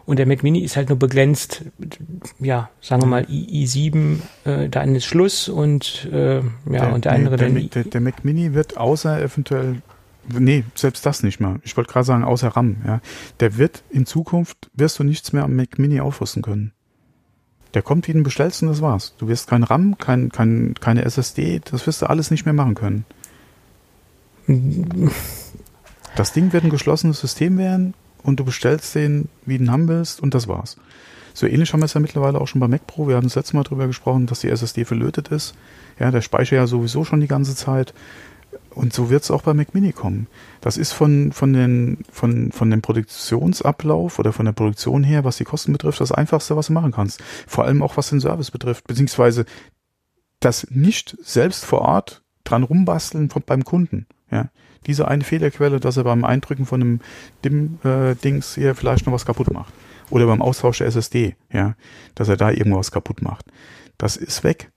Und 0.07 0.19
der 0.19 0.27
Mac 0.27 0.43
Mini 0.43 0.61
ist 0.61 0.77
halt 0.77 0.89
nur 0.89 0.99
begrenzt, 0.99 1.63
ja, 2.41 2.69
sagen 2.81 3.03
wir 3.03 3.07
mal 3.07 3.23
i7, 3.25 4.19
äh, 4.45 4.69
dann 4.69 4.97
ist 4.97 5.05
Schluss 5.05 5.49
und 5.49 6.09
äh, 6.13 6.39
ja, 6.39 6.43
der, 6.67 6.93
und 6.93 7.05
der 7.05 7.13
andere 7.13 7.37
der, 7.37 7.49
dann. 7.49 7.71
Der, 7.71 7.85
der 7.85 8.01
Mac 8.01 8.25
Mini 8.25 8.53
wird 8.55 8.77
außer 8.77 9.23
eventuell, 9.23 9.83
nee, 10.39 10.65
selbst 10.75 11.05
das 11.07 11.23
nicht 11.23 11.41
mal. 11.41 11.61
Ich 11.63 11.77
wollte 11.77 11.93
gerade 11.93 12.07
sagen, 12.07 12.25
außer 12.25 12.49
RAM, 12.49 12.77
ja. 12.87 13.01
Der 13.41 13.57
wird 13.57 13.83
in 13.91 14.07
Zukunft, 14.07 14.71
wirst 14.75 14.99
du 14.99 15.05
nichts 15.05 15.33
mehr 15.33 15.45
am 15.45 15.57
Mac 15.57 15.79
Mini 15.79 16.01
aufrüsten 16.01 16.43
können. 16.43 16.73
Der 17.75 17.83
kommt, 17.83 18.09
wie 18.09 18.13
du 18.13 18.23
bestellst 18.23 18.63
und 18.63 18.69
das 18.69 18.83
war's. 18.83 19.15
Du 19.19 19.29
wirst 19.29 19.49
kein 19.49 19.63
RAM, 19.63 19.97
kein, 19.99 20.31
kein, 20.31 20.75
keine 20.81 21.05
SSD, 21.05 21.61
das 21.65 21.87
wirst 21.87 22.03
du 22.03 22.07
alles 22.07 22.31
nicht 22.31 22.45
mehr 22.45 22.55
machen 22.55 22.75
können. 22.75 23.05
Das 26.17 26.33
Ding 26.33 26.53
wird 26.53 26.65
ein 26.65 26.71
geschlossenes 26.71 27.21
System 27.21 27.57
werden 27.59 27.95
und 28.23 28.41
du 28.41 28.45
bestellst 28.45 28.95
den, 28.95 29.29
wie 29.47 29.59
du 29.59 29.65
ihn 29.65 29.71
haben 29.71 29.87
willst 29.87 30.21
und 30.21 30.35
das 30.35 30.49
war's. 30.49 30.77
So 31.33 31.47
ähnlich 31.47 31.73
haben 31.73 31.81
wir 31.81 31.85
es 31.85 31.95
ja 31.95 32.01
mittlerweile 32.01 32.41
auch 32.41 32.49
schon 32.49 32.61
bei 32.61 32.69
Mac 32.69 32.87
Pro. 32.87 33.07
Wir 33.07 33.17
hatten 33.17 33.29
das 33.29 33.37
letzte 33.37 33.57
Mal 33.57 33.63
drüber 33.63 33.87
gesprochen, 33.87 34.27
dass 34.27 34.41
die 34.41 34.49
SSD 34.49 34.85
verlötet 34.85 35.29
ist. 35.29 35.55
Ja, 35.99 36.11
der 36.11 36.23
Speicher 36.23 36.57
ja 36.57 36.67
sowieso 36.67 37.05
schon 37.05 37.21
die 37.21 37.29
ganze 37.29 37.55
Zeit. 37.55 37.95
Und 38.75 38.93
so 38.93 39.11
wird 39.11 39.25
es 39.25 39.31
auch 39.31 39.43
bei 39.43 39.53
Mac 39.53 39.75
Mini 39.75 39.93
kommen. 39.93 40.29
Das 40.61 40.77
ist 40.77 40.93
von, 40.93 41.33
von, 41.33 41.53
den, 41.53 41.99
von, 42.11 42.53
von 42.53 42.71
dem 42.71 42.83
Produktionsablauf 42.83 44.19
oder 44.19 44.33
von 44.33 44.47
der 44.47 44.53
Produktion 44.53 45.03
her, 45.03 45.25
was 45.25 45.39
die 45.39 45.45
Kosten 45.45 45.73
betrifft, 45.73 46.01
das 46.01 46.13
Einfachste, 46.13 46.57
was 46.57 46.69
du 46.69 46.73
machen 46.73 46.93
kannst. 46.93 47.21
Vor 47.47 47.65
allem 47.65 47.83
auch, 47.83 47.97
was 47.97 48.11
den 48.11 48.21
Service 48.21 48.51
betrifft, 48.51 48.87
beziehungsweise 48.87 49.45
das 50.39 50.69
nicht 50.71 51.17
selbst 51.23 51.65
vor 51.65 51.83
Ort 51.83 52.23
dran 52.45 52.63
rumbasteln 52.63 53.29
von, 53.29 53.43
beim 53.45 53.65
Kunden. 53.65 54.07
Ja. 54.31 54.51
Diese 54.87 55.09
eine 55.09 55.25
Fehlerquelle, 55.25 55.81
dass 55.81 55.97
er 55.97 56.05
beim 56.05 56.25
Eindrücken 56.25 56.65
von 56.65 56.81
einem 56.81 57.01
DIM-Dings 57.45 58.57
äh, 58.57 58.61
hier 58.61 58.75
vielleicht 58.75 59.07
noch 59.07 59.13
was 59.13 59.27
kaputt 59.27 59.53
macht. 59.53 59.75
Oder 60.09 60.27
beim 60.27 60.43
Austausch 60.43 60.79
der 60.79 60.87
SSD, 60.87 61.37
ja, 61.53 61.75
dass 62.15 62.29
er 62.29 62.37
da 62.37 62.51
irgendwas 62.51 62.91
kaputt 62.91 63.23
macht. 63.23 63.47
Das 63.99 64.17
ist 64.17 64.43
weg. 64.43 64.71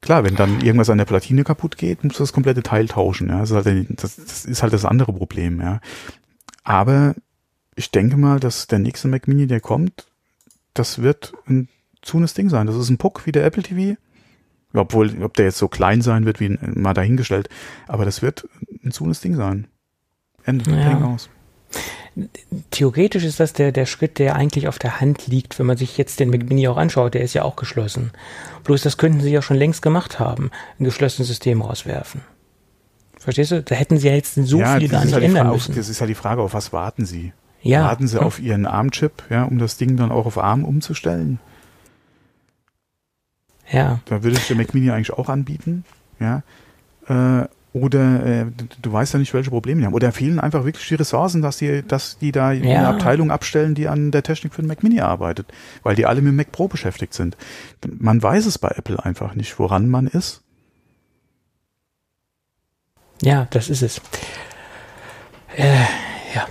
Klar, 0.00 0.24
wenn 0.24 0.36
dann 0.36 0.60
irgendwas 0.60 0.90
an 0.90 0.98
der 0.98 1.04
Platine 1.04 1.44
kaputt 1.44 1.76
geht, 1.76 2.04
musst 2.04 2.18
du 2.18 2.22
das 2.22 2.32
komplette 2.32 2.62
Teil 2.62 2.86
tauschen. 2.86 3.28
Ja? 3.28 3.40
Das, 3.40 3.50
ist 3.50 3.56
halt, 3.56 4.02
das, 4.02 4.16
das 4.16 4.44
ist 4.44 4.62
halt 4.62 4.72
das 4.72 4.84
andere 4.84 5.12
Problem. 5.12 5.60
Ja? 5.60 5.80
Aber 6.62 7.14
ich 7.74 7.90
denke 7.90 8.16
mal, 8.16 8.38
dass 8.40 8.66
der 8.66 8.78
nächste 8.78 9.08
Mac 9.08 9.26
Mini, 9.26 9.46
der 9.46 9.60
kommt, 9.60 10.06
das 10.74 11.02
wird 11.02 11.32
ein 11.48 11.68
zunes 12.02 12.34
Ding 12.34 12.48
sein. 12.48 12.66
Das 12.66 12.76
ist 12.76 12.90
ein 12.90 12.98
Puck 12.98 13.26
wie 13.26 13.32
der 13.32 13.44
Apple 13.44 13.62
TV. 13.62 13.98
Obwohl, 14.74 15.22
ob 15.22 15.34
der 15.34 15.46
jetzt 15.46 15.58
so 15.58 15.68
klein 15.68 16.02
sein 16.02 16.26
wird, 16.26 16.40
wie 16.40 16.58
mal 16.60 16.94
dahingestellt. 16.94 17.48
Aber 17.86 18.04
das 18.04 18.22
wird 18.22 18.48
ein 18.84 18.92
zunes 18.92 19.20
Ding 19.20 19.34
sein. 19.34 19.66
Ende. 20.44 20.70
Ja. 20.70 21.02
aus 21.04 21.28
theoretisch 22.70 23.24
ist 23.24 23.40
das 23.40 23.52
der, 23.52 23.72
der 23.72 23.86
Schritt, 23.86 24.18
der 24.18 24.34
eigentlich 24.36 24.68
auf 24.68 24.78
der 24.78 25.00
Hand 25.00 25.26
liegt, 25.26 25.58
wenn 25.58 25.66
man 25.66 25.76
sich 25.76 25.98
jetzt 25.98 26.20
den 26.20 26.30
Mac 26.30 26.48
Mini 26.48 26.66
auch 26.68 26.76
anschaut, 26.76 27.14
der 27.14 27.22
ist 27.22 27.34
ja 27.34 27.42
auch 27.42 27.56
geschlossen. 27.56 28.10
Bloß 28.64 28.82
das 28.82 28.96
könnten 28.96 29.20
sie 29.20 29.30
ja 29.30 29.42
schon 29.42 29.56
längst 29.56 29.82
gemacht 29.82 30.18
haben, 30.18 30.50
ein 30.78 30.84
geschlossenes 30.84 31.28
System 31.28 31.62
rauswerfen. 31.62 32.22
Verstehst 33.18 33.50
du? 33.50 33.62
Da 33.62 33.74
hätten 33.74 33.98
sie 33.98 34.08
ja 34.08 34.14
jetzt 34.14 34.34
so 34.34 34.58
ja, 34.58 34.78
viel 34.78 34.88
gar 34.88 35.04
nicht 35.04 35.14
halt 35.14 35.24
ändern 35.24 35.46
Frage, 35.46 35.56
müssen. 35.56 35.74
das 35.74 35.88
ist 35.88 36.00
halt 36.00 36.10
die 36.10 36.14
Frage, 36.14 36.42
auf 36.42 36.54
was 36.54 36.72
warten 36.72 37.04
sie? 37.04 37.32
Ja. 37.62 37.84
Warten 37.84 38.06
sie 38.06 38.16
ja. 38.16 38.22
auf 38.22 38.38
ihren 38.38 38.66
ARM-Chip, 38.66 39.24
ja, 39.30 39.44
um 39.44 39.58
das 39.58 39.76
Ding 39.76 39.96
dann 39.96 40.12
auch 40.12 40.26
auf 40.26 40.38
ARM 40.38 40.64
umzustellen? 40.64 41.40
Ja. 43.70 44.00
Da 44.06 44.22
würde 44.22 44.36
ich 44.36 44.46
der 44.46 44.56
Mac 44.56 44.72
Mini 44.72 44.90
eigentlich 44.90 45.12
auch 45.12 45.28
anbieten, 45.28 45.84
ja. 46.20 46.42
Äh, 47.08 47.48
oder 47.72 48.24
äh, 48.24 48.46
du 48.80 48.92
weißt 48.92 49.12
ja 49.12 49.18
nicht, 49.18 49.34
welche 49.34 49.50
Probleme 49.50 49.80
die 49.80 49.86
haben. 49.86 49.94
Oder 49.94 50.10
fehlen 50.12 50.40
einfach 50.40 50.64
wirklich 50.64 50.88
die 50.88 50.94
Ressourcen, 50.94 51.42
dass 51.42 51.58
die, 51.58 51.82
dass 51.86 52.18
die 52.18 52.32
da 52.32 52.52
ja. 52.52 52.78
eine 52.78 52.88
Abteilung 52.88 53.30
abstellen, 53.30 53.74
die 53.74 53.88
an 53.88 54.10
der 54.10 54.22
Technik 54.22 54.54
für 54.54 54.62
den 54.62 54.68
Mac 54.68 54.82
Mini 54.82 55.00
arbeitet, 55.00 55.46
weil 55.82 55.94
die 55.94 56.06
alle 56.06 56.22
mit 56.22 56.32
dem 56.32 56.36
Mac 56.36 56.50
Pro 56.50 56.68
beschäftigt 56.68 57.12
sind. 57.12 57.36
Man 57.98 58.22
weiß 58.22 58.46
es 58.46 58.58
bei 58.58 58.68
Apple 58.68 59.04
einfach 59.04 59.34
nicht, 59.34 59.58
woran 59.58 59.88
man 59.88 60.06
ist. 60.06 60.42
Ja, 63.22 63.46
das 63.50 63.68
ist 63.68 63.82
es. 63.82 64.00
Äh, 65.56 65.74
ja, 66.34 66.46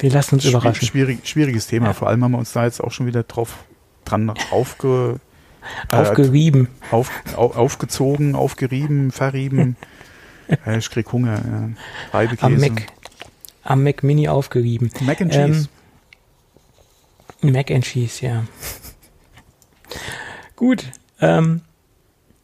wir 0.00 0.10
lassen 0.10 0.36
uns 0.36 0.44
Schwier 0.44 0.52
überraschen. 0.52 0.86
Schwierig, 0.86 1.28
schwieriges 1.28 1.66
Thema. 1.66 1.88
Ja. 1.88 1.92
Vor 1.92 2.08
allem 2.08 2.24
haben 2.24 2.32
wir 2.32 2.38
uns 2.38 2.52
da 2.52 2.64
jetzt 2.64 2.80
auch 2.82 2.90
schon 2.90 3.06
wieder 3.06 3.22
drauf 3.22 3.64
dran 4.04 4.32
aufge, 4.50 5.20
aufgerieben. 5.90 6.68
Äh, 6.90 6.94
auf, 6.94 7.10
auf, 7.36 7.56
aufgezogen, 7.56 8.34
aufgerieben, 8.34 9.12
verrieben. 9.12 9.76
ich 10.78 10.90
krieg 10.90 11.10
Hunger. 11.12 11.34
Ja. 11.34 11.68
Reibekäse. 12.18 12.46
Am 12.46 12.56
Mac, 12.58 12.86
am 13.64 13.82
Mac 13.84 14.02
Mini 14.02 14.28
aufgerieben. 14.28 14.90
Mac 15.00 15.20
and 15.20 15.32
Cheese. 15.32 15.68
Ähm, 17.42 17.52
Mac 17.52 17.70
and 17.70 17.84
Cheese, 17.84 18.26
ja. 18.26 18.44
Gut. 20.56 20.84
Ähm, 21.20 21.62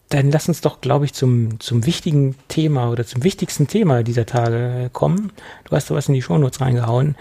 dann 0.09 0.31
lass 0.31 0.47
uns 0.47 0.61
doch, 0.61 0.81
glaube 0.81 1.05
ich, 1.05 1.13
zum, 1.13 1.59
zum 1.59 1.85
wichtigen 1.85 2.35
Thema 2.47 2.89
oder 2.89 3.05
zum 3.05 3.23
wichtigsten 3.23 3.67
Thema 3.67 4.03
dieser 4.03 4.25
Tage 4.25 4.89
kommen. 4.93 5.31
Du 5.65 5.75
hast 5.75 5.89
da 5.89 5.95
was 5.95 6.07
in 6.07 6.13
die 6.13 6.21
Shownotes 6.21 6.61
reingehauen. 6.61 7.15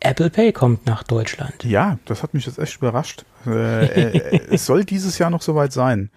Apple 0.00 0.30
Pay 0.30 0.52
kommt 0.52 0.86
nach 0.86 1.02
Deutschland. 1.02 1.64
Ja, 1.64 1.98
das 2.04 2.22
hat 2.22 2.32
mich 2.32 2.46
jetzt 2.46 2.58
echt 2.58 2.76
überrascht. 2.76 3.24
Äh, 3.46 3.84
äh, 3.84 4.40
es 4.50 4.64
soll 4.64 4.84
dieses 4.84 5.18
Jahr 5.18 5.30
noch 5.30 5.42
soweit 5.42 5.72
sein. 5.72 6.10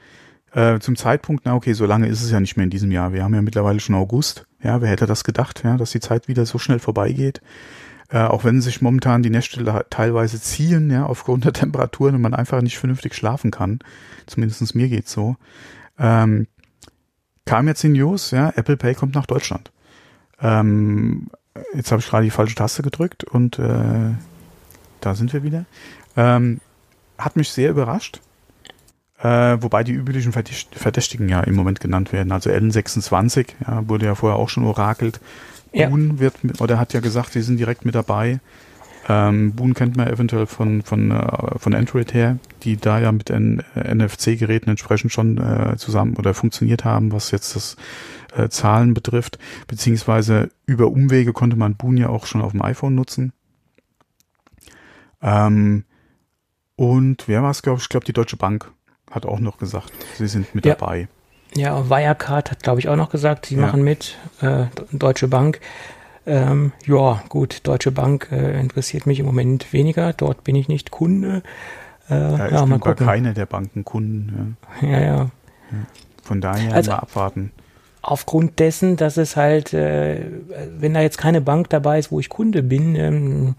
Äh, 0.53 0.79
zum 0.79 0.95
Zeitpunkt, 0.95 1.45
na 1.45 1.55
okay, 1.55 1.73
so 1.73 1.85
lange 1.85 2.07
ist 2.07 2.21
es 2.21 2.31
ja 2.31 2.39
nicht 2.39 2.57
mehr 2.57 2.65
in 2.65 2.69
diesem 2.69 2.91
Jahr. 2.91 3.13
Wir 3.13 3.23
haben 3.23 3.33
ja 3.33 3.41
mittlerweile 3.41 3.79
schon 3.79 3.95
August. 3.95 4.45
Ja, 4.61 4.81
wer 4.81 4.89
hätte 4.89 5.05
das 5.05 5.23
gedacht, 5.23 5.63
ja, 5.63 5.77
dass 5.77 5.91
die 5.91 6.01
Zeit 6.01 6.27
wieder 6.27 6.45
so 6.45 6.57
schnell 6.57 6.79
vorbeigeht? 6.79 7.41
Äh, 8.09 8.23
auch 8.23 8.43
wenn 8.43 8.61
sich 8.61 8.81
momentan 8.81 9.23
die 9.23 9.29
Nächte 9.29 9.63
teilweise 9.89 10.41
ziehen, 10.41 10.91
ja, 10.91 11.05
aufgrund 11.05 11.45
der 11.45 11.53
Temperaturen 11.53 12.15
und 12.15 12.21
man 12.21 12.33
einfach 12.33 12.61
nicht 12.61 12.77
vernünftig 12.77 13.15
schlafen 13.15 13.51
kann. 13.51 13.79
Zumindestens 14.25 14.75
mir 14.75 14.89
geht's 14.89 15.13
so. 15.13 15.37
Ähm, 15.97 16.47
kam 17.45 17.67
jetzt 17.67 17.83
die 17.83 17.89
News, 17.89 18.31
ja, 18.31 18.51
Apple 18.55 18.75
Pay 18.75 18.95
kommt 18.95 19.15
nach 19.15 19.25
Deutschland. 19.25 19.71
Ähm, 20.41 21.29
jetzt 21.73 21.91
habe 21.91 22.01
ich 22.01 22.09
gerade 22.09 22.25
die 22.25 22.31
falsche 22.31 22.55
Taste 22.55 22.83
gedrückt 22.83 23.23
und 23.23 23.57
äh, 23.57 24.13
da 24.99 25.15
sind 25.15 25.31
wir 25.31 25.43
wieder. 25.43 25.65
Ähm, 26.17 26.59
hat 27.17 27.37
mich 27.37 27.49
sehr 27.49 27.69
überrascht. 27.69 28.19
Äh, 29.22 29.61
wobei 29.61 29.84
die 29.84 29.93
üblichen 29.93 30.32
Verdächtigen 30.32 31.30
ja 31.30 31.41
im 31.41 31.55
Moment 31.55 31.80
genannt 31.80 32.11
werden. 32.11 32.32
Also 32.32 32.49
N26, 32.49 33.49
ja, 33.67 33.88
wurde 33.88 34.07
ja 34.07 34.15
vorher 34.15 34.39
auch 34.39 34.49
schon 34.49 34.65
orakelt. 34.65 35.19
Ja. 35.74 35.89
Boon 35.89 36.19
wird, 36.19 36.36
oder 36.59 36.80
hat 36.80 36.93
ja 36.93 36.99
gesagt, 37.01 37.34
sie 37.34 37.41
sind 37.41 37.57
direkt 37.57 37.86
mit 37.86 37.93
dabei. 37.93 38.39
Ähm, 39.07 39.53
Boon 39.53 39.74
kennt 39.74 39.95
man 39.95 40.07
eventuell 40.07 40.47
von, 40.47 40.82
von, 40.82 41.11
äh, 41.11 41.59
von 41.59 41.74
Android 41.74 42.13
her, 42.13 42.38
die 42.63 42.78
da 42.78 42.99
ja 42.99 43.11
mit 43.11 43.30
NFC-Geräten 43.30 44.69
entsprechend 44.69 45.11
schon 45.11 45.38
äh, 45.38 45.76
zusammen 45.78 46.15
oder 46.17 46.34
funktioniert 46.34 46.84
haben, 46.84 47.11
was 47.11 47.32
jetzt 47.32 47.55
das 47.55 47.78
äh, 48.36 48.49
Zahlen 48.49 48.93
betrifft. 48.93 49.38
Beziehungsweise 49.67 50.49
über 50.65 50.88
Umwege 50.88 51.32
konnte 51.34 51.57
man 51.57 51.76
Boon 51.76 51.97
ja 51.97 52.09
auch 52.09 52.26
schon 52.26 52.41
auf 52.41 52.51
dem 52.51 52.61
iPhone 52.61 52.95
nutzen. 52.95 53.34
Ähm, 55.22 55.86
und 56.76 57.28
wer 57.28 57.43
war 57.43 57.51
es, 57.51 57.61
glaube 57.61 57.78
ich? 57.78 57.84
Ich 57.84 57.89
glaube, 57.89 58.05
die 58.05 58.13
Deutsche 58.13 58.38
Bank 58.38 58.72
hat 59.12 59.26
auch 59.26 59.39
noch 59.39 59.57
gesagt, 59.57 59.91
sie 60.18 60.28
sind 60.28 60.55
mit 60.55 60.66
ja. 60.66 60.76
dabei. 60.76 61.07
Ja, 61.55 61.89
Wirecard 61.89 62.49
hat, 62.49 62.64
glaube 62.64 62.80
ich, 62.80 62.88
auch 62.88 62.95
noch 62.95 63.09
gesagt, 63.09 63.45
sie 63.45 63.55
ja. 63.55 63.62
machen 63.62 63.84
mit, 63.84 64.18
äh, 64.41 64.66
Deutsche 64.91 65.28
Bank. 65.28 65.59
Ähm, 66.26 66.72
ja, 66.86 67.22
gut, 67.30 67.68
Deutsche 67.68 67.91
Bank 67.91 68.30
äh, 68.32 68.59
interessiert 68.59 69.05
mich 69.05 69.20
im 69.20 69.26
Moment 69.26 69.74
weniger. 69.74 70.14
Dort 70.14 70.43
bin 70.43 70.55
ich 70.55 70.68
nicht 70.68 70.91
Kunde. 70.91 71.43
Äh, 72.09 72.14
ja, 72.14 72.45
ich 72.45 72.51
ja, 72.53 72.66
bin 72.66 72.80
bei 72.80 72.93
keiner 72.93 73.34
der 73.34 73.47
Banken 73.47 73.84
Kunden. 73.84 74.57
Ja, 74.82 74.88
ja. 74.88 74.99
ja. 75.01 75.30
Von 76.24 76.39
daher 76.39 76.74
also, 76.74 76.91
mal 76.91 76.99
abwarten 76.99 77.51
aufgrund 78.01 78.59
dessen, 78.59 78.97
dass 78.97 79.17
es 79.17 79.35
halt, 79.35 79.73
äh, 79.73 80.25
wenn 80.77 80.93
da 80.93 81.01
jetzt 81.01 81.17
keine 81.17 81.41
Bank 81.41 81.69
dabei 81.69 81.99
ist, 81.99 82.11
wo 82.11 82.19
ich 82.19 82.29
Kunde 82.29 82.63
bin, 82.63 82.95
ähm, 82.95 83.55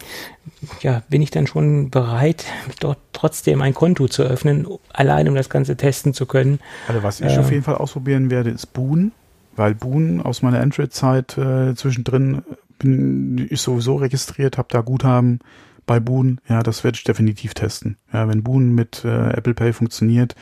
ja, 0.81 1.03
bin 1.09 1.23
ich 1.23 1.31
dann 1.31 1.47
schon 1.47 1.91
bereit, 1.91 2.45
dort 2.81 2.99
trotzdem 3.13 3.63
ein 3.63 3.75
Konto 3.75 4.09
zu 4.09 4.23
öffnen, 4.23 4.67
allein 4.93 5.29
um 5.29 5.35
das 5.35 5.49
Ganze 5.49 5.77
testen 5.77 6.13
zu 6.13 6.27
können. 6.27 6.59
Also 6.89 7.03
was 7.03 7.21
ich 7.21 7.35
äh, 7.35 7.39
auf 7.39 7.51
jeden 7.51 7.63
Fall 7.63 7.77
ausprobieren 7.77 8.31
werde, 8.31 8.51
ist 8.51 8.73
Boon, 8.73 9.13
weil 9.55 9.75
Boon 9.75 10.21
aus 10.21 10.43
meiner 10.43 10.61
Android-Zeit 10.61 11.39
äh, 11.39 11.75
zwischendrin 11.75 12.43
bin 12.79 13.47
ich 13.49 13.61
sowieso 13.61 13.97
registriert, 13.97 14.59
habe 14.59 14.69
da 14.71 14.81
Guthaben 14.81 15.39
bei 15.87 16.01
Boon. 16.01 16.41
Ja, 16.49 16.63
das 16.63 16.83
werde 16.83 16.97
ich 16.97 17.05
definitiv 17.05 17.55
testen. 17.55 17.97
Ja, 18.13 18.29
wenn 18.29 18.43
Boon 18.43 18.75
mit 18.75 19.05
äh, 19.05 19.31
Apple 19.31 19.55
Pay 19.55 19.73
funktioniert, 19.73 20.35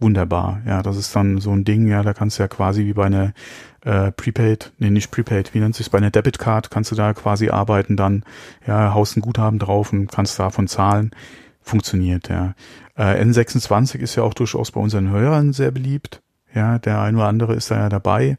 wunderbar. 0.00 0.60
Ja, 0.66 0.82
das 0.82 0.96
ist 0.96 1.14
dann 1.14 1.38
so 1.38 1.52
ein 1.52 1.64
Ding, 1.64 1.86
ja, 1.86 2.02
da 2.02 2.12
kannst 2.12 2.38
du 2.38 2.42
ja 2.42 2.48
quasi 2.48 2.84
wie 2.84 2.92
bei 2.92 3.06
einer 3.06 3.32
äh, 3.82 4.12
Prepaid, 4.12 4.72
nee, 4.78 4.90
nicht 4.90 5.10
Prepaid, 5.10 5.54
wie 5.54 5.60
nennt 5.60 5.74
sich's, 5.74 5.90
bei 5.90 5.98
einer 5.98 6.10
Debitcard 6.10 6.70
kannst 6.70 6.90
du 6.90 6.94
da 6.94 7.14
quasi 7.14 7.50
arbeiten, 7.50 7.96
dann, 7.96 8.24
ja, 8.66 8.94
haust 8.94 9.16
ein 9.16 9.20
Guthaben 9.20 9.58
drauf 9.58 9.92
und 9.92 10.10
kannst 10.10 10.38
davon 10.38 10.68
zahlen. 10.68 11.10
Funktioniert, 11.60 12.28
ja. 12.28 12.54
Äh, 12.96 13.22
N26 13.22 13.98
ist 13.98 14.16
ja 14.16 14.22
auch 14.22 14.34
durchaus 14.34 14.70
bei 14.70 14.80
unseren 14.80 15.10
Hörern 15.10 15.52
sehr 15.52 15.70
beliebt. 15.70 16.20
Ja, 16.54 16.78
der 16.78 17.00
ein 17.00 17.16
oder 17.16 17.26
andere 17.26 17.54
ist 17.54 17.70
da 17.70 17.76
ja 17.76 17.88
dabei. 17.88 18.36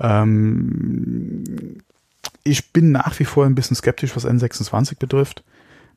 Ähm, 0.00 1.44
ich 2.42 2.72
bin 2.72 2.90
nach 2.92 3.18
wie 3.18 3.24
vor 3.24 3.44
ein 3.46 3.54
bisschen 3.54 3.76
skeptisch, 3.76 4.16
was 4.16 4.26
N26 4.26 4.98
betrifft 4.98 5.44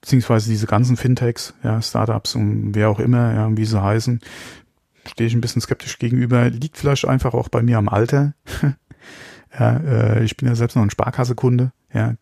beziehungsweise 0.01 0.49
diese 0.49 0.67
ganzen 0.67 0.97
Fintechs, 0.97 1.53
ja, 1.63 1.81
Startups 1.81 2.35
und 2.35 2.75
wer 2.75 2.89
auch 2.89 2.99
immer, 2.99 3.33
ja, 3.33 3.57
wie 3.57 3.65
sie 3.65 3.81
heißen, 3.81 4.19
stehe 5.07 5.27
ich 5.27 5.33
ein 5.33 5.41
bisschen 5.41 5.61
skeptisch 5.61 5.99
gegenüber. 5.99 6.49
Liegt 6.49 6.77
vielleicht 6.77 7.05
einfach 7.05 7.33
auch 7.33 7.49
bei 7.49 7.61
mir 7.61 7.77
am 7.77 7.89
Alter. 7.89 8.33
ja, 9.59 9.77
äh, 9.77 10.23
ich 10.23 10.37
bin 10.37 10.47
ja 10.47 10.55
selbst 10.55 10.75
noch 10.75 10.83
ein 10.83 10.89
Sparkassekunde, 10.89 11.71
ja, 11.93 12.15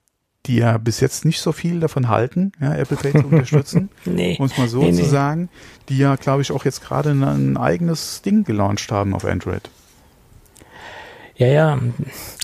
die 0.46 0.58
ja 0.58 0.78
bis 0.78 1.00
jetzt 1.00 1.26
nicht 1.26 1.40
so 1.40 1.52
viel 1.52 1.80
davon 1.80 2.08
halten, 2.08 2.52
ja, 2.60 2.76
Apple 2.76 2.98
Pay 2.98 3.14
zu 3.14 3.28
unterstützen, 3.28 3.90
nee, 4.06 4.38
um 4.40 4.46
es 4.46 4.58
mal 4.58 4.68
so 4.68 4.82
nee, 4.82 4.94
zu 4.94 5.02
nee. 5.02 5.08
sagen, 5.08 5.50
die 5.90 5.98
ja, 5.98 6.16
glaube 6.16 6.42
ich, 6.42 6.52
auch 6.52 6.66
jetzt 6.66 6.84
gerade 6.84 7.12
ein, 7.12 7.24
ein 7.24 7.58
eigenes 7.58 8.22
Ding 8.22 8.44
gelauncht 8.44 8.92
haben 8.92 9.16
auf 9.16 9.26
Android. 9.26 9.70
Ja, 11.38 11.48
ja. 11.48 11.80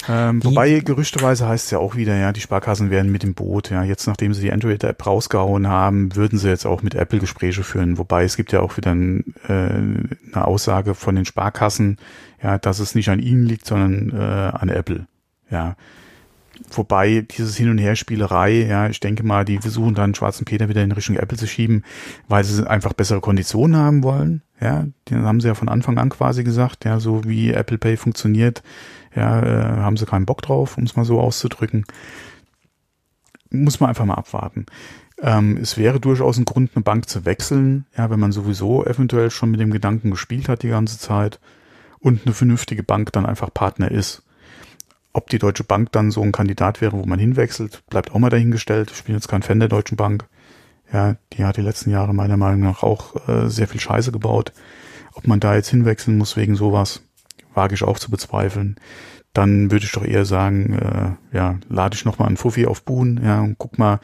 Ähm, 0.09 0.43
wobei 0.43 0.79
gerüchteweise 0.79 1.47
heißt 1.47 1.65
es 1.65 1.71
ja 1.71 1.79
auch 1.79 1.95
wieder, 1.95 2.17
ja, 2.17 2.33
die 2.33 2.41
Sparkassen 2.41 2.89
werden 2.89 3.11
mit 3.11 3.23
dem 3.23 3.33
Boot, 3.33 3.69
ja, 3.69 3.83
jetzt 3.83 4.05
nachdem 4.05 4.33
sie 4.33 4.41
die 4.41 4.51
Android-App 4.51 5.05
rausgehauen 5.05 5.67
haben, 5.67 6.15
würden 6.15 6.37
sie 6.37 6.49
jetzt 6.49 6.65
auch 6.65 6.81
mit 6.81 6.95
Apple 6.95 7.19
Gespräche 7.19 7.63
führen. 7.63 7.97
Wobei 7.97 8.23
es 8.23 8.35
gibt 8.35 8.51
ja 8.51 8.59
auch 8.59 8.75
wieder 8.75 8.91
ein, 8.93 9.33
äh, 9.47 9.51
eine 9.53 10.45
Aussage 10.45 10.93
von 10.93 11.15
den 11.15 11.25
Sparkassen, 11.25 11.97
ja, 12.43 12.57
dass 12.57 12.79
es 12.79 12.93
nicht 12.93 13.09
an 13.09 13.19
ihnen 13.19 13.45
liegt, 13.45 13.65
sondern 13.65 14.11
äh, 14.11 14.57
an 14.57 14.69
Apple. 14.69 15.07
Ja. 15.49 15.75
Wobei 16.69 17.21
dieses 17.21 17.55
Hin- 17.55 17.69
und 17.69 17.77
Herspielerei, 17.77 18.65
ja, 18.65 18.87
ich 18.87 18.99
denke 18.99 19.23
mal, 19.23 19.45
die 19.45 19.59
versuchen 19.59 19.95
dann 19.95 20.15
schwarzen 20.15 20.45
Peter 20.45 20.69
wieder 20.69 20.83
in 20.83 20.91
Richtung 20.91 21.15
Apple 21.15 21.37
zu 21.37 21.47
schieben, 21.47 21.83
weil 22.27 22.43
sie 22.43 22.69
einfach 22.69 22.93
bessere 22.93 23.21
Konditionen 23.21 23.77
haben 23.77 24.03
wollen. 24.03 24.41
Ja, 24.61 24.85
den 25.09 25.23
haben 25.23 25.41
sie 25.41 25.47
ja 25.47 25.55
von 25.55 25.69
Anfang 25.69 25.97
an 25.97 26.09
quasi 26.09 26.43
gesagt, 26.43 26.85
ja, 26.85 26.99
so 26.99 27.23
wie 27.23 27.51
Apple 27.51 27.79
Pay 27.79 27.97
funktioniert, 27.97 28.61
ja, 29.15 29.41
äh, 29.41 29.77
haben 29.81 29.97
sie 29.97 30.05
keinen 30.05 30.27
Bock 30.27 30.41
drauf, 30.43 30.77
um 30.77 30.83
es 30.83 30.95
mal 30.95 31.05
so 31.05 31.19
auszudrücken. 31.19 31.85
Muss 33.49 33.79
man 33.79 33.89
einfach 33.89 34.05
mal 34.05 34.15
abwarten. 34.15 34.67
Ähm, 35.19 35.57
es 35.57 35.77
wäre 35.77 35.99
durchaus 35.99 36.37
ein 36.37 36.45
Grund, 36.45 36.71
eine 36.75 36.83
Bank 36.83 37.09
zu 37.09 37.25
wechseln, 37.25 37.85
ja, 37.97 38.09
wenn 38.09 38.19
man 38.19 38.31
sowieso 38.31 38.85
eventuell 38.85 39.31
schon 39.31 39.51
mit 39.51 39.59
dem 39.59 39.71
Gedanken 39.71 40.11
gespielt 40.11 40.47
hat 40.47 40.63
die 40.63 40.69
ganze 40.69 40.99
Zeit 40.99 41.39
und 41.99 42.25
eine 42.25 42.33
vernünftige 42.33 42.83
Bank 42.83 43.11
dann 43.13 43.25
einfach 43.25 43.53
Partner 43.53 43.89
ist. 43.89 44.23
Ob 45.13 45.29
die 45.29 45.39
Deutsche 45.39 45.63
Bank 45.63 45.91
dann 45.91 46.11
so 46.11 46.21
ein 46.21 46.31
Kandidat 46.31 46.81
wäre, 46.81 46.93
wo 46.93 47.05
man 47.05 47.19
hinwechselt, 47.19 47.83
bleibt 47.89 48.11
auch 48.11 48.19
mal 48.19 48.29
dahingestellt. 48.29 48.91
Ich 48.93 49.03
bin 49.03 49.15
jetzt 49.15 49.27
kein 49.27 49.43
Fan 49.43 49.59
der 49.59 49.67
Deutschen 49.67 49.97
Bank. 49.97 50.25
Ja, 50.93 51.15
die 51.33 51.45
hat 51.45 51.57
die 51.57 51.61
letzten 51.61 51.89
Jahre 51.89 52.13
meiner 52.13 52.37
Meinung 52.37 52.61
nach 52.61 52.83
auch 52.83 53.27
äh, 53.27 53.49
sehr 53.49 53.67
viel 53.67 53.79
Scheiße 53.79 54.11
gebaut. 54.11 54.51
Ob 55.13 55.27
man 55.27 55.39
da 55.39 55.55
jetzt 55.55 55.69
hinwechseln 55.69 56.17
muss 56.17 56.37
wegen 56.37 56.55
sowas, 56.55 57.01
wage 57.53 57.75
ich 57.75 57.83
auch 57.83 57.99
zu 57.99 58.11
bezweifeln. 58.11 58.77
Dann 59.33 59.71
würde 59.71 59.85
ich 59.85 59.91
doch 59.91 60.03
eher 60.03 60.25
sagen, 60.25 60.73
äh, 60.73 61.35
ja, 61.35 61.57
lade 61.69 61.95
ich 61.95 62.05
nochmal 62.05 62.27
einen 62.27 62.37
Fuffi 62.37 62.65
auf 62.65 62.83
Buhn, 62.83 63.19
ja, 63.23 63.41
und 63.41 63.57
guck 63.57 63.77
mal, 63.77 63.99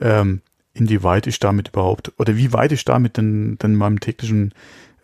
ähm, 0.00 0.40
inwieweit 0.72 1.26
ich 1.26 1.38
damit 1.38 1.68
überhaupt, 1.68 2.12
oder 2.18 2.36
wie 2.36 2.52
weit 2.52 2.72
ich 2.72 2.84
damit 2.84 3.18
denn, 3.18 3.58
denn 3.58 3.74
meinem 3.74 4.00
täglichen 4.00 4.54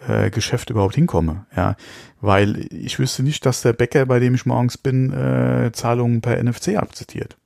äh, 0.06 0.30
Geschäft 0.30 0.70
überhaupt 0.70 0.94
hinkomme, 0.94 1.44
ja. 1.54 1.76
Weil 2.20 2.66
ich 2.72 2.98
wüsste 2.98 3.22
nicht, 3.22 3.44
dass 3.44 3.62
der 3.62 3.74
Bäcker, 3.74 4.06
bei 4.06 4.18
dem 4.18 4.34
ich 4.34 4.46
morgens 4.46 4.78
bin, 4.78 5.12
äh, 5.12 5.70
Zahlungen 5.72 6.22
per 6.22 6.42
NFC 6.42 6.76
akzeptiert. 6.76 7.36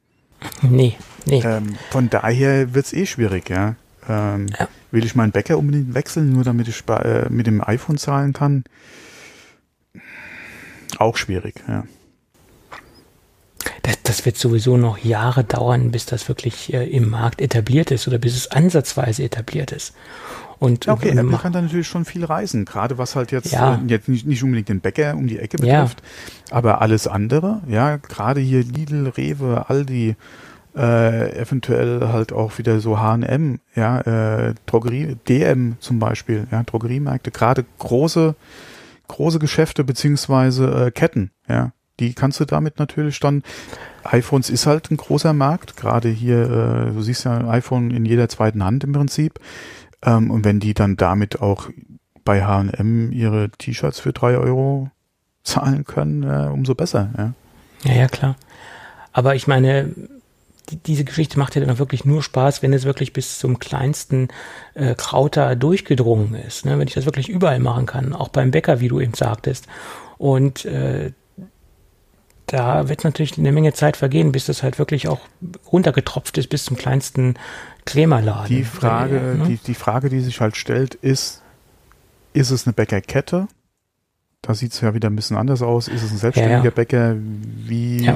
Nee, 0.63 0.97
nee. 1.27 1.43
Ähm, 1.45 1.77
von 1.91 2.11
daher 2.11 2.75
wird's 2.75 2.93
eh 2.93 3.07
schwierig, 3.07 3.49
ja. 3.51 3.77
Ähm, 4.09 4.47
ja. 4.59 4.69
Will 4.91 5.05
ich 5.05 5.15
meinen 5.15 5.33
Bäcker 5.33 5.59
unbedingt 5.59 5.95
wechseln, 5.95 6.33
nur 6.33 6.45
damit 6.45 6.69
ich 6.69 6.83
äh, 6.89 7.29
mit 7.29 7.47
dem 7.47 7.63
iPhone 7.67 7.99
zahlen 7.99 8.33
kann? 8.33 8.65
Auch 10.99 11.17
schwierig, 11.17 11.55
ja. 11.69 11.85
Das, 13.83 14.03
das 14.03 14.27
wird 14.27 14.37
sowieso 14.37 14.77
noch 14.77 14.99
Jahre 14.99 15.45
dauern, 15.45 15.91
bis 15.91 16.07
das 16.07 16.29
wirklich 16.29 16.73
äh, 16.73 16.85
im 16.85 17.11
Markt 17.11 17.41
etabliert 17.41 17.91
ist 17.91 18.07
oder 18.09 18.19
bis 18.19 18.37
es 18.37 18.51
ansatzweise 18.51 19.23
etabliert 19.23 19.73
ist. 19.73 19.95
Und, 20.59 20.87
ja, 20.87 20.93
okay, 20.93 21.11
und 21.11 21.19
Apple 21.19 21.39
kann 21.39 21.53
da 21.53 21.61
natürlich 21.61 21.89
schon 21.89 22.05
viel 22.05 22.25
reisen, 22.25 22.65
gerade 22.65 22.97
was 22.97 23.17
halt 23.17 23.33
jetzt, 23.33 23.51
ja. 23.51 23.75
äh, 23.75 23.79
jetzt 23.89 24.09
nicht, 24.09 24.27
nicht 24.27 24.45
unbedingt 24.45 24.69
den 24.69 24.81
Bäcker 24.81 25.17
um 25.17 25.27
die 25.27 25.41
Ecke 25.41 25.57
betrifft, 25.57 26.03
ja. 26.49 26.57
aber 26.57 26.81
alles 26.81 27.09
andere, 27.09 27.63
ja, 27.67 27.97
gerade 27.97 28.41
hier 28.41 28.63
Lidl, 28.63 29.09
Rewe, 29.09 29.69
Aldi, 29.69 30.15
äh, 30.77 31.39
eventuell 31.39 32.09
halt 32.09 32.33
auch 32.33 32.59
wieder 32.59 32.81
so 32.81 32.99
H&M, 32.99 33.61
ja, 33.75 34.01
äh, 34.01 34.55
Drogerie, 34.67 35.17
DM 35.29 35.77
zum 35.81 35.99
Beispiel, 35.99 36.47
ja, 36.51 36.63
Drogeriemärkte, 36.63 37.31
gerade 37.31 37.65
große 37.79 38.35
große 39.13 39.39
Geschäfte 39.39 39.85
beziehungsweise 39.85 40.87
äh, 40.87 40.91
Ketten, 40.91 41.31
ja. 41.49 41.73
Die 42.01 42.15
kannst 42.15 42.41
du 42.41 42.47
damit 42.47 42.79
natürlich 42.79 43.21
dann. 43.21 43.43
iPhones 44.03 44.51
ist 44.51 44.67
halt 44.67 44.91
ein 44.91 44.97
großer 44.97 45.35
Markt, 45.35 45.77
gerade 45.77 46.09
hier, 46.09 46.43
äh, 46.43 46.93
du 46.93 47.03
siehst 47.03 47.25
ja 47.25 47.37
ein 47.37 47.49
iPhone 47.49 47.91
in 47.91 48.05
jeder 48.07 48.29
zweiten 48.29 48.65
Hand 48.65 48.83
im 48.83 48.93
Prinzip. 48.93 49.39
Ähm, 50.03 50.31
und 50.31 50.45
wenn 50.45 50.59
die 50.59 50.75
dann 50.75 50.97
damit 50.97 51.41
auch 51.41 51.69
bei 52.25 52.45
HM 52.45 53.13
ihre 53.13 53.51
T-Shirts 53.51 54.01
für 54.01 54.13
drei 54.13 54.37
Euro 54.39 54.91
zahlen 55.45 55.85
können, 55.85 56.23
äh, 56.23 56.49
umso 56.51 56.75
besser, 56.75 57.11
ja. 57.17 57.35
Ja, 57.85 57.95
ja, 57.95 58.09
klar. 58.09 58.37
Aber 59.13 59.35
ich 59.35 59.47
meine, 59.47 59.95
die, 60.71 60.77
diese 60.77 61.05
Geschichte 61.05 61.39
macht 61.39 61.55
ja 61.55 61.65
dann 61.65 61.79
wirklich 61.79 62.05
nur 62.05 62.23
Spaß, 62.23 62.63
wenn 62.63 62.73
es 62.73 62.85
wirklich 62.85 63.13
bis 63.13 63.39
zum 63.39 63.59
kleinsten 63.59 64.29
äh, 64.75 64.95
Krauter 64.95 65.57
durchgedrungen 65.57 66.35
ist. 66.35 66.65
Ne? 66.65 66.79
Wenn 66.79 66.89
ich 66.89 66.95
das 66.95 67.05
wirklich 67.05 67.29
überall 67.29 67.59
machen 67.59 67.87
kann, 67.87 68.13
auch 68.13 68.29
beim 68.29 68.51
Bäcker, 68.51 68.81
wie 68.81 68.89
du 68.89 69.01
eben 69.01 69.15
sagtest. 69.15 69.67
Und 70.19 70.65
äh, 70.65 71.13
da 72.47 72.89
wird 72.89 73.05
natürlich 73.05 73.39
eine 73.39 73.53
Menge 73.53 73.73
Zeit 73.73 73.97
vergehen, 73.97 74.33
bis 74.33 74.47
das 74.47 74.63
halt 74.63 74.79
wirklich 74.79 75.09
auch 75.09 75.21
runtergetropft 75.73 76.37
ist 76.39 76.49
bis 76.49 76.65
zum 76.65 76.77
kleinsten 76.77 77.35
Krämerladen. 77.85 78.55
Die 78.55 78.65
Frage, 78.65 79.17
ja, 79.17 79.35
ne? 79.35 79.45
die, 79.47 79.57
die 79.57 79.75
Frage, 79.75 80.09
die 80.11 80.21
sich 80.21 80.41
halt 80.41 80.57
stellt, 80.57 80.95
ist, 80.95 81.43
ist 82.35 82.51
es 82.51 82.67
eine 82.67 82.75
Bäckerkette? 82.75 83.49
Da 84.43 84.55
sieht 84.55 84.73
es 84.73 84.81
ja 84.81 84.93
wieder 84.93 85.09
ein 85.09 85.17
bisschen 85.17 85.37
anders 85.37 85.63
aus. 85.63 85.89
Ist 85.89 86.03
es 86.03 86.11
ein 86.11 86.19
selbstständiger 86.19 86.59
ja, 86.59 86.65
ja. 86.65 86.71
Bäcker? 86.71 87.17
Wie 87.17 88.11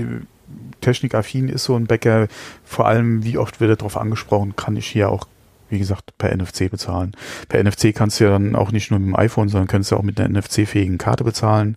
technikaffin 0.80 1.49
ist 1.49 1.64
so 1.64 1.76
ein 1.76 1.86
Bäcker, 1.86 2.28
vor 2.64 2.86
allem 2.86 3.24
wie 3.24 3.38
oft 3.38 3.61
wird 3.61 3.70
er 3.70 3.76
darauf 3.76 3.97
angesprochen, 3.97 4.57
kann 4.57 4.76
ich 4.76 4.86
hier 4.86 5.11
auch, 5.11 5.26
wie 5.68 5.78
gesagt, 5.78 6.16
per 6.18 6.34
NFC 6.34 6.70
bezahlen. 6.70 7.12
Per 7.49 7.62
NFC 7.62 7.94
kannst 7.94 8.20
du 8.20 8.24
ja 8.24 8.30
dann 8.30 8.55
auch 8.55 8.72
nicht 8.72 8.90
nur 8.90 9.01
mit 9.01 9.09
dem 9.09 9.16
iPhone, 9.16 9.49
sondern 9.49 9.68
kannst 9.68 9.90
du 9.90 9.97
auch 9.97 10.03
mit 10.03 10.20
einer 10.20 10.28
NFC-fähigen 10.38 10.99
Karte 10.99 11.24
bezahlen. 11.24 11.76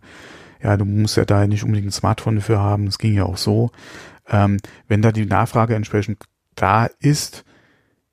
Ja, 0.61 0.78
du 0.78 0.86
musst 0.86 1.17
ja 1.17 1.26
da 1.26 1.47
nicht 1.47 1.63
unbedingt 1.63 1.88
ein 1.88 1.91
Smartphone 1.91 2.36
dafür 2.36 2.59
haben, 2.59 2.86
das 2.86 2.97
ging 2.97 3.13
ja 3.13 3.24
auch 3.24 3.38
so. 3.38 3.72
Ähm, 4.30 4.57
wenn 4.88 5.01
da 5.01 5.11
die 5.11 5.26
Nachfrage 5.26 5.76
entsprechend 5.76 6.24
da 6.55 6.88
ist, 6.99 7.45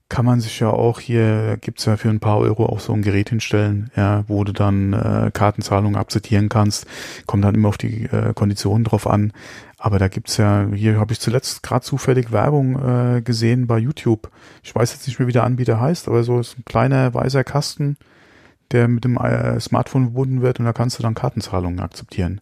kann 0.09 0.25
man 0.25 0.41
sich 0.41 0.61
ja 0.61 0.71
auch 0.71 1.01
hier, 1.01 1.59
gibt's 1.61 1.85
ja 1.85 1.97
für 1.97 2.09
ein 2.09 2.21
paar 2.21 2.39
Euro 2.39 2.67
auch 2.67 2.79
so 2.79 2.93
ein 2.93 3.03
Gerät 3.03 3.31
hinstellen, 3.31 3.91
ja, 3.97 4.25
wo 4.29 4.45
du 4.45 4.53
dann 4.53 4.93
äh, 4.93 5.31
Kartenzahlungen 5.33 5.97
akzeptieren 5.97 6.49
kannst. 6.49 6.87
Kommt 7.27 7.45
dann 7.45 7.57
immer 7.57 7.69
auf 7.69 7.79
die 7.79 8.05
äh, 8.05 8.33
Konditionen 8.33 8.85
drauf 8.85 9.09
an. 9.09 9.33
Aber 9.87 10.01
da 10.01 10.09
gibt's 10.09 10.37
ja, 10.37 10.67
hier 10.75 10.99
habe 10.99 11.13
ich 11.13 11.21
zuletzt 11.21 11.63
gerade 11.63 11.85
zufällig 11.85 12.33
Werbung 12.33 12.75
äh, 12.75 13.23
gesehen 13.23 13.69
bei 13.69 13.79
YouTube. 13.79 14.33
Ich 14.65 14.75
weiß 14.75 14.93
jetzt 14.93 15.07
nicht 15.07 15.21
mehr, 15.21 15.29
wie 15.29 15.33
der 15.33 15.45
Anbieter 15.45 15.81
heißt, 15.81 16.09
aber 16.09 16.25
so 16.25 16.41
ist 16.41 16.59
ein 16.59 16.65
kleiner 16.65 17.15
weißer 17.15 17.45
Kasten, 17.45 17.97
der 18.73 18.89
mit 18.89 19.05
dem 19.05 19.17
äh, 19.17 19.61
Smartphone 19.61 20.07
verbunden 20.07 20.43
wird 20.43 20.59
und 20.59 20.65
da 20.65 20.73
kannst 20.73 20.99
du 20.99 21.05
dann 21.05 21.15
Kartenzahlungen 21.15 21.79
akzeptieren. 21.79 22.41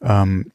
Ähm, 0.00 0.50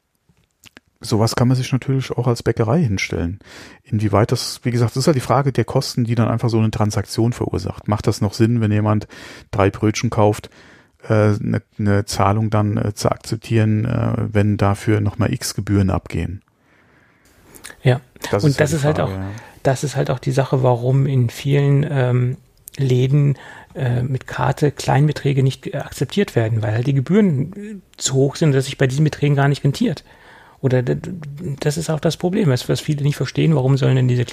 sowas 1.00 1.36
kann 1.36 1.46
man 1.46 1.56
sich 1.56 1.70
natürlich 1.70 2.10
auch 2.10 2.26
als 2.26 2.42
Bäckerei 2.42 2.82
hinstellen. 2.82 3.38
Inwieweit 3.84 4.32
das, 4.32 4.58
wie 4.64 4.72
gesagt, 4.72 4.96
das 4.96 5.02
ist 5.02 5.06
halt 5.06 5.16
die 5.16 5.20
Frage 5.20 5.52
der 5.52 5.66
Kosten, 5.66 6.02
die 6.02 6.16
dann 6.16 6.26
einfach 6.26 6.50
so 6.50 6.58
eine 6.58 6.72
Transaktion 6.72 7.32
verursacht. 7.32 7.86
Macht 7.86 8.08
das 8.08 8.20
noch 8.20 8.34
Sinn, 8.34 8.60
wenn 8.60 8.72
jemand 8.72 9.06
drei 9.52 9.70
Brötchen 9.70 10.10
kauft, 10.10 10.50
eine, 11.08 11.62
eine 11.78 12.04
Zahlung 12.04 12.50
dann 12.50 12.76
äh, 12.76 12.94
zu 12.94 13.10
akzeptieren, 13.10 13.84
äh, 13.84 14.14
wenn 14.32 14.56
dafür 14.56 15.00
nochmal 15.00 15.32
x 15.32 15.54
Gebühren 15.54 15.90
abgehen? 15.90 16.42
Ja, 17.82 18.00
das 18.30 18.44
und 18.44 18.50
ist 18.50 18.60
das 18.60 18.72
ist 18.72 18.84
halt 18.84 18.96
Frage, 18.96 19.12
halt 19.12 19.20
auch, 19.20 19.24
ja. 19.24 19.30
das 19.62 19.84
ist 19.84 19.96
halt 19.96 20.10
auch 20.10 20.18
die 20.18 20.32
Sache, 20.32 20.62
warum 20.62 21.06
in 21.06 21.30
vielen 21.30 21.86
ähm, 21.88 22.36
Läden 22.76 23.36
äh, 23.74 24.02
mit 24.02 24.26
Karte 24.26 24.70
Kleinbeträge 24.70 25.42
nicht 25.42 25.66
äh, 25.66 25.78
akzeptiert 25.78 26.34
werden, 26.36 26.62
weil 26.62 26.72
halt 26.72 26.86
die 26.86 26.94
Gebühren 26.94 27.52
äh, 27.52 27.76
zu 27.96 28.14
hoch 28.14 28.36
sind, 28.36 28.52
dass 28.52 28.64
sich 28.64 28.78
bei 28.78 28.86
diesen 28.86 29.04
Beträgen 29.04 29.36
gar 29.36 29.48
nicht 29.48 29.64
rentiert. 29.64 30.04
Oder 30.60 30.82
das 30.82 31.76
ist 31.76 31.88
auch 31.88 32.00
das 32.00 32.16
Problem, 32.16 32.48
was, 32.48 32.68
was 32.68 32.80
viele 32.80 33.04
nicht 33.04 33.16
verstehen, 33.16 33.54
warum 33.54 33.76
sollen 33.76 33.96
denn 33.96 34.08
diese, 34.08 34.24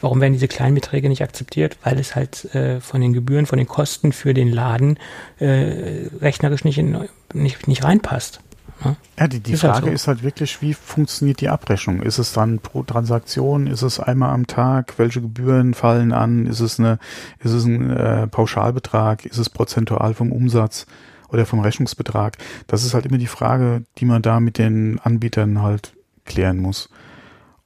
warum 0.00 0.20
werden 0.20 0.32
diese 0.32 0.48
Kleinbeträge 0.48 1.08
nicht 1.08 1.22
akzeptiert? 1.22 1.76
Weil 1.84 2.00
es 2.00 2.16
halt 2.16 2.52
äh, 2.54 2.80
von 2.80 3.00
den 3.00 3.12
Gebühren, 3.12 3.46
von 3.46 3.58
den 3.58 3.68
Kosten 3.68 4.12
für 4.12 4.34
den 4.34 4.50
Laden 4.50 4.98
äh, 5.38 6.08
rechnerisch 6.20 6.64
nicht, 6.64 6.78
in, 6.78 6.98
nicht, 7.32 7.68
nicht 7.68 7.84
reinpasst. 7.84 8.40
Ja, 8.84 8.96
ja 9.18 9.28
die, 9.28 9.40
die 9.40 9.52
ist 9.52 9.62
halt 9.62 9.74
Frage 9.74 9.86
halt 9.86 9.92
so. 9.92 9.94
ist 9.94 10.08
halt 10.08 10.22
wirklich, 10.24 10.62
wie 10.62 10.74
funktioniert 10.74 11.40
die 11.40 11.48
Abrechnung? 11.48 12.02
Ist 12.02 12.18
es 12.18 12.32
dann 12.32 12.58
pro 12.58 12.82
Transaktion? 12.82 13.68
Ist 13.68 13.82
es 13.82 14.00
einmal 14.00 14.30
am 14.30 14.46
Tag? 14.46 14.94
Welche 14.98 15.20
Gebühren 15.20 15.74
fallen 15.74 16.12
an? 16.12 16.46
Ist 16.46 16.60
es 16.60 16.80
eine, 16.80 16.98
ist 17.38 17.52
es 17.52 17.64
ein 17.64 17.90
äh, 17.90 18.26
Pauschalbetrag? 18.26 19.24
Ist 19.26 19.38
es 19.38 19.48
prozentual 19.48 20.14
vom 20.14 20.32
Umsatz? 20.32 20.86
Oder 21.28 21.46
vom 21.46 21.60
Rechnungsbetrag. 21.60 22.38
Das 22.66 22.84
ist 22.84 22.94
halt 22.94 23.06
immer 23.06 23.18
die 23.18 23.26
Frage, 23.26 23.84
die 23.98 24.04
man 24.04 24.22
da 24.22 24.40
mit 24.40 24.58
den 24.58 24.98
Anbietern 25.00 25.62
halt 25.62 25.94
klären 26.24 26.58
muss. 26.58 26.88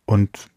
Und 0.05 0.49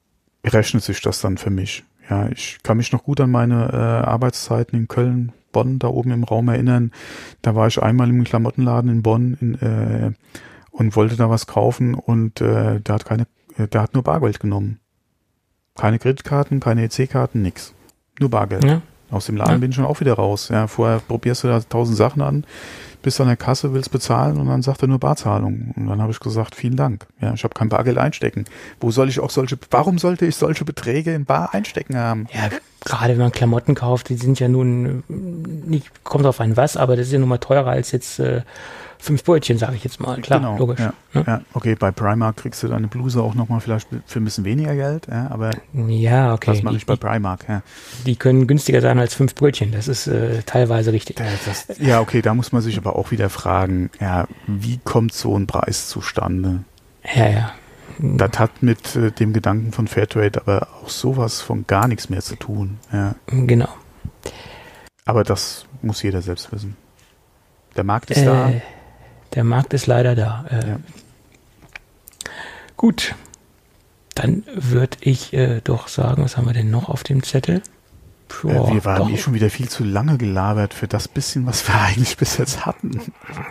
rechnet 0.46 0.84
sich 0.84 1.02
das 1.02 1.22
dann 1.22 1.38
für 1.38 1.50
mich? 1.50 1.84
Ja, 2.10 2.30
ich 2.30 2.60
kann 2.64 2.78
mich 2.78 2.92
noch 2.92 3.04
gut 3.04 3.20
an 3.20 3.32
meine 3.32 3.70
äh, 3.72 4.08
Arbeitszeiten 4.08 4.78
in 4.78 4.88
Köln, 4.88 5.32
Bonn, 5.52 5.80
da 5.80 5.88
oben 5.88 6.12
im 6.12 6.24
Raum 6.24 6.50
erinnern. 6.50 6.92
Da 7.42 7.56
war 7.56 7.68
ich 7.68 7.82
einmal 7.82 8.10
im 8.10 8.24
Klamottenladen 8.24 8.92
in 8.92 9.02
Bonn 9.02 9.38
in, 9.40 9.56
äh, 9.56 10.12
und 10.72 10.96
wollte 10.96 11.16
da 11.16 11.30
was 11.30 11.48
kaufen 11.48 11.96
und 11.96 12.42
äh, 12.42 12.82
der 12.82 12.96
hat 12.96 13.06
keine, 13.06 13.28
äh, 13.58 13.68
der 13.68 13.82
hat 13.82 13.94
nur 13.94 14.04
Bargeld 14.04 14.40
genommen. 14.40 14.80
Keine 15.76 16.00
Kreditkarten, 16.00 16.60
keine 16.60 16.84
EC-Karten, 16.84 17.42
nix. 17.42 17.74
Nur 18.20 18.30
Bargeld. 18.30 18.64
Ja. 18.64 18.82
Aus 19.16 19.28
dem 19.28 19.38
Laden 19.38 19.54
ja. 19.54 19.58
bin 19.60 19.70
ich 19.70 19.76
schon 19.76 19.86
auch 19.86 20.02
wieder 20.02 20.14
raus. 20.14 20.50
Ja, 20.50 20.68
vorher 20.68 21.00
probierst 21.00 21.44
du 21.44 21.48
da 21.48 21.62
tausend 21.62 21.98
Sachen 21.98 22.22
an, 22.22 22.46
bist 23.02 23.22
an 23.22 23.28
der 23.28 23.38
Kasse, 23.38 23.74
willst 23.74 23.92
bezahlen 23.92 24.38
und 24.38 24.48
dann 24.48 24.62
sagt 24.62 24.82
er 24.82 24.90
nur 24.90 25.00
Barzahlung. 25.00 25.74
Und 25.76 25.88
dann 25.88 26.02
habe 26.02 26.12
ich 26.12 26.20
gesagt, 26.20 26.54
vielen 26.54 26.76
Dank. 26.76 27.08
Ja, 27.22 27.34
ich 27.34 27.46
habe 27.46 27.54
kein 27.54 27.70
Bargeld 27.70 27.98
einstecken. 27.98 28.44
Wo 28.82 28.92
soll 28.92 29.08
ich 29.08 29.22
auch 29.22 29.30
solche, 29.30 29.58
warum 29.72 30.00
sollte 30.00 30.26
ich 30.26 30.36
solche 30.36 30.66
Beträge 30.66 31.14
in 31.14 31.24
Bar 31.24 31.54
einstecken 31.54 31.96
haben? 31.96 32.28
Ja, 32.34 32.50
gerade 32.84 33.14
wenn 33.14 33.22
man 33.22 33.32
Klamotten 33.32 33.74
kauft, 33.74 34.10
die 34.10 34.18
sind 34.18 34.40
ja 34.42 34.50
nun, 34.50 35.04
nicht, 35.08 36.04
kommt 36.04 36.26
auf 36.26 36.42
ein 36.42 36.58
was, 36.58 36.76
aber 36.76 36.98
das 36.98 37.08
ist 37.08 37.14
ja 37.14 37.20
nun 37.20 37.30
mal 37.30 37.38
teurer 37.38 37.72
als 37.72 37.94
jetzt 37.94 38.20
äh, 38.20 38.42
fünf 39.06 39.24
Brötchen, 39.24 39.58
sage 39.58 39.76
ich 39.76 39.84
jetzt 39.84 40.00
mal. 40.00 40.20
Klar, 40.22 40.40
genau, 40.40 40.58
logisch. 40.58 40.80
Ja, 40.80 40.94
ne? 41.14 41.24
ja, 41.26 41.42
okay, 41.54 41.76
bei 41.76 41.92
Primark 41.92 42.38
kriegst 42.38 42.64
du 42.64 42.68
deine 42.68 42.88
Bluse 42.88 43.22
auch 43.22 43.36
nochmal 43.36 43.62
vielleicht 43.62 43.88
für 44.06 44.20
ein 44.20 44.26
bisschen 44.26 44.44
weniger 44.44 44.76
Geld, 44.76 45.08
ja, 45.08 45.30
aber 45.30 45.52
ja, 45.74 46.34
okay. 46.34 46.52
das 46.52 46.64
mache 46.64 46.76
ich 46.76 46.86
bei 46.86 46.96
Primark. 46.96 47.46
Ja. 47.48 47.62
Die 48.06 48.16
können 48.16 48.48
günstiger 48.48 48.82
sein 48.82 49.00
als 49.00 49.14
fünf 49.14 49.36
Brötchen, 49.36 49.72
das 49.72 49.88
ist 49.88 50.08
äh, 50.08 50.42
teilweise 50.46 50.92
richtig. 50.92 51.18
Das, 51.46 51.68
ja, 51.80 52.02
okay, 52.02 52.22
da 52.22 52.34
muss 52.34 52.52
man 52.52 52.62
sich 52.62 52.78
aber 52.78 52.96
auch 52.96 53.12
wieder 53.12 53.30
fragen, 53.30 53.90
ja, 54.00 54.28
wie 54.48 54.80
kommt 54.84 55.14
so 55.14 55.38
ein 55.38 55.48
Preis 55.48 55.88
zustande? 55.88 56.64
Ja, 57.16 57.30
ja. 57.30 57.52
Das 58.00 58.40
hat 58.40 58.62
mit 58.62 58.96
äh, 58.96 59.12
dem 59.12 59.32
Gedanken 59.32 59.72
von 59.72 59.88
Fairtrade 59.88 60.42
aber 60.42 60.68
auch 60.82 60.90
sowas 60.90 61.42
von 61.42 61.66
gar 61.68 61.88
nichts 61.88 62.10
mehr 62.10 62.22
zu 62.22 62.36
tun. 62.36 62.80
Ja. 62.92 63.16
Genau. 63.28 63.70
Aber 65.06 65.24
das 65.24 65.66
muss 65.82 66.02
jeder 66.02 66.22
selbst 66.22 66.52
wissen. 66.52 66.76
Der 67.76 67.84
Markt 67.84 68.12
ist 68.12 68.18
äh, 68.18 68.26
da. 68.26 68.52
Der 69.36 69.44
Markt 69.44 69.74
ist 69.74 69.88
leider 69.88 70.16
da. 70.16 70.46
Äh, 70.50 70.70
ja. 70.70 70.80
Gut, 72.78 73.16
dann 74.16 74.44
würde 74.54 74.98
ich 75.02 75.34
äh, 75.34 75.62
doch 75.64 75.88
sagen, 75.90 76.24
was 76.24 76.38
haben 76.38 76.46
wir 76.46 76.54
denn 76.54 76.72
noch 76.72 76.90
auf 76.90 77.04
dem 77.04 77.22
Zettel? 77.22 77.62
Puh, 78.28 78.50
äh, 78.50 78.74
wir 78.74 78.86
waren 78.86 79.14
eh 79.14 79.18
schon 79.18 79.34
wieder 79.34 79.50
viel 79.50 79.70
zu 79.70 79.84
lange 79.84 80.18
gelabert 80.18 80.74
für 80.74 80.88
das 80.88 81.08
bisschen, 81.08 81.46
was 81.46 81.68
wir 81.68 81.76
eigentlich 81.82 82.18
bis 82.18 82.38
jetzt 82.38 82.66
hatten. 82.66 83.00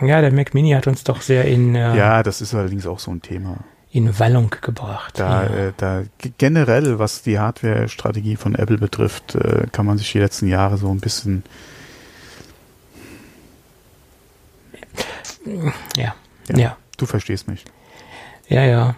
Ja, 0.01 0.21
der 0.21 0.33
Mac 0.33 0.53
Mini 0.53 0.71
hat 0.71 0.87
uns 0.87 1.03
doch 1.03 1.21
sehr 1.21 1.45
in. 1.45 1.75
Äh, 1.75 1.95
ja, 1.95 2.23
das 2.23 2.41
ist 2.41 2.53
allerdings 2.53 2.85
auch 2.87 2.99
so 2.99 3.11
ein 3.11 3.21
Thema. 3.21 3.57
In 3.91 4.19
Wallung 4.19 4.49
gebracht. 4.61 5.19
Da, 5.19 5.43
ja. 5.43 5.49
Äh, 5.67 5.73
da 5.77 6.03
generell, 6.37 6.99
was 6.99 7.21
die 7.21 7.39
Hardware-Strategie 7.39 8.35
von 8.35 8.55
Apple 8.55 8.77
betrifft, 8.77 9.35
äh, 9.35 9.67
kann 9.71 9.85
man 9.85 9.97
sich 9.97 10.11
die 10.11 10.19
letzten 10.19 10.47
Jahre 10.47 10.77
so 10.77 10.89
ein 10.89 10.99
bisschen 10.99 11.43
Ja. 15.45 15.73
ja. 15.97 16.57
ja. 16.57 16.77
Du 16.97 17.05
verstehst 17.05 17.47
mich. 17.47 17.65
Ja, 18.47 18.63
ja. 18.63 18.95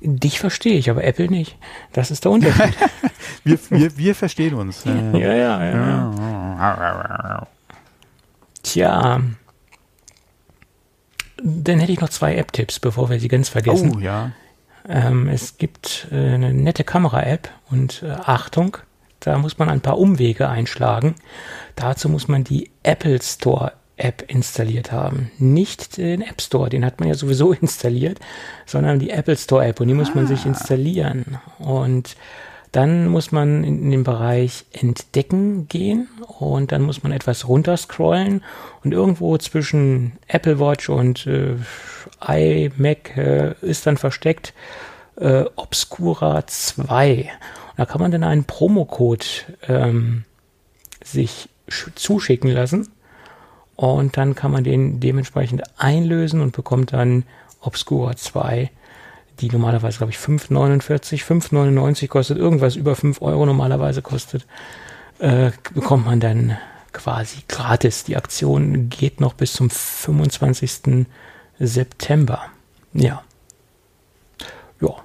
Dich 0.00 0.40
verstehe 0.40 0.78
ich, 0.78 0.90
aber 0.90 1.04
Apple 1.04 1.28
nicht. 1.28 1.56
Das 1.92 2.10
ist 2.10 2.24
der 2.24 2.32
Unterschied. 2.32 2.74
wir, 3.44 3.58
wir, 3.70 3.96
wir 3.96 4.14
verstehen 4.14 4.54
uns. 4.54 4.84
Ja, 4.84 4.94
ja, 5.12 5.34
ja. 5.34 5.74
ja. 5.74 7.46
Tja. 8.62 9.20
Dann 11.44 11.80
hätte 11.80 11.92
ich 11.92 12.00
noch 12.00 12.08
zwei 12.08 12.36
App-Tipps, 12.36 12.80
bevor 12.80 13.10
wir 13.10 13.20
sie 13.20 13.28
ganz 13.28 13.48
vergessen. 13.48 13.96
Oh, 13.96 13.98
ja. 13.98 14.32
Ähm, 14.88 15.28
es 15.28 15.58
gibt 15.58 16.08
äh, 16.10 16.34
eine 16.34 16.52
nette 16.52 16.84
Kamera-App 16.84 17.50
und 17.70 18.02
äh, 18.02 18.10
Achtung, 18.10 18.78
da 19.20 19.38
muss 19.38 19.58
man 19.58 19.68
ein 19.68 19.80
paar 19.80 19.98
Umwege 19.98 20.48
einschlagen. 20.48 21.14
Dazu 21.76 22.08
muss 22.08 22.26
man 22.26 22.42
die 22.42 22.70
Apple 22.82 23.20
Store 23.22 23.72
App 23.96 24.24
installiert 24.28 24.92
haben. 24.92 25.30
Nicht 25.38 25.96
den 25.96 26.22
App 26.22 26.40
Store, 26.40 26.68
den 26.68 26.84
hat 26.84 27.00
man 27.00 27.08
ja 27.08 27.14
sowieso 27.14 27.52
installiert, 27.60 28.18
sondern 28.66 28.98
die 28.98 29.10
Apple 29.10 29.36
Store 29.36 29.64
App 29.64 29.80
und 29.80 29.88
die 29.88 29.94
muss 29.94 30.10
ah. 30.10 30.16
man 30.16 30.26
sich 30.26 30.44
ah. 30.44 30.48
installieren. 30.48 31.38
Und 31.58 32.16
dann 32.72 33.08
muss 33.08 33.32
man 33.32 33.64
in, 33.64 33.90
den 33.90 34.02
Bereich 34.02 34.64
Entdecken 34.72 35.68
gehen 35.68 36.08
und 36.38 36.72
dann 36.72 36.82
muss 36.82 37.02
man 37.02 37.12
etwas 37.12 37.46
runterscrollen 37.46 38.42
und 38.82 38.92
irgendwo 38.92 39.36
zwischen 39.36 40.12
Apple 40.26 40.58
Watch 40.58 40.88
und 40.88 41.26
äh, 41.26 41.56
iMac 42.26 43.16
äh, 43.16 43.54
ist 43.60 43.86
dann 43.86 43.98
versteckt 43.98 44.54
äh, 45.16 45.44
Obscura 45.56 46.46
2. 46.46 47.30
Und 47.70 47.78
da 47.78 47.84
kann 47.84 48.00
man 48.00 48.10
dann 48.10 48.24
einen 48.24 48.44
Promocode 48.44 49.26
ähm, 49.68 50.24
sich 51.04 51.50
zuschicken 51.94 52.50
lassen 52.50 52.88
und 53.76 54.16
dann 54.16 54.34
kann 54.34 54.50
man 54.50 54.64
den 54.64 55.00
dementsprechend 55.00 55.62
einlösen 55.78 56.40
und 56.40 56.54
bekommt 56.54 56.92
dann 56.92 57.24
Obscura 57.60 58.16
2, 58.16 58.70
die 59.40 59.48
normalerweise, 59.50 59.98
glaube 59.98 60.12
ich, 60.12 60.18
5,49, 60.18 61.24
5,99 61.24 62.08
kostet, 62.08 62.38
irgendwas 62.38 62.76
über 62.76 62.96
5 62.96 63.22
Euro 63.22 63.46
normalerweise 63.46 64.02
kostet, 64.02 64.46
äh, 65.18 65.50
bekommt 65.74 66.06
man 66.06 66.20
dann 66.20 66.58
quasi 66.92 67.38
gratis. 67.48 68.04
Die 68.04 68.16
Aktion 68.16 68.88
geht 68.88 69.20
noch 69.20 69.34
bis 69.34 69.54
zum 69.54 69.70
25. 69.70 71.06
September. 71.58 72.42
Ja. 72.92 73.22
Ja, 74.80 74.96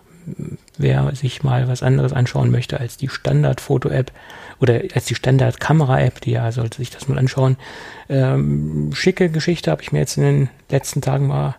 wer 0.78 1.16
sich 1.16 1.44
mal 1.44 1.68
was 1.68 1.84
anderes 1.84 2.12
anschauen 2.12 2.52
möchte 2.52 2.80
als 2.80 2.98
die 2.98 3.08
Standard-Foto-App 3.08 4.12
oder 4.60 4.82
als 4.94 5.06
die 5.06 5.16
Standard-Kamera-App, 5.16 6.22
die 6.22 6.32
ja 6.32 6.52
sollte 6.52 6.78
sich 6.78 6.90
das 6.90 7.08
mal 7.08 7.18
anschauen. 7.18 7.58
Ähm, 8.10 8.92
schicke 8.94 9.30
Geschichte 9.30 9.72
habe 9.72 9.82
ich 9.82 9.92
mir 9.92 10.00
jetzt 10.00 10.18
in 10.18 10.24
den 10.24 10.50
letzten 10.70 11.02
Tagen 11.02 11.28
mal 11.28 11.56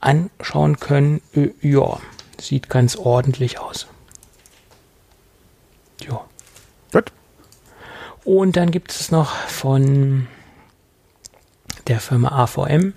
anschauen 0.00 0.78
können. 0.80 1.20
Ja, 1.60 1.98
sieht 2.40 2.68
ganz 2.68 2.96
ordentlich 2.96 3.58
aus. 3.58 3.86
Ja. 6.06 6.24
Gut. 6.92 7.12
Und 8.24 8.56
dann 8.56 8.70
gibt 8.70 8.92
es 8.92 9.10
noch 9.10 9.34
von 9.34 10.26
der 11.86 12.00
Firma 12.00 12.28
AVM 12.44 12.94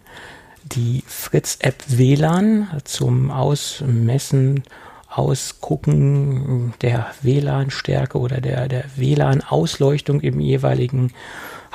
die 0.63 1.03
Fritz-App 1.07 1.83
WLAN 1.87 2.67
zum 2.83 3.31
Ausmessen 3.31 4.63
Ausgucken 5.17 6.73
der 6.81 7.07
WLAN-Stärke 7.23 8.19
oder 8.19 8.39
der, 8.39 8.67
der 8.67 8.85
WLAN-Ausleuchtung 8.95 10.21
im 10.21 10.39
jeweiligen 10.39 11.11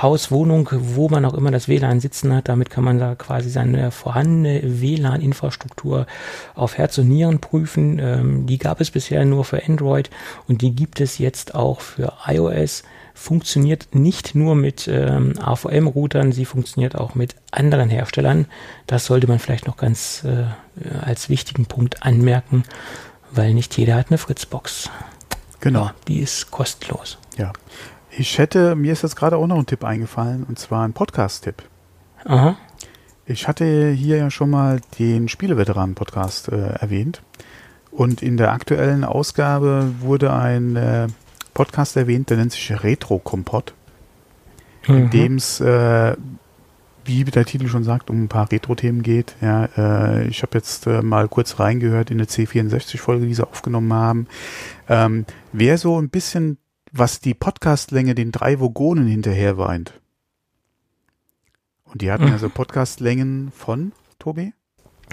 Haus, 0.01 0.31
Wohnung, 0.31 0.69
wo 0.73 1.09
man 1.09 1.25
auch 1.25 1.35
immer 1.35 1.51
das 1.51 1.69
WLAN 1.69 2.01
sitzen 2.01 2.35
hat. 2.35 2.49
Damit 2.49 2.71
kann 2.71 2.85
man 2.85 2.99
da 2.99 3.15
quasi 3.15 3.51
seine 3.51 3.91
vorhandene 3.91 4.81
WLAN-Infrastruktur 4.81 6.07
auf 6.55 6.79
Herz 6.79 6.99
und 6.99 7.09
Nieren 7.09 7.41
prüfen. 7.41 7.99
Ähm, 7.99 8.47
die 8.47 8.59
gab 8.59 8.81
es 8.81 8.91
bisher 8.91 9.25
nur 9.25 9.45
für 9.45 9.65
Android 9.67 10.11
und 10.49 10.63
die 10.63 10.75
gibt 10.75 11.01
es 11.01 11.19
jetzt 11.19 11.55
auch 11.55 11.81
für 11.81 12.13
iOS. 12.27 12.85
Funktioniert 13.15 13.95
nicht 13.95 14.35
nur 14.35 14.55
mit 14.55 14.89
ähm, 14.89 15.35
AVM-Routern, 15.39 16.33
sie 16.33 16.47
funktioniert 16.47 16.97
auch 16.97 17.15
mit 17.15 17.35
anderen 17.51 17.91
Herstellern. 17.91 18.47
Das 18.87 19.05
sollte 19.05 19.27
man 19.27 19.39
vielleicht 19.39 19.67
noch 19.67 19.77
ganz 19.77 20.25
äh, 20.25 20.45
als 21.05 21.29
wichtigen 21.29 21.67
Punkt 21.67 22.03
anmerken, 22.03 22.65
weil 23.35 23.55
nicht 23.55 23.77
jeder 23.77 23.97
hat 23.97 24.09
eine 24.11 24.19
Fritzbox. 24.19 24.91
Genau. 25.61 25.87
Ja, 25.87 25.95
die 26.09 26.21
ist 26.21 26.51
kostenlos. 26.51 27.19
Ja. 27.37 27.53
Ich 28.11 28.39
hätte, 28.39 28.75
mir 28.75 28.93
ist 28.93 29.03
jetzt 29.03 29.17
gerade 29.17 29.37
auch 29.37 29.47
noch 29.47 29.59
ein 29.59 29.67
Tipp 29.67 29.85
eingefallen, 29.85 30.45
und 30.45 30.59
zwar 30.59 30.85
ein 30.85 30.93
Podcast-Tipp. 30.93 31.63
Aha. 32.25 32.57
Ich 33.25 33.49
hatte 33.49 33.91
hier 33.91 34.19
ja 34.19 34.31
schon 34.31 34.51
mal 34.51 34.81
den 34.99 35.29
Spieleveteranen-Podcast 35.29 36.49
äh, 36.49 36.75
erwähnt. 36.75 37.23
Und 37.91 38.23
in 38.23 38.37
der 38.37 38.53
aktuellen 38.53 39.05
Ausgabe 39.05 39.93
wurde 40.01 40.33
ein 40.33 40.77
äh, 40.77 41.07
Podcast 41.55 41.97
erwähnt, 41.97 42.31
der 42.31 42.39
nennt 42.39 42.53
sich 42.53 42.83
Retro-Kompott. 42.83 43.75
In 44.87 45.05
Mhm. 45.05 45.11
dem 45.11 45.37
es, 45.37 45.61
äh, 45.61 46.17
wie 47.05 47.25
der 47.25 47.45
Titel 47.45 47.69
schon 47.69 47.85
sagt, 47.85 48.11
um 48.11 48.23
ein 48.25 48.29
paar 48.29 48.51
Retro-Themen 48.51 49.03
geht. 49.03 49.35
Ja, 49.41 49.65
äh, 49.77 50.27
ich 50.29 50.43
habe 50.43 50.59
jetzt 50.59 50.87
äh, 50.87 51.03
mal 51.03 51.29
kurz 51.29 51.59
reingehört 51.59 52.11
in 52.11 52.19
eine 52.19 52.27
C64-Folge, 52.27 53.27
die 53.27 53.35
sie 53.35 53.47
aufgenommen 53.47 53.93
haben. 53.93 54.27
Ähm, 54.89 55.27
wer 55.53 55.79
so 55.79 56.01
ein 56.01 56.11
bisschen, 56.11 56.59
was 56.93 57.21
die 57.21 57.35
Podcastlänge 57.35 58.15
den 58.15 58.33
drei 58.33 58.61
Vogonen 58.61 59.07
hinterher 59.07 59.59
weint. 59.59 59.95
Und 61.85 62.03
die 62.03 62.11
hatten 62.11 62.27
Mhm. 62.27 62.33
also 62.33 62.49
Podcastlängen 62.49 63.53
von, 63.57 63.93
Tobi? 64.19 64.53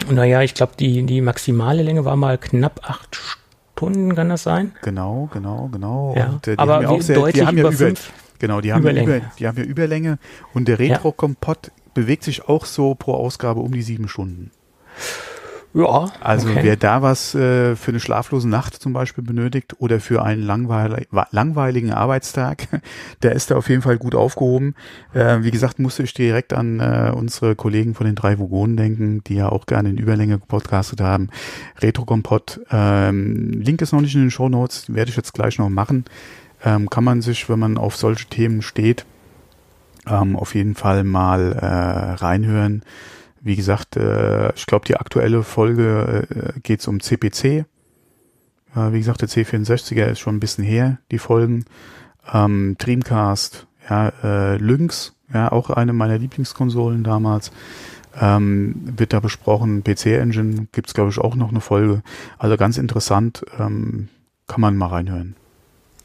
Naja, 0.09 0.41
ich 0.41 0.53
glaube, 0.53 0.73
die, 0.79 1.03
die 1.03 1.19
maximale 1.21 1.83
Länge 1.83 2.05
war 2.05 2.15
mal 2.15 2.37
knapp 2.37 2.81
acht 2.89 3.19
Stunden, 3.75 4.15
kann 4.15 4.29
das 4.29 4.43
sein? 4.43 4.73
Genau, 4.81 5.29
genau, 5.33 5.69
genau. 5.71 6.13
Ja. 6.17 6.27
Und, 6.29 6.47
äh, 6.47 6.53
die 6.53 6.59
Aber 6.59 6.75
haben 6.75 6.83
ja 6.83 6.89
auch 6.89 7.01
sehr, 7.01 7.15
deutlich 7.15 7.35
die 7.41 7.47
haben 7.47 7.57
ja 7.57 7.63
über 7.63 7.71
fünf 7.73 8.11
genau, 8.39 8.61
die 8.61 8.71
haben 8.71 8.83
ja 8.85 8.91
Überlänge. 8.91 9.17
über, 9.17 9.25
die 9.37 9.47
haben 9.47 9.57
ja 9.57 9.63
Überlänge 9.63 10.19
und 10.53 10.67
der 10.69 10.79
Retro-Kompott 10.79 11.71
bewegt 11.99 12.23
sich 12.23 12.47
auch 12.47 12.65
so 12.65 12.95
pro 12.95 13.13
Ausgabe 13.13 13.59
um 13.59 13.73
die 13.73 13.81
sieben 13.81 14.07
Stunden. 14.07 14.51
Ja, 15.73 16.11
Also 16.21 16.49
okay. 16.49 16.61
wer 16.63 16.77
da 16.77 17.03
was 17.03 17.35
äh, 17.35 17.75
für 17.75 17.91
eine 17.91 17.99
schlaflose 17.99 18.49
Nacht 18.49 18.73
zum 18.73 18.91
Beispiel 18.93 19.23
benötigt 19.23 19.75
oder 19.77 19.99
für 19.99 20.23
einen 20.23 20.41
langweil 20.41 21.05
langweiligen 21.31 21.91
Arbeitstag, 21.91 22.67
der 23.21 23.33
ist 23.33 23.51
da 23.51 23.57
auf 23.57 23.69
jeden 23.69 23.81
Fall 23.83 23.97
gut 23.97 24.15
aufgehoben. 24.15 24.75
Äh, 25.13 25.43
wie 25.43 25.51
gesagt, 25.51 25.77
musste 25.77 26.01
ich 26.03 26.13
direkt 26.13 26.53
an 26.53 26.79
äh, 26.79 27.11
unsere 27.13 27.55
Kollegen 27.55 27.93
von 27.93 28.07
den 28.07 28.15
drei 28.15 28.39
Vogonen 28.39 28.77
denken, 28.77 29.23
die 29.25 29.35
ja 29.35 29.49
auch 29.49 29.67
gerne 29.67 29.89
in 29.89 29.97
Überlänge 29.97 30.39
gepodcastet 30.39 31.01
haben. 31.01 31.29
Retro 31.79 32.05
Kompott. 32.05 32.61
Ähm, 32.71 33.51
Link 33.51 33.81
ist 33.81 33.91
noch 33.91 34.01
nicht 34.01 34.15
in 34.15 34.21
den 34.21 34.31
Show 34.31 34.49
Notes, 34.49 34.91
werde 34.91 35.11
ich 35.11 35.17
jetzt 35.17 35.33
gleich 35.33 35.59
noch 35.59 35.69
machen. 35.69 36.05
Ähm, 36.63 36.89
kann 36.89 37.03
man 37.03 37.21
sich, 37.21 37.47
wenn 37.47 37.59
man 37.59 37.77
auf 37.77 37.95
solche 37.95 38.25
Themen 38.25 38.63
steht, 38.63 39.05
ähm, 40.09 40.35
auf 40.35 40.55
jeden 40.55 40.75
Fall 40.75 41.03
mal 41.03 41.53
äh, 41.53 42.13
reinhören. 42.23 42.83
Wie 43.41 43.55
gesagt, 43.55 43.95
äh, 43.95 44.53
ich 44.55 44.65
glaube, 44.65 44.85
die 44.85 44.97
aktuelle 44.97 45.43
Folge 45.43 46.27
äh, 46.29 46.59
geht 46.59 46.81
es 46.81 46.87
um 46.87 46.99
CPC. 46.99 47.45
Äh, 47.45 47.65
wie 48.75 48.99
gesagt, 48.99 49.21
der 49.21 49.29
C64er 49.29 50.05
ist 50.05 50.19
schon 50.19 50.35
ein 50.35 50.39
bisschen 50.39 50.63
her, 50.63 50.97
die 51.11 51.19
Folgen. 51.19 51.65
Ähm, 52.31 52.75
Dreamcast, 52.77 53.67
ja, 53.89 54.09
äh, 54.23 54.57
Lynx, 54.57 55.15
ja, 55.33 55.51
auch 55.51 55.69
eine 55.69 55.93
meiner 55.93 56.17
Lieblingskonsolen 56.17 57.03
damals. 57.03 57.51
Ähm, 58.19 58.75
wird 58.97 59.13
da 59.13 59.19
besprochen. 59.19 59.83
PC 59.83 60.07
Engine 60.07 60.67
gibt's 60.71 60.93
glaube 60.93 61.11
ich, 61.11 61.19
auch 61.19 61.35
noch 61.35 61.49
eine 61.49 61.61
Folge. 61.61 62.01
Also 62.37 62.57
ganz 62.57 62.77
interessant, 62.77 63.45
ähm, 63.57 64.09
kann 64.47 64.61
man 64.61 64.75
mal 64.75 64.87
reinhören. 64.87 65.35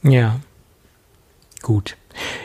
Ja. 0.03 0.39
Gut. 1.63 1.97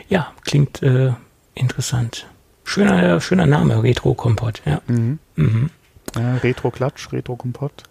Ja, 0.08 0.32
klingt 0.44 0.82
äh, 0.82 1.12
interessant. 1.54 2.26
Schöner, 2.64 3.20
schöner 3.20 3.46
Name, 3.46 3.82
Retro 3.82 4.14
Kompott, 4.14 4.62
ja. 4.64 4.80
Mhm. 4.86 5.18
Mhm. 5.36 5.70
Ja, 6.16 6.36
Retro 6.36 6.70
Klatsch, 6.70 7.12
Retro 7.12 7.36
Kompott. 7.36 7.84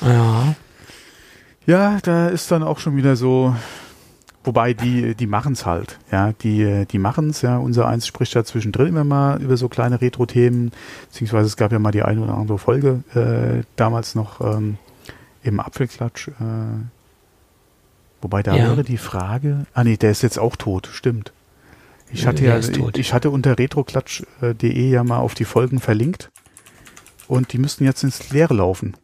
Ja. 0.00 0.54
Ja, 1.66 1.98
da 2.02 2.28
ist 2.28 2.50
dann 2.52 2.62
auch 2.62 2.78
schon 2.78 2.96
wieder 2.96 3.16
so, 3.16 3.56
wobei 4.44 4.72
die, 4.74 5.16
die 5.16 5.26
machen's 5.26 5.66
halt, 5.66 5.98
ja, 6.12 6.32
die, 6.32 6.86
die 6.86 6.98
machen's, 6.98 7.42
ja, 7.42 7.56
unser 7.56 7.88
Eins 7.88 8.06
spricht 8.06 8.34
ja 8.34 8.44
zwischendrin 8.44 8.88
immer 8.88 9.02
mal 9.02 9.42
über 9.42 9.56
so 9.56 9.68
kleine 9.68 10.00
Retro-Themen, 10.00 10.70
beziehungsweise 11.08 11.46
es 11.46 11.56
gab 11.56 11.72
ja 11.72 11.80
mal 11.80 11.90
die 11.90 12.02
eine 12.02 12.20
oder 12.20 12.34
andere 12.34 12.58
Folge, 12.58 13.02
äh, 13.14 13.64
damals 13.74 14.14
noch 14.14 14.40
ähm, 14.40 14.78
im 15.42 15.58
Apfelklatsch, 15.58 16.28
äh, 16.28 16.32
wobei 18.22 18.44
da 18.44 18.54
Ja. 18.54 18.64
wäre 18.68 18.84
die 18.84 18.98
Frage, 18.98 19.66
ah 19.74 19.82
nee, 19.82 19.96
der 19.96 20.12
ist 20.12 20.22
jetzt 20.22 20.38
auch 20.38 20.54
tot, 20.54 20.88
stimmt. 20.92 21.32
Ich 22.12 22.26
hatte 22.26 22.44
ja, 22.44 22.60
tot. 22.60 22.98
ich 22.98 23.12
hatte 23.12 23.30
unter 23.30 23.58
retroklatsch.de 23.58 24.90
ja 24.90 25.04
mal 25.04 25.18
auf 25.18 25.34
die 25.34 25.44
Folgen 25.44 25.80
verlinkt 25.80 26.30
und 27.28 27.52
die 27.52 27.58
müssten 27.58 27.84
jetzt 27.84 28.04
ins 28.04 28.30
Leere 28.30 28.54
laufen. 28.54 28.96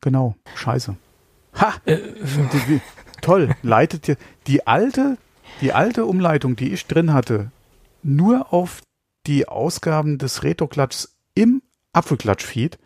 Genau, 0.00 0.36
scheiße. 0.54 0.96
Ha! 1.60 1.74
Äh, 1.86 1.98
Toll, 3.20 3.54
leitet 3.62 4.06
dir 4.06 4.16
die 4.46 4.66
alte, 4.66 5.18
die 5.60 5.72
alte 5.72 6.06
Umleitung, 6.06 6.54
die 6.54 6.72
ich 6.72 6.86
drin 6.86 7.12
hatte, 7.12 7.50
nur 8.02 8.52
auf 8.52 8.80
die 9.26 9.48
Ausgaben 9.48 10.18
des 10.18 10.44
Retro-Klatschs 10.44 11.16
im 11.34 11.62
Apfelklatsch-Feed, 11.92 12.78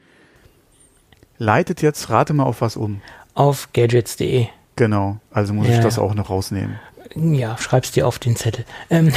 leitet 1.36 1.82
jetzt, 1.82 2.08
rate 2.08 2.32
mal 2.32 2.44
auf 2.44 2.62
was 2.62 2.76
um. 2.76 3.02
auf 3.34 3.68
gadgets.de. 3.74 4.46
Genau, 4.76 5.20
also 5.30 5.52
muss 5.52 5.68
Ja, 5.68 5.76
ich 5.76 5.80
das 5.80 5.98
auch 5.98 6.14
noch 6.14 6.30
rausnehmen. 6.30 6.80
Ja, 7.14 7.56
schreib's 7.58 7.92
dir 7.92 8.06
auf 8.06 8.18
den 8.18 8.36
Zettel. 8.36 8.64
Ähm, 8.90 9.12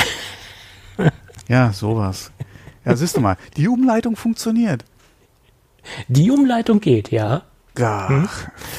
Ja, 1.47 1.71
sowas. 1.73 2.31
Ja, 2.85 2.95
siehst 2.95 3.15
du 3.17 3.21
mal, 3.21 3.37
die 3.55 3.67
Umleitung 3.67 4.15
funktioniert. 4.15 4.83
die 6.07 6.31
Umleitung 6.31 6.79
geht, 6.79 7.11
ja. 7.11 7.43
Ach, 7.79 8.09
Hm? 8.09 8.27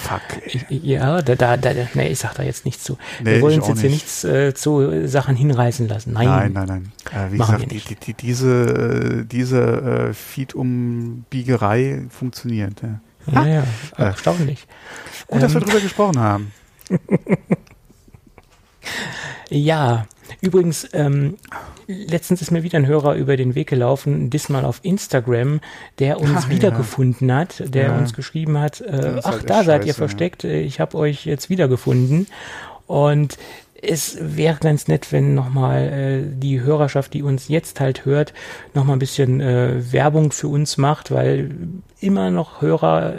fuck. 0.02 0.22
Ey. 0.46 0.64
Ja, 0.82 1.20
da, 1.22 1.34
da, 1.36 1.56
da, 1.58 1.70
nee, 1.94 2.08
ich 2.08 2.18
sag 2.18 2.34
da 2.34 2.42
jetzt 2.42 2.64
nichts 2.64 2.82
zu. 2.82 2.96
Nee, 3.22 3.34
wir 3.36 3.40
wollen 3.42 3.58
uns 3.60 3.68
jetzt 3.68 3.80
hier 3.82 3.90
nicht. 3.90 4.02
nichts 4.04 4.24
äh, 4.24 4.54
zu 4.54 5.06
Sachen 5.06 5.36
hinreißen 5.36 5.86
lassen. 5.86 6.14
Nein. 6.14 6.26
Nein, 6.26 6.52
nein, 6.54 6.66
nein. 6.66 6.92
Äh, 7.28 7.32
wie 7.32 7.36
gesagt, 7.38 7.60
wir 7.60 7.66
die, 7.68 7.78
die, 7.80 7.94
die, 7.94 8.14
diese, 8.14 8.50
äh, 8.50 9.24
diese 9.26 9.60
äh, 9.60 10.14
Feed-Umbiegerei 10.14 12.06
funktioniert. 12.10 12.80
Ja. 12.82 13.00
Ja, 13.32 13.46
ja, 13.46 13.54
Ja. 13.98 14.04
erstaunlich. 14.06 14.66
Gut, 15.26 15.42
dass 15.42 15.52
wir 15.52 15.60
Ähm, 15.60 15.66
drüber 15.68 15.80
gesprochen 15.80 16.18
haben. 16.18 16.52
Ja, 19.50 20.06
übrigens, 20.40 20.88
ähm, 20.92 21.36
letztens 21.86 22.42
ist 22.42 22.50
mir 22.50 22.62
wieder 22.62 22.78
ein 22.78 22.86
Hörer 22.86 23.14
über 23.14 23.36
den 23.36 23.54
Weg 23.54 23.68
gelaufen, 23.68 24.28
diesmal 24.30 24.64
auf 24.64 24.80
Instagram, 24.82 25.60
der 25.98 26.20
uns 26.20 26.30
Ach, 26.36 26.44
ja. 26.44 26.50
wiedergefunden 26.50 27.32
hat, 27.32 27.62
der 27.74 27.86
Ja. 27.88 27.98
uns 27.98 28.12
geschrieben 28.12 28.58
hat, 28.58 28.80
äh, 28.80 29.20
ach, 29.22 29.32
halt 29.32 29.50
da 29.50 29.62
seid 29.62 29.82
ihr 29.82 29.88
scheiße, 29.88 29.88
ja. 29.88 29.94
versteckt, 29.94 30.44
äh, 30.44 30.60
ich 30.60 30.80
habe 30.80 30.96
euch 30.96 31.26
jetzt 31.26 31.48
wiedergefunden. 31.48 32.26
Und 32.86 33.36
es 33.82 34.16
wäre 34.20 34.58
ganz 34.60 34.88
nett, 34.88 35.12
wenn 35.12 35.34
nochmal 35.34 35.82
äh, 35.88 36.22
die 36.40 36.60
Hörerschaft, 36.60 37.14
die 37.14 37.22
uns 37.22 37.48
jetzt 37.48 37.78
halt 37.80 38.04
hört, 38.04 38.32
nochmal 38.74 38.96
ein 38.96 39.00
bisschen 39.00 39.40
äh, 39.40 39.92
Werbung 39.92 40.32
für 40.32 40.48
uns 40.48 40.76
macht, 40.76 41.10
weil 41.10 41.50
immer 42.00 42.30
noch 42.30 42.60
Hörer 42.60 43.14
äh, 43.14 43.18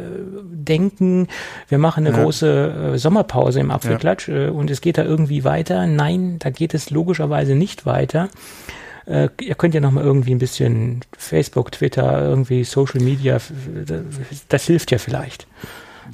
denken, 0.51 1.27
wir 1.67 1.77
machen 1.77 2.05
eine 2.05 2.15
Ja. 2.15 2.23
große 2.23 2.93
äh, 2.93 2.97
Sommerpause 2.97 3.59
im 3.59 3.71
Apfelklatsch 3.71 4.29
äh, 4.29 4.49
und 4.49 4.69
es 4.69 4.81
geht 4.81 4.97
da 4.97 5.03
irgendwie 5.03 5.43
weiter. 5.43 5.87
Nein, 5.87 6.37
da 6.39 6.49
geht 6.49 6.73
es 6.73 6.89
logischerweise 6.89 7.55
nicht 7.55 7.85
weiter. 7.85 8.29
Äh, 9.05 9.29
ihr 9.41 9.55
könnt 9.55 9.73
ja 9.73 9.81
nochmal 9.81 10.03
irgendwie 10.03 10.31
ein 10.35 10.39
bisschen 10.39 11.01
Facebook, 11.17 11.71
Twitter, 11.71 12.21
irgendwie 12.21 12.63
Social 12.63 13.01
Media, 13.01 13.39
das, 14.49 14.65
hilft 14.65 14.91
ja 14.91 14.97
vielleicht. 14.97 15.47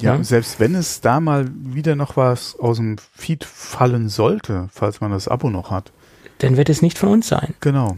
Ja, 0.00 0.14
Ja. 0.16 0.24
selbst 0.24 0.58
wenn 0.60 0.74
es 0.74 1.00
da 1.00 1.20
mal 1.20 1.46
wieder 1.54 1.96
noch 1.96 2.16
was 2.16 2.58
aus 2.58 2.78
dem 2.78 2.96
Feed 3.14 3.44
fallen 3.44 4.08
sollte, 4.08 4.68
falls 4.72 5.00
man 5.00 5.10
das 5.10 5.28
Abo 5.28 5.50
noch 5.50 5.70
hat. 5.70 5.92
Dann 6.38 6.56
wird 6.56 6.68
es 6.68 6.82
nicht 6.82 6.98
von 6.98 7.10
uns 7.10 7.28
sein. 7.28 7.54
Genau. 7.60 7.96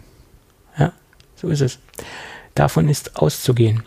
So 1.38 1.48
ist 1.48 1.60
es. 1.60 1.78
Davon 2.54 2.88
ist 2.88 3.16
auszugehen. 3.18 3.82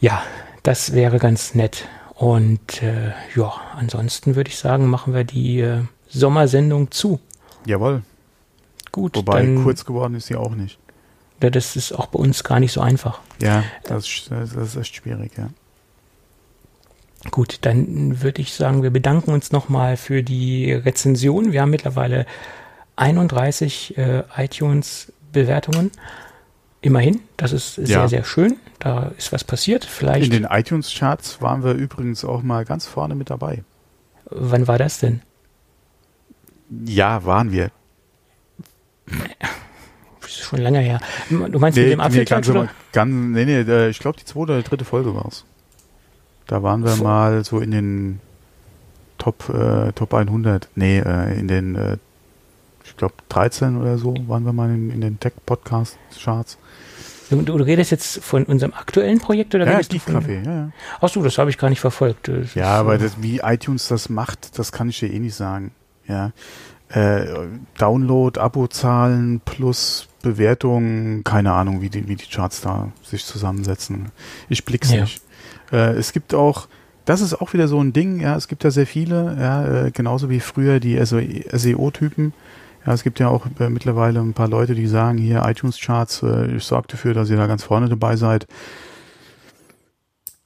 Ja, 0.00 0.22
das 0.62 0.92
wäre 0.92 1.18
ganz 1.18 1.54
nett. 1.54 1.86
Und 2.14 2.82
äh, 2.82 3.12
ja, 3.36 3.52
ansonsten 3.76 4.34
würde 4.36 4.50
ich 4.50 4.58
sagen, 4.58 4.86
machen 4.88 5.14
wir 5.14 5.24
die 5.24 5.60
äh, 5.60 5.82
Sommersendung 6.08 6.90
zu. 6.90 7.20
Jawohl. 7.64 8.02
Gut, 8.92 9.16
Wobei 9.16 9.42
dann, 9.42 9.62
kurz 9.62 9.84
geworden 9.84 10.14
ist 10.14 10.26
sie 10.26 10.36
auch 10.36 10.54
nicht. 10.54 10.78
ja, 11.42 11.50
das 11.50 11.76
ist 11.76 11.92
auch 11.92 12.06
bei 12.06 12.18
uns 12.18 12.42
gar 12.42 12.58
nicht 12.60 12.72
so 12.72 12.80
einfach. 12.80 13.20
Ja, 13.40 13.62
das, 13.84 14.06
ist- 14.08 14.30
das 14.30 14.52
ist 14.54 14.76
echt 14.76 14.96
schwierig, 14.96 15.32
ja. 15.36 15.48
Gut, 17.30 17.58
dann 17.62 18.22
würde 18.22 18.40
ich 18.40 18.52
sagen, 18.54 18.82
wir 18.84 18.90
bedanken 18.90 19.32
uns 19.32 19.50
nochmal 19.52 19.96
für 19.96 20.22
die 20.22 20.72
Rezension. 20.72 21.52
Wir 21.52 21.62
haben 21.62 21.70
mittlerweile 21.70 22.26
31 22.96 23.98
äh, 23.98 24.22
iTunes-Bewertungen. 24.36 25.90
Immerhin, 26.80 27.20
das 27.36 27.52
ist 27.52 27.74
sehr, 27.74 27.86
Ja. 27.88 28.08
sehr 28.08 28.24
schön. 28.24 28.56
Da 28.78 29.10
ist 29.18 29.32
was 29.32 29.42
passiert. 29.42 29.84
In 29.84 29.90
Vielleicht, 29.90 30.32
den 30.32 30.44
iTunes-Charts 30.44 31.42
waren 31.42 31.64
wir 31.64 31.72
übrigens 31.72 32.24
auch 32.24 32.42
mal 32.42 32.64
ganz 32.64 32.86
vorne 32.86 33.14
mit 33.16 33.30
dabei. 33.30 33.64
wann 34.30 34.68
war 34.68 34.78
das 34.78 34.98
denn? 35.00 35.22
Ja, 36.84 37.24
waren 37.24 37.50
wir. 37.50 37.70
Das 40.20 40.30
ist 40.30 40.38
schon 40.40 40.60
lange 40.60 40.80
her. 40.80 41.00
Du 41.30 41.58
meinst 41.58 41.78
mit 41.78 41.90
dem 41.90 42.00
oder? 42.00 42.60
aber- 42.60 42.68
ganz, 42.92 43.10
nee, 43.12 43.44
nee, 43.46 43.60
äh, 43.60 43.88
ich 43.88 43.98
glaube, 43.98 44.18
die 44.18 44.24
zweite 44.26 44.52
oder 44.52 44.62
dritte 44.62 44.84
Folge 44.84 45.14
war's. 45.14 45.44
Da 46.46 46.62
waren 46.62 46.84
wir 46.84 46.90
Vor- 46.92 47.06
mal 47.06 47.44
so 47.44 47.60
in 47.60 47.70
den 47.70 48.20
Top, 49.16 49.48
äh, 49.48 49.92
Top 49.92 50.12
100. 50.14 50.68
Nee, 50.74 50.98
äh, 50.98 51.38
in 51.38 51.48
den, 51.48 51.74
äh, 51.74 51.96
ich 52.84 52.96
glaube, 52.96 53.14
13 53.30 53.76
oder 53.78 53.98
so 53.98 54.14
waren 54.28 54.44
wir 54.44 54.52
mal 54.52 54.68
in, 54.70 54.90
in 54.90 55.00
den 55.00 55.18
Tech-Podcast-Charts. 55.20 56.58
Du, 57.30 57.42
du 57.42 57.54
redest 57.56 57.90
jetzt 57.90 58.22
von 58.24 58.44
unserem 58.44 58.72
aktuellen 58.72 59.18
Projekt 59.18 59.54
oder 59.54 59.66
Ja, 59.66 59.72
redest 59.72 59.92
du 59.92 59.96
Geek 59.96 60.02
von, 60.02 60.14
Café, 60.16 60.44
ja, 60.44 60.52
ja. 60.52 60.70
Ach 61.00 61.08
so, 61.08 61.22
das 61.22 61.36
habe 61.38 61.50
ich 61.50 61.58
gar 61.58 61.68
nicht 61.68 61.80
verfolgt. 61.80 62.28
Das 62.28 62.54
Ja, 62.54 62.68
aber 62.68 62.94
äh, 62.94 62.98
das, 62.98 63.20
wie 63.20 63.38
iTunes 63.42 63.88
das 63.88 64.08
macht, 64.08 64.58
das 64.58 64.72
kann 64.72 64.88
ich 64.88 64.98
dir 64.98 65.12
eh 65.12 65.18
nicht 65.18 65.34
sagen. 65.34 65.72
Ja. 66.06 66.32
Äh, 66.88 67.26
Download, 67.76 68.40
Abozahlen 68.40 69.40
plus 69.44 70.08
Bewertungen, 70.22 71.22
keine 71.22 71.52
Ahnung, 71.52 71.82
wie 71.82 71.90
die, 71.90 72.08
wie 72.08 72.16
die 72.16 72.26
Charts 72.26 72.62
da 72.62 72.88
sich 73.02 73.24
zusammensetzen. 73.26 74.06
Ich 74.48 74.64
blick's 74.64 74.90
Ja. 74.92 75.02
nicht. 75.02 75.20
Äh, 75.70 75.92
es 75.96 76.12
gibt 76.12 76.32
auch, 76.32 76.66
das 77.04 77.20
ist 77.20 77.40
auch 77.40 77.52
wieder 77.52 77.68
so 77.68 77.78
ein 77.80 77.92
Ding, 77.92 78.20
ja, 78.20 78.36
es 78.36 78.48
gibt 78.48 78.64
ja 78.64 78.70
sehr 78.70 78.86
viele, 78.86 79.36
ja, 79.38 79.86
äh, 79.86 79.90
genauso 79.90 80.30
wie 80.30 80.40
früher 80.40 80.80
die 80.80 80.98
SEO-Typen. 81.04 82.32
Ja, 82.86 82.92
es 82.94 83.02
gibt 83.02 83.18
ja 83.20 83.28
auch 83.28 83.46
äh, 83.58 83.68
mittlerweile 83.68 84.20
ein 84.20 84.32
paar 84.34 84.48
Leute, 84.48 84.74
die 84.74 84.86
sagen, 84.86 85.18
hier 85.18 85.44
iTunes-Charts, 85.44 86.22
äh, 86.22 86.56
ich 86.56 86.64
sorge 86.64 86.88
dafür, 86.88 87.12
dass 87.14 87.28
ihr 87.30 87.36
da 87.36 87.46
ganz 87.46 87.64
vorne 87.64 87.88
dabei 87.88 88.16
seid. 88.16 88.46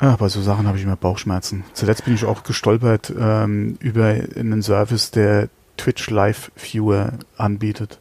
Ja, 0.00 0.16
bei 0.16 0.28
so 0.28 0.42
Sachen 0.42 0.66
habe 0.66 0.76
ich 0.76 0.82
immer 0.84 0.96
Bauchschmerzen. 0.96 1.64
Zuletzt 1.74 2.04
bin 2.04 2.14
ich 2.14 2.24
auch 2.24 2.42
gestolpert 2.42 3.12
ähm, 3.16 3.76
über 3.80 4.06
einen 4.06 4.62
Service, 4.62 5.12
der 5.12 5.48
Twitch 5.76 6.10
Live 6.10 6.50
Viewer 6.56 7.12
anbietet, 7.36 8.00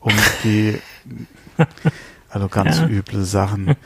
um 0.00 0.12
die 0.44 0.78
also 2.30 2.48
ganz 2.48 2.78
Ja. 2.78 2.88
üble 2.88 3.24
Sachen. 3.24 3.76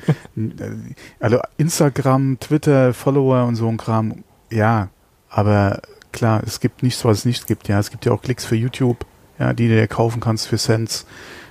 Also 1.19 1.41
Instagram, 1.57 2.39
Twitter, 2.39 2.95
Follower 2.95 3.45
und 3.47 3.57
so 3.57 3.69
ein 3.69 3.77
Kram, 3.79 4.23
ja, 4.51 4.89
aber 5.29 5.81
klar, 6.13 6.43
es 6.47 6.61
gibt 6.61 6.85
nichts, 6.85 7.05
was 7.05 7.19
es 7.19 7.25
nicht 7.25 7.49
gibt. 7.49 7.67
Ja, 7.67 7.81
es 7.81 7.91
gibt 7.91 8.05
ja 8.07 8.13
auch 8.13 8.23
Klicks 8.23 8.45
für 8.45 8.55
YouTube, 8.55 9.05
ja, 9.39 9.53
die 9.53 9.69
du 9.69 9.75
dir 9.75 9.89
kaufen 9.89 10.21
kannst 10.21 10.49
für 10.49 10.57
Cents. 10.57 11.07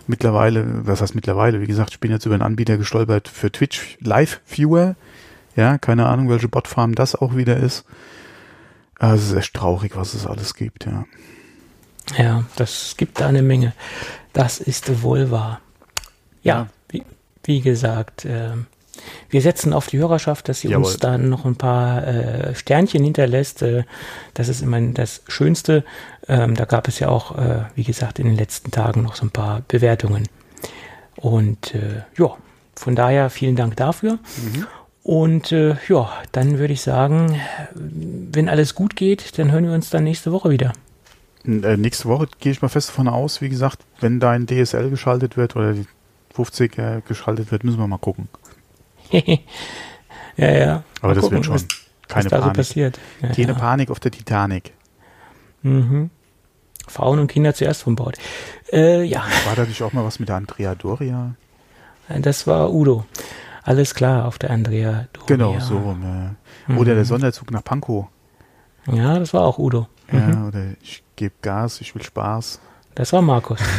Mittlerweile, 0.07 0.85
was 0.85 1.01
heißt 1.01 1.15
mittlerweile? 1.15 1.61
Wie 1.61 1.67
gesagt, 1.67 1.91
ich 1.91 1.99
bin 1.99 2.11
jetzt 2.11 2.25
über 2.25 2.35
einen 2.35 2.43
Anbieter 2.43 2.77
gestolpert 2.77 3.27
für 3.27 3.51
Twitch 3.51 3.97
Live 4.01 4.41
Viewer. 4.45 4.95
Ja, 5.55 5.77
keine 5.77 6.05
Ahnung, 6.05 6.29
welche 6.29 6.47
Botfarm 6.47 6.95
das 6.95 7.15
auch 7.15 7.35
wieder 7.35 7.57
ist. 7.57 7.85
Also 8.99 9.15
es 9.15 9.31
ist 9.31 9.37
echt 9.37 9.53
traurig, 9.53 9.95
was 9.95 10.13
es 10.13 10.27
alles 10.27 10.53
gibt, 10.53 10.85
ja. 10.85 11.05
Ja, 12.17 12.45
das 12.55 12.95
gibt 12.97 13.19
da 13.19 13.27
eine 13.27 13.41
Menge. 13.41 13.73
Das 14.33 14.59
ist 14.59 15.01
wohl 15.01 15.31
wahr. 15.31 15.59
Ja. 16.43 16.67
Wie, 16.89 17.03
wie 17.43 17.61
gesagt, 17.61 18.25
ähm, 18.25 18.67
wir 19.29 19.41
setzen 19.41 19.73
auf 19.73 19.87
die 19.87 19.97
Hörerschaft, 19.97 20.47
dass 20.47 20.61
sie 20.61 20.69
Jawohl. 20.69 20.85
uns 20.85 20.97
dann 20.97 21.29
noch 21.29 21.45
ein 21.45 21.55
paar 21.55 22.05
äh, 22.05 22.55
Sternchen 22.55 23.03
hinterlässt. 23.03 23.61
Äh, 23.61 23.83
das 24.33 24.49
ist 24.49 24.61
immer 24.61 24.79
das 24.81 25.23
Schönste. 25.27 25.83
Ähm, 26.27 26.55
da 26.55 26.65
gab 26.65 26.87
es 26.87 26.99
ja 26.99 27.09
auch, 27.09 27.37
äh, 27.37 27.65
wie 27.75 27.83
gesagt, 27.83 28.19
in 28.19 28.25
den 28.25 28.35
letzten 28.35 28.71
Tagen 28.71 29.03
noch 29.03 29.15
so 29.15 29.25
ein 29.25 29.31
paar 29.31 29.61
Bewertungen. 29.67 30.27
Und 31.15 31.75
äh, 31.75 32.03
ja, 32.17 32.35
von 32.75 32.95
daher 32.95 33.29
vielen 33.29 33.55
Dank 33.55 33.75
dafür. 33.75 34.19
Und 35.03 35.51
äh, 35.51 35.75
ja, 35.87 36.11
dann 36.31 36.57
würde 36.57 36.73
ich 36.73 36.81
sagen, 36.81 37.39
wenn 37.75 38.49
alles 38.49 38.75
gut 38.75 38.95
geht, 38.95 39.37
dann 39.37 39.51
hören 39.51 39.65
wir 39.65 39.73
uns 39.73 39.89
dann 39.89 40.03
nächste 40.03 40.31
Woche 40.31 40.49
wieder. 40.49 40.73
Äh, 41.45 41.77
nächste 41.77 42.05
Woche 42.09 42.27
gehe 42.39 42.51
ich 42.51 42.61
mal 42.61 42.69
fest 42.69 42.89
davon 42.89 43.07
aus, 43.07 43.39
wie 43.39 43.49
gesagt, 43.49 43.79
wenn 43.99 44.19
dein 44.19 44.47
DSL 44.47 44.89
geschaltet 44.89 45.37
wird 45.37 45.55
oder 45.55 45.73
die 45.73 45.85
50 46.33 46.77
äh, 46.77 47.01
geschaltet 47.07 47.51
wird, 47.51 47.63
müssen 47.63 47.77
wir 47.79 47.87
mal 47.87 47.97
gucken. 47.97 48.27
ja, 49.11 49.23
ja. 50.37 50.83
Aber 50.99 51.09
Mal 51.09 51.13
das 51.13 51.23
gucken, 51.23 51.37
wird 51.37 51.45
schon. 51.45 51.55
Was, 51.55 51.67
Keine 52.07 52.25
was 52.25 52.31
so 52.31 52.39
Panik. 52.39 52.55
passiert. 52.57 52.99
Ja, 53.21 53.27
Keine 53.29 53.47
ja. 53.49 53.53
Panik 53.53 53.91
auf 53.91 53.99
der 53.99 54.11
Titanic. 54.11 54.73
Mhm. 55.65 56.09
Frauen 56.87 57.19
und 57.19 57.27
Kinder 57.27 57.53
zuerst 57.55 57.81
vom 57.83 57.95
Bord. 57.95 58.17
Äh, 58.71 59.03
ja, 59.03 59.23
War 59.47 59.55
da 59.55 59.63
nicht 59.65 59.81
auch 59.81 59.91
mal 59.93 60.05
was 60.05 60.19
mit 60.19 60.29
der 60.29 60.35
Andrea 60.35 60.75
Doria? 60.75 61.33
das 62.07 62.45
war 62.45 62.71
Udo. 62.71 63.05
Alles 63.63 63.95
klar 63.95 64.25
auf 64.25 64.37
der 64.37 64.51
Andrea. 64.51 65.07
Doria. 65.13 65.25
Genau, 65.25 65.59
so. 65.59 65.93
Ne. 65.93 66.35
Oder 66.77 66.91
Mhm. 66.91 66.95
der 66.97 67.05
Sonderzug 67.05 67.49
nach 67.51 67.63
Pankow. 67.63 68.05
Ja, 68.91 69.17
das 69.17 69.33
war 69.33 69.41
auch 69.41 69.57
Udo. 69.57 69.87
Mhm. 70.11 70.19
Ja, 70.19 70.47
oder 70.47 70.63
ich 70.83 71.01
gebe 71.15 71.33
Gas, 71.41 71.81
ich 71.81 71.95
will 71.95 72.03
Spaß. 72.03 72.59
Das 72.93 73.11
war 73.11 73.21
Markus. 73.23 73.59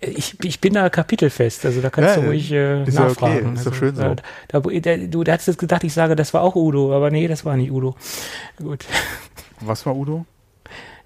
Ich, 0.00 0.42
ich 0.42 0.58
bin 0.62 0.72
da 0.72 0.88
kapitelfest, 0.88 1.66
also 1.66 1.82
da 1.82 1.90
kannst 1.90 2.16
Ja, 2.16 2.22
du 2.22 2.28
ruhig 2.28 2.50
äh, 2.50 2.84
ist 2.84 2.94
ja 2.96 3.02
okay, 3.02 3.08
nachfragen. 3.10 3.54
ist 3.56 3.66
doch 3.66 3.72
also, 3.72 3.78
schön 3.78 3.94
so. 3.94 4.02
Da, 4.02 4.14
da, 4.48 4.60
da, 4.60 4.96
du 4.96 5.22
da 5.22 5.32
hast 5.34 5.46
jetzt 5.48 5.58
gedacht, 5.58 5.84
ich 5.84 5.92
sage, 5.92 6.16
das 6.16 6.32
war 6.32 6.40
auch 6.40 6.54
Udo, 6.56 6.96
aber 6.96 7.10
nee, 7.10 7.28
das 7.28 7.44
war 7.44 7.58
nicht 7.58 7.70
Udo. 7.70 7.94
Gut. 8.58 8.86
Was 9.66 9.84
war 9.86 9.96
Udo? 9.96 10.24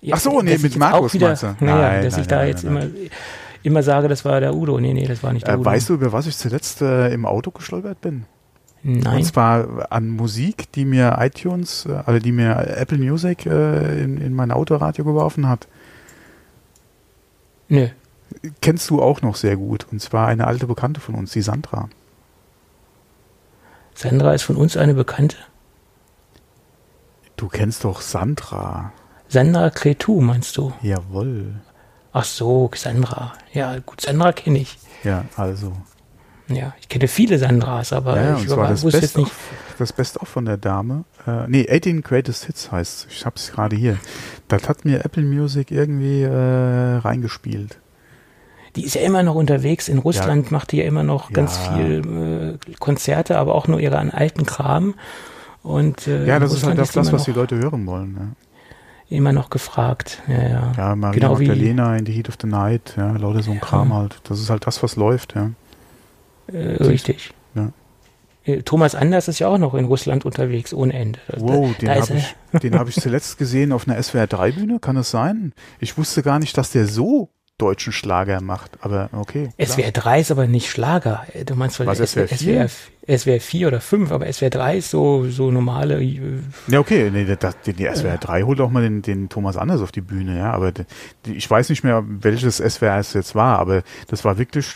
Ja, 0.00 0.14
Ach 0.16 0.20
so, 0.20 0.40
nee, 0.40 0.56
mit 0.58 0.76
Markus 0.76 1.12
wieder, 1.14 1.28
meinst 1.28 1.42
du? 1.42 1.54
Naja, 1.60 1.76
Nein, 1.90 2.04
dass 2.04 2.14
nein, 2.14 2.22
ich 2.22 2.28
da 2.28 2.36
nein, 2.36 2.48
jetzt 2.48 2.64
immer, 2.64 2.86
immer 3.62 3.82
sage, 3.82 4.08
das 4.08 4.24
war 4.24 4.40
der 4.40 4.54
Udo. 4.54 4.80
Nee, 4.80 4.94
nee, 4.94 5.06
das 5.06 5.22
war 5.22 5.32
nicht 5.32 5.46
der 5.46 5.54
Äh, 5.54 5.58
Udo. 5.58 5.64
weißt 5.66 5.88
du, 5.90 5.94
über 5.94 6.12
was 6.12 6.26
ich 6.26 6.36
zuletzt 6.36 6.80
äh, 6.80 7.12
im 7.12 7.26
Auto 7.26 7.50
gestolpert 7.50 8.00
bin? 8.00 8.24
Nein. 8.82 9.18
Und 9.18 9.24
zwar 9.24 9.92
an 9.92 10.08
Musik, 10.08 10.72
die 10.72 10.86
mir 10.86 11.16
iTunes, 11.20 11.84
äh, 11.84 12.00
also 12.06 12.18
die 12.18 12.32
mir 12.32 12.56
Apple 12.78 12.96
Music 12.96 13.44
äh, 13.44 14.02
in, 14.02 14.16
in 14.18 14.32
mein 14.32 14.50
Autoradio 14.50 15.04
geworfen 15.04 15.46
hat. 15.48 15.68
Nö. 17.68 17.88
Kennst 18.62 18.88
du 18.88 19.02
auch 19.02 19.20
noch 19.20 19.36
sehr 19.36 19.56
gut. 19.56 19.86
Und 19.92 20.00
zwar 20.00 20.28
eine 20.28 20.46
alte 20.46 20.66
Bekannte 20.66 21.00
von 21.00 21.14
uns, 21.14 21.32
die 21.32 21.42
Sandra. 21.42 21.90
Sandra 23.94 24.32
ist 24.32 24.44
von 24.44 24.56
uns 24.56 24.76
eine 24.78 24.94
Bekannte. 24.94 25.36
Du 27.40 27.48
kennst 27.48 27.84
doch 27.84 28.02
Sandra. 28.02 28.92
Sandra 29.26 29.70
Cretu, 29.70 30.20
meinst 30.20 30.58
du? 30.58 30.74
Jawohl. 30.82 31.54
Ach 32.12 32.24
so, 32.24 32.70
Sandra. 32.74 33.32
Ja, 33.54 33.78
gut, 33.78 34.02
Sandra 34.02 34.32
kenne 34.32 34.58
ich. 34.58 34.76
Ja, 35.04 35.24
also. 35.38 35.72
Ja, 36.48 36.74
ich 36.82 36.90
kenne 36.90 37.08
viele 37.08 37.38
Sandras, 37.38 37.94
aber 37.94 38.20
ja, 38.20 38.36
ich 38.36 38.46
zwar 38.46 38.68
das 38.68 38.82
wusste 38.82 38.98
jetzt 38.98 39.14
Best, 39.14 39.16
nicht. 39.16 39.28
of, 39.28 39.38
das 39.78 39.92
Best 39.94 40.20
of 40.20 40.28
von 40.28 40.44
der 40.44 40.58
Dame. 40.58 41.04
Äh, 41.26 41.46
nee, 41.48 41.66
18 41.66 42.02
Greatest 42.02 42.44
Hits 42.44 42.70
heißt 42.70 43.06
Ich 43.08 43.24
hab's 43.24 43.52
gerade 43.52 43.74
hier. 43.74 43.96
Das 44.48 44.68
hat 44.68 44.84
mir 44.84 45.02
Apple 45.06 45.22
Music 45.22 45.70
irgendwie 45.70 46.20
äh, 46.24 46.96
reingespielt. 46.98 47.78
Die 48.76 48.84
ist 48.84 48.96
ja 48.96 49.00
immer 49.00 49.22
noch 49.22 49.34
unterwegs. 49.34 49.88
In 49.88 49.96
Russland 49.96 50.50
macht 50.52 50.72
die 50.72 50.76
ja 50.76 50.84
immer 50.84 51.04
noch 51.04 51.32
ganz 51.32 51.58
Ja. 51.64 51.74
viel 51.74 52.58
äh, 52.68 52.72
Konzerte, 52.78 53.38
aber 53.38 53.54
auch 53.54 53.66
nur 53.66 53.80
ihren 53.80 54.10
alten 54.10 54.44
Kram. 54.44 54.94
Und 55.62 56.06
äh, 56.06 56.26
Ja, 56.26 56.38
das 56.38 56.52
ist 56.52 56.64
halt 56.64 56.78
das, 56.78 56.92
das 56.92 57.12
was 57.12 57.24
die 57.24 57.32
Leute 57.32 57.56
hören 57.56 57.86
wollen. 57.86 58.12
Ne? 58.12 58.32
immer 59.10 59.32
noch 59.32 59.50
gefragt. 59.50 60.22
Ja, 60.28 60.42
ja. 60.42 60.72
Ja, 60.76 60.96
Maria 60.96 61.18
Genau 61.18 61.34
Magdalena 61.34 61.96
in 61.96 62.06
the 62.06 62.12
Heat 62.12 62.28
of 62.28 62.36
the 62.40 62.46
Night, 62.46 62.94
ja, 62.96 63.12
lauter 63.16 63.42
so 63.42 63.50
ein 63.50 63.56
Ja. 63.56 63.60
Kram 63.60 63.92
halt. 63.92 64.20
Das 64.24 64.40
ist 64.40 64.50
halt 64.50 64.66
das, 64.66 64.82
was 64.82 64.96
läuft, 64.96 65.34
ja. 65.34 65.50
Äh, 66.46 66.82
richtig. 66.84 67.32
Ja. 67.54 67.72
Äh, 68.44 68.62
Thomas 68.62 68.94
Anders 68.94 69.28
ist 69.28 69.40
ja 69.40 69.48
auch 69.48 69.58
noch 69.58 69.74
in 69.74 69.84
Russland 69.84 70.24
unterwegs, 70.24 70.72
ohne 70.72 70.92
Ende. 70.92 71.18
Wow, 71.36 71.74
da, 71.80 71.94
den 71.94 72.02
habe 72.02 72.14
ich, 72.16 72.60
den 72.60 72.78
hab 72.78 72.88
ich 72.88 73.00
zuletzt 73.00 73.36
gesehen 73.36 73.72
auf 73.72 73.86
einer 73.86 73.98
SWR3-Bühne, 73.98 74.78
kann 74.78 74.96
es 74.96 75.10
sein? 75.10 75.52
Ich 75.80 75.98
wusste 75.98 76.22
gar 76.22 76.38
nicht, 76.38 76.56
dass 76.56 76.70
der 76.70 76.86
so 76.86 77.30
deutschen 77.60 77.92
Schlager 77.92 78.40
macht, 78.40 78.72
aber 78.80 79.10
okay. 79.12 79.50
klar. 79.56 79.68
SWR 79.68 79.92
3 79.92 80.20
ist 80.20 80.30
aber 80.30 80.46
nicht 80.46 80.70
Schlager. 80.70 81.26
Du 81.46 81.54
meinst, 81.54 81.78
weil 81.78 81.86
Was, 81.86 81.98
SWR 81.98 82.28
4? 82.28 82.68
SWR, 82.68 83.18
SWR 83.18 83.40
4 83.40 83.68
oder 83.68 83.80
5, 83.80 84.12
aber 84.12 84.32
SWR 84.32 84.50
3 84.50 84.76
ist 84.78 84.90
so, 84.90 85.28
so 85.28 85.50
normale. 85.50 86.02
äh, 86.02 86.18
Ja, 86.68 86.78
okay, 86.80 87.10
nee, 87.12 87.24
das, 87.38 87.60
die, 87.60 87.72
die 87.72 87.88
SWR3 87.88 88.44
holt 88.44 88.60
auch 88.60 88.70
mal 88.70 88.82
den, 88.82 89.02
den 89.02 89.28
Thomas 89.28 89.56
Anders 89.56 89.80
auf 89.80 89.92
die 89.92 90.00
Bühne, 90.00 90.38
ja, 90.38 90.52
aber 90.52 90.72
die, 90.72 90.84
ich 91.34 91.50
weiß 91.50 91.68
nicht 91.70 91.84
mehr, 91.84 92.02
welches 92.06 92.56
SWR 92.58 92.98
es 92.98 93.12
jetzt 93.12 93.34
war, 93.34 93.58
aber 93.58 93.82
das 94.08 94.24
war 94.24 94.38
wirklich 94.38 94.66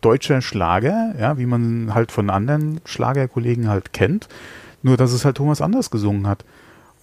deutscher 0.00 0.40
Schlager, 0.40 1.14
ja, 1.18 1.36
wie 1.38 1.46
man 1.46 1.94
halt 1.94 2.12
von 2.12 2.30
anderen 2.30 2.80
Schlagerkollegen 2.84 3.68
halt 3.68 3.92
kennt, 3.92 4.28
nur 4.82 4.96
dass 4.96 5.12
es 5.12 5.24
halt 5.24 5.36
Thomas 5.36 5.60
Anders 5.60 5.90
gesungen 5.90 6.26
hat. 6.26 6.44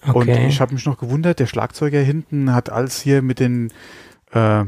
Und 0.04 0.28
Okay. 0.28 0.46
ich 0.48 0.60
habe 0.60 0.74
mich 0.74 0.86
noch 0.86 0.98
gewundert, 0.98 1.40
der 1.40 1.46
Schlagzeuger 1.46 2.00
hinten 2.00 2.54
hat 2.54 2.70
alles 2.70 3.00
hier 3.00 3.20
mit 3.20 3.40
den, 3.40 3.72
äh, 4.32 4.64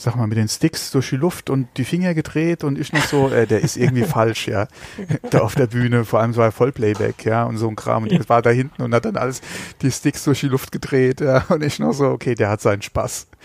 sag 0.00 0.16
mal, 0.16 0.26
mit 0.26 0.38
den 0.38 0.48
Sticks 0.48 0.90
durch 0.90 1.10
die 1.10 1.16
Luft 1.16 1.50
und 1.50 1.68
die 1.76 1.84
Finger 1.84 2.14
gedreht 2.14 2.64
und 2.64 2.78
ich 2.78 2.92
noch 2.92 3.04
so, 3.04 3.28
äh, 3.28 3.46
der 3.46 3.60
ist 3.60 3.76
irgendwie 3.76 4.02
falsch, 4.04 4.48
ja, 4.48 4.66
da 5.30 5.40
auf 5.40 5.54
der 5.54 5.66
Bühne, 5.66 6.04
vor 6.04 6.20
allem 6.20 6.32
so 6.32 6.40
ein 6.40 6.52
Vollplayback, 6.52 7.24
ja, 7.24 7.44
und 7.44 7.58
so 7.58 7.68
ein 7.68 7.76
Kram. 7.76 8.04
Und 8.04 8.12
der 8.12 8.28
war 8.28 8.42
da 8.42 8.50
hinten 8.50 8.82
und 8.82 8.94
hat 8.94 9.04
dann 9.04 9.16
alles 9.16 9.40
die 9.82 9.90
Sticks 9.90 10.24
durch 10.24 10.40
die 10.40 10.48
Luft 10.48 10.72
gedreht, 10.72 11.20
ja, 11.20 11.44
und 11.48 11.62
ich 11.62 11.78
noch 11.78 11.92
so, 11.92 12.06
okay, 12.08 12.34
der 12.34 12.48
hat 12.48 12.60
seinen 12.60 12.82
Spaß. 12.82 13.28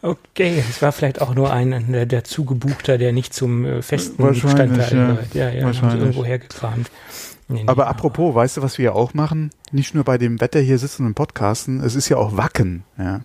Okay, 0.00 0.62
es 0.68 0.82
war 0.82 0.90
vielleicht 0.90 1.20
auch 1.20 1.36
nur 1.36 1.52
ein 1.52 1.92
der, 1.92 2.04
der 2.04 2.24
Zugebuchter, 2.24 2.98
der 2.98 3.12
nicht 3.12 3.32
zum 3.32 3.64
äh, 3.64 3.82
festen 3.82 4.20
Bestandteil 4.20 4.92
ja. 4.92 5.06
gehört. 5.06 5.34
Ja, 5.34 5.50
ja, 5.50 5.72
sie 5.72 5.80
irgendwo 5.80 6.24
hergekramt. 6.24 6.90
Nee, 7.48 7.62
aber 7.66 7.84
nee, 7.84 7.90
apropos, 7.90 8.30
aber. 8.30 8.40
weißt 8.40 8.56
du, 8.56 8.62
was 8.62 8.78
wir 8.78 8.86
ja 8.86 8.92
auch 8.92 9.14
machen? 9.14 9.50
Nicht 9.70 9.94
nur 9.94 10.02
bei 10.02 10.18
dem 10.18 10.40
Wetter 10.40 10.58
hier 10.58 10.78
sitzen 10.78 11.06
und 11.06 11.14
podcasten, 11.14 11.80
es 11.80 11.94
ist 11.94 12.08
ja 12.08 12.16
auch 12.16 12.36
Wacken, 12.36 12.82
ja. 12.98 13.20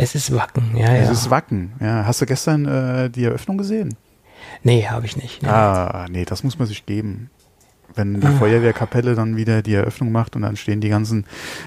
Es 0.00 0.14
ist 0.14 0.34
Wacken, 0.34 0.76
ja, 0.76 0.86
es 0.86 1.06
ja. 1.06 1.12
Es 1.12 1.18
ist 1.22 1.30
Wacken, 1.30 1.72
ja. 1.80 2.04
Hast 2.06 2.20
du 2.20 2.26
gestern 2.26 2.66
äh, 2.66 3.10
die 3.10 3.24
Eröffnung 3.24 3.58
gesehen? 3.58 3.96
Nee, 4.62 4.86
habe 4.86 5.06
ich 5.06 5.16
nicht. 5.16 5.42
Nee. 5.42 5.48
Ah, 5.48 6.06
nee, 6.10 6.24
das 6.24 6.44
muss 6.44 6.58
man 6.58 6.66
sich 6.66 6.86
geben. 6.86 7.30
Wenn 7.94 8.20
die 8.20 8.26
ah. 8.26 8.32
Feuerwehrkapelle 8.32 9.14
dann 9.14 9.36
wieder 9.36 9.62
die 9.62 9.74
Eröffnung 9.74 10.12
macht 10.12 10.36
und 10.36 10.42
dann 10.42 10.56
stehen 10.56 10.80
die 10.80 10.88
ganzen 10.88 11.26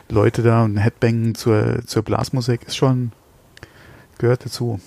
Leute 0.09 0.41
da 0.41 0.63
und 0.63 0.77
Headbangen 0.77 1.35
zur, 1.35 1.85
zur 1.85 2.03
Blasmusik, 2.03 2.63
ist 2.63 2.75
schon, 2.75 3.11
gehört 4.17 4.45
dazu. 4.45 4.79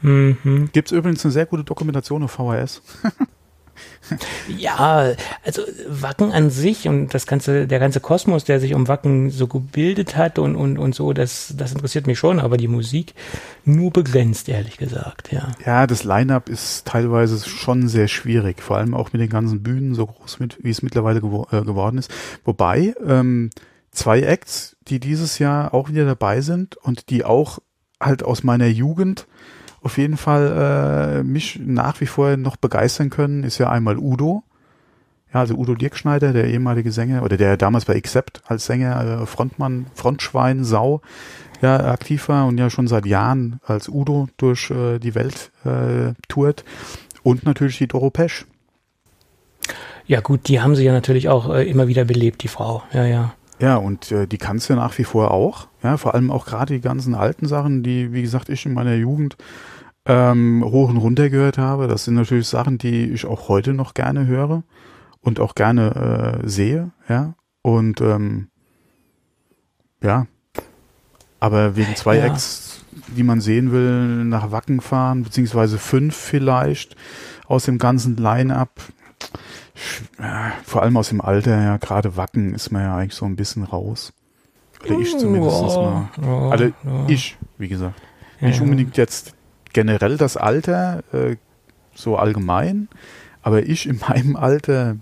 Mhm. 0.00 0.70
Gibt 0.72 0.90
es 0.90 0.96
übrigens 0.96 1.24
eine 1.24 1.32
sehr 1.32 1.46
gute 1.46 1.64
Dokumentation 1.64 2.22
auf 2.22 2.32
VHS. 2.32 2.82
Ja, 4.58 5.12
also 5.44 5.62
Wacken 5.88 6.32
an 6.32 6.50
sich 6.50 6.88
und 6.88 7.14
das 7.14 7.26
ganze, 7.26 7.66
der 7.66 7.78
ganze 7.78 8.00
Kosmos, 8.00 8.44
der 8.44 8.60
sich 8.60 8.74
um 8.74 8.88
Wacken 8.88 9.30
so 9.30 9.46
gebildet 9.46 10.16
hat 10.16 10.38
und, 10.38 10.56
und, 10.56 10.78
und 10.78 10.94
so, 10.94 11.12
das, 11.12 11.54
das 11.56 11.72
interessiert 11.72 12.06
mich 12.06 12.18
schon, 12.18 12.40
aber 12.40 12.56
die 12.56 12.68
Musik 12.68 13.14
nur 13.64 13.90
begrenzt, 13.92 14.48
ehrlich 14.48 14.76
gesagt, 14.76 15.32
ja. 15.32 15.52
Ja, 15.64 15.86
das 15.86 16.04
Line-Up 16.04 16.48
ist 16.48 16.86
teilweise 16.86 17.48
schon 17.48 17.88
sehr 17.88 18.08
schwierig, 18.08 18.60
vor 18.60 18.76
allem 18.76 18.94
auch 18.94 19.12
mit 19.12 19.22
den 19.22 19.30
ganzen 19.30 19.62
Bühnen, 19.62 19.94
so 19.94 20.06
groß 20.06 20.40
mit, 20.40 20.58
wie 20.62 20.70
es 20.70 20.82
mittlerweile 20.82 21.20
gewo 21.20 21.46
äh, 21.52 21.62
geworden 21.62 21.98
ist. 21.98 22.10
Wobei, 22.44 22.94
ähm, 23.06 23.50
zwei 23.92 24.20
Acts, 24.22 24.76
die 24.88 24.98
dieses 24.98 25.38
Jahr 25.38 25.72
auch 25.72 25.88
wieder 25.88 26.04
dabei 26.04 26.40
sind 26.40 26.76
und 26.76 27.10
die 27.10 27.24
auch 27.24 27.60
halt 28.00 28.24
aus 28.24 28.42
meiner 28.42 28.66
Jugend 28.66 29.26
auf 29.82 29.98
jeden 29.98 30.16
Fall 30.16 31.20
äh, 31.20 31.22
mich 31.22 31.60
nach 31.64 32.00
wie 32.00 32.06
vor 32.06 32.36
noch 32.36 32.56
begeistern 32.56 33.10
können, 33.10 33.44
ist 33.44 33.58
ja 33.58 33.70
einmal 33.70 33.98
Udo. 33.98 34.44
Ja, 35.32 35.40
also 35.40 35.54
Udo 35.54 35.74
Dirkschneider, 35.74 36.32
der 36.32 36.46
ehemalige 36.46 36.92
Sänger, 36.92 37.22
oder 37.22 37.36
der 37.36 37.56
damals 37.56 37.86
bei 37.86 37.96
Accept 37.96 38.42
als 38.46 38.66
Sänger, 38.66 39.22
äh, 39.22 39.26
Frontmann, 39.26 39.86
Frontschwein, 39.94 40.64
Sau, 40.64 41.00
ja, 41.62 41.90
aktiv 41.90 42.28
war 42.28 42.46
und 42.46 42.58
ja 42.58 42.70
schon 42.70 42.86
seit 42.86 43.06
Jahren 43.06 43.60
als 43.64 43.88
Udo 43.88 44.28
durch 44.36 44.70
äh, 44.70 44.98
die 44.98 45.14
Welt 45.14 45.50
äh, 45.64 46.12
tourt. 46.28 46.64
Und 47.22 47.44
natürlich 47.44 47.78
die 47.78 47.86
Doro 47.86 48.10
Pesch. 48.10 48.46
Ja, 50.06 50.20
gut, 50.20 50.48
die 50.48 50.60
haben 50.60 50.74
sie 50.74 50.84
ja 50.84 50.92
natürlich 50.92 51.28
auch 51.28 51.48
äh, 51.54 51.68
immer 51.68 51.86
wieder 51.86 52.04
belebt, 52.04 52.42
die 52.42 52.48
Frau. 52.48 52.82
Ja, 52.92 53.06
ja. 53.06 53.34
Ja, 53.60 53.76
und 53.76 54.10
äh, 54.10 54.26
die 54.26 54.38
kannst 54.38 54.68
du 54.68 54.74
nach 54.74 54.98
wie 54.98 55.04
vor 55.04 55.30
auch. 55.30 55.68
Ja, 55.84 55.96
vor 55.96 56.14
allem 56.14 56.32
auch 56.32 56.46
gerade 56.46 56.74
die 56.74 56.80
ganzen 56.80 57.14
alten 57.14 57.46
Sachen, 57.46 57.84
die, 57.84 58.12
wie 58.12 58.22
gesagt, 58.22 58.48
ich 58.48 58.66
in 58.66 58.74
meiner 58.74 58.94
Jugend 58.94 59.36
ähm, 60.04 60.64
hoch 60.64 60.88
und 60.88 60.96
runter 60.96 61.30
gehört 61.30 61.58
habe. 61.58 61.88
Das 61.88 62.04
sind 62.04 62.14
natürlich 62.14 62.48
Sachen, 62.48 62.78
die 62.78 63.10
ich 63.10 63.24
auch 63.26 63.48
heute 63.48 63.72
noch 63.72 63.94
gerne 63.94 64.26
höre 64.26 64.62
und 65.20 65.40
auch 65.40 65.54
gerne 65.54 66.40
äh, 66.42 66.48
sehe, 66.48 66.90
ja. 67.08 67.34
Und 67.62 68.00
ähm, 68.00 68.48
ja, 70.02 70.26
aber 71.38 71.76
wegen 71.76 71.94
zwei 71.96 72.18
ja. 72.18 72.26
Acts, 72.26 72.84
die 73.16 73.22
man 73.22 73.40
sehen 73.40 73.72
will, 73.72 74.24
nach 74.24 74.50
Wacken 74.50 74.80
fahren, 74.80 75.22
beziehungsweise 75.22 75.78
fünf 75.78 76.16
vielleicht 76.16 76.96
aus 77.46 77.64
dem 77.64 77.78
ganzen 77.78 78.16
Line-up. 78.16 78.80
Vor 80.64 80.82
allem 80.82 80.96
aus 80.96 81.08
dem 81.08 81.20
Alter, 81.20 81.60
ja, 81.60 81.76
gerade 81.76 82.16
Wacken 82.16 82.54
ist 82.54 82.70
man 82.70 82.82
ja 82.82 82.96
eigentlich 82.96 83.14
so 83.14 83.24
ein 83.24 83.36
bisschen 83.36 83.64
raus. 83.64 84.12
Oder 84.84 84.98
ich 84.98 85.16
zumindest 85.16 85.76
mal. 85.76 86.08
Also 86.50 86.72
ich, 87.08 87.36
wie 87.58 87.68
gesagt. 87.68 88.00
Nicht 88.40 88.60
unbedingt 88.60 88.96
jetzt 88.96 89.34
generell 89.72 90.16
das 90.16 90.36
Alter, 90.36 91.02
äh, 91.12 91.36
so 91.94 92.16
allgemein, 92.16 92.88
aber 93.42 93.62
ich 93.62 93.88
in 93.88 94.00
meinem 94.08 94.36
Alter, 94.36 94.96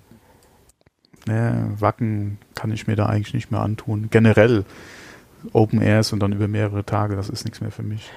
ne, 1.26 1.72
Wacken 1.78 2.38
kann 2.54 2.72
ich 2.72 2.86
mir 2.86 2.96
da 2.96 3.06
eigentlich 3.06 3.34
nicht 3.34 3.50
mehr 3.50 3.60
antun. 3.60 4.08
Generell 4.10 4.64
Open 5.52 5.80
Airs 5.80 6.12
und 6.12 6.20
dann 6.20 6.32
über 6.32 6.48
mehrere 6.48 6.84
Tage, 6.84 7.16
das 7.16 7.30
ist 7.30 7.44
nichts 7.44 7.60
mehr 7.60 7.70
für 7.70 7.82
mich. 7.82 8.10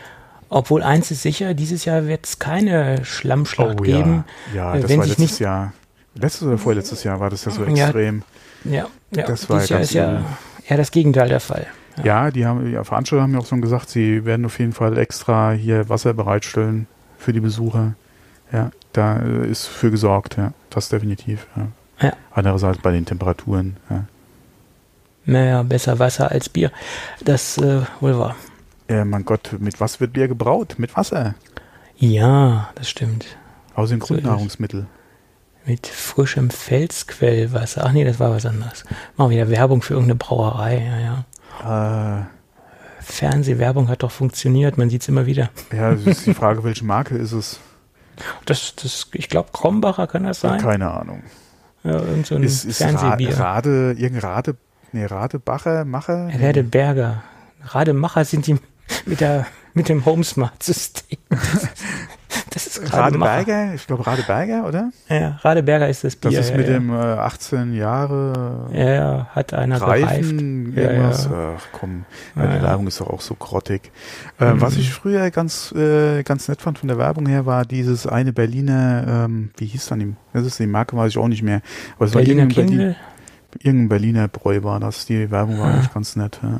Obwohl 0.50 0.84
eins 0.84 1.10
ist 1.10 1.24
sicher, 1.24 1.54
dieses 1.54 1.86
Jahr 1.86 2.06
wird 2.06 2.26
es 2.26 2.38
keine 2.38 3.04
Schlammschlacht 3.06 3.80
oh, 3.80 3.84
geben. 3.84 4.26
Ja, 4.54 4.76
ja 4.76 4.82
das 4.82 4.98
war 4.98 5.06
letztes 5.06 5.40
Jahr. 5.40 5.74
Letztes 6.16 6.48
oder 6.48 6.58
vorletztes 6.60 7.04
Jahr 7.04 7.20
war 7.20 7.32
das 7.32 7.46
ja 7.46 7.52
so 7.52 7.64
extrem. 7.64 8.22
Ja, 8.64 8.88
ja, 9.16 9.26
das 9.26 9.50
war 9.50 9.64
Jahr 9.66 9.82
ist 9.82 9.94
ja 9.94 10.24
eher 10.68 10.78
das 10.78 10.92
Gegenteil 10.92 11.30
der 11.30 11.40
Fall. 11.40 11.66
Ja, 11.98 12.06
ja 12.26 12.32
die 12.32 12.46
haben, 12.46 12.66
die 12.66 12.84
Veranstalter 12.84 13.24
haben 13.24 13.34
ja 13.34 13.40
auch 13.40 13.46
schon 13.46 13.62
gesagt, 13.62 13.90
sie 13.90 14.26
werden 14.26 14.46
auf 14.46 14.60
jeden 14.60 14.74
Fall 14.74 14.98
extra 14.98 15.52
hier 15.52 15.90
Wasser 15.90 16.14
bereitstellen 16.14 16.88
für 17.18 17.34
die 17.34 17.40
Besucher. 17.40 17.96
Ja, 18.52 18.72
da 18.94 19.20
äh, 19.20 19.48
ist 19.48 19.66
für 19.66 19.92
gesorgt, 19.92 20.38
ja, 20.38 20.54
das 20.70 20.90
definitiv. 20.90 21.48
Ja. 21.56 21.68
ja. 22.08 22.14
Andererseits 22.32 22.80
bei 22.80 22.92
den 22.92 23.06
Temperaturen, 23.06 23.78
ja. 23.90 24.06
Naja, 25.26 25.64
besser 25.64 26.00
Wasser 26.00 26.32
als 26.32 26.50
Bier. 26.50 26.72
Das 27.24 27.58
äh, 27.58 27.82
wohl 28.02 28.18
wahr. 28.20 28.36
Ja, 28.90 29.06
mein 29.06 29.24
Gott, 29.24 29.56
mit 29.60 29.80
was 29.80 30.00
wird 30.00 30.14
Bier 30.14 30.28
gebraut? 30.28 30.76
Mit 30.78 30.96
Wasser. 30.98 31.36
Ja, 31.96 32.70
das 32.76 32.90
stimmt. 32.90 33.26
Aus 33.76 33.90
den 33.90 34.02
so 34.02 34.08
Grundnahrungsmitteln. 34.08 34.88
Mit 35.66 35.88
frischem 35.88 36.50
Felsquellwasser. 36.50 37.86
Ach 37.86 37.94
nee, 37.94 38.04
das 38.04 38.20
war 38.20 38.32
was 38.32 38.46
anderes. 38.46 38.84
Machen 39.16 39.32
wir 39.32 39.48
wieder 39.48 39.50
Werbung 39.50 39.82
für 39.82 39.94
irgendeine 39.94 40.18
Brauerei, 40.18 40.84
ja, 40.86 41.00
ja. 41.00 41.26
Äh, 41.62 42.24
Fernsehwerbung 43.02 43.90
hat 43.90 44.04
doch 44.04 44.12
funktioniert, 44.12 44.78
man 44.78 44.90
sieht 44.90 45.02
es 45.02 45.08
immer 45.10 45.26
wieder. 45.26 45.50
Ja, 45.76 45.92
es 45.92 46.06
ist 46.06 46.26
die 46.26 46.34
Frage, 46.34 46.64
welche 46.64 46.86
Marke 46.86 47.16
ist 47.16 47.34
es? 47.34 47.60
Das, 48.46 48.76
das, 48.76 49.10
ich 49.14 49.30
glaube, 49.30 49.50
Krombacher 49.52 50.08
kann 50.08 50.24
das 50.24 50.40
sein. 50.40 50.62
Keine 50.62 50.92
Ahnung. 50.92 51.24
Ja, 51.84 52.00
irgend 52.00 52.26
so 52.26 52.36
ein 52.36 52.44
ist, 52.44 52.64
ist 52.64 52.78
Fernsehbier. 52.78 53.38
Rade, 53.38 53.96
irgendein 53.98 54.30
Rade, 54.30 54.56
nee, 54.92 55.06
Radebacher, 55.06 55.84
Macher? 55.84 56.30
Radeberger. 56.34 57.24
Rademacher 57.62 58.26
sind 58.26 58.48
die 58.48 58.58
mit 59.06 59.20
der, 59.20 59.46
mit 59.74 59.90
dem 59.90 60.06
Homesmart-System. 60.06 61.18
Das 62.50 62.68
ist 62.68 62.94
Radeberger, 62.94 63.74
ich 63.74 63.88
glaube 63.88 64.06
Radeberger, 64.06 64.68
oder? 64.68 64.92
Ja, 65.10 65.40
Radeberger 65.42 65.90
ist 65.90 66.04
das 66.04 66.16
Bier. 66.16 66.32
Das 66.32 66.50
ist 66.50 66.56
mit 66.56 66.68
ja, 66.68 66.74
dem 66.74 66.92
äh, 66.92 66.96
18 66.96 67.74
Jahre 67.74 68.70
ja, 68.72 69.28
hat 69.32 69.54
einer 69.54 69.82
Reifen, 69.82 70.76
irgendwas. 70.76 71.26
Ja, 71.26 71.56
Ach 71.58 71.68
komm, 71.72 72.06
ja, 72.36 72.48
die 72.48 72.62
Werbung 72.62 72.88
ist 72.88 73.02
doch 73.02 73.10
auch 73.10 73.22
so 73.22 73.36
grottig. 73.36 73.92
Äh, 74.40 74.54
mhm. 74.54 74.62
Was 74.62 74.78
ich 74.78 74.92
früher 74.92 75.32
ganz, 75.32 75.72
äh, 75.74 76.24
ganz 76.24 76.48
nett 76.48 76.62
fand 76.62 76.80
von 76.80 76.88
der 76.88 76.98
Werbung 76.98 77.26
her, 77.26 77.46
war 77.46 77.66
dieses 77.66 78.08
eine 78.08 78.34
Berliner, 78.34 79.26
ähm, 79.26 79.52
wie 79.58 79.66
hieß 79.66 79.88
dann 79.88 80.00
die, 80.00 80.16
das 80.34 80.46
ist 80.46 80.60
die 80.60 80.68
Marke, 80.68 80.96
weiß 80.96 81.12
ich 81.12 81.18
auch 81.18 81.28
nicht 81.28 81.44
mehr. 81.44 81.62
Aber 81.96 82.06
es 82.06 82.12
Berliner 82.12 82.44
war 82.44 82.58
irgendein, 82.58 82.68
Berlin, 82.68 82.96
irgendein 83.60 83.90
Berliner 83.90 84.28
Bräu 84.28 84.64
war 84.64 84.80
das. 84.80 85.06
Die 85.06 85.32
Werbung 85.32 85.60
war 85.60 85.74
eigentlich 85.74 85.94
ganz 85.94 86.16
nett. 86.16 86.40
Ja. 86.44 86.60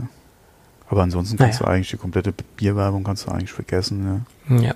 Aber 0.90 1.04
ansonsten 1.04 1.38
kannst 1.38 1.62
naja. 1.62 1.72
du 1.72 1.76
eigentlich 1.76 1.90
die 1.90 1.98
komplette 1.98 2.34
Bierwerbung 2.58 3.04
kannst 3.04 3.28
du 3.28 3.32
eigentlich 3.32 3.52
vergessen. 3.52 4.26
Ja. 4.50 4.56
ja. 4.58 4.74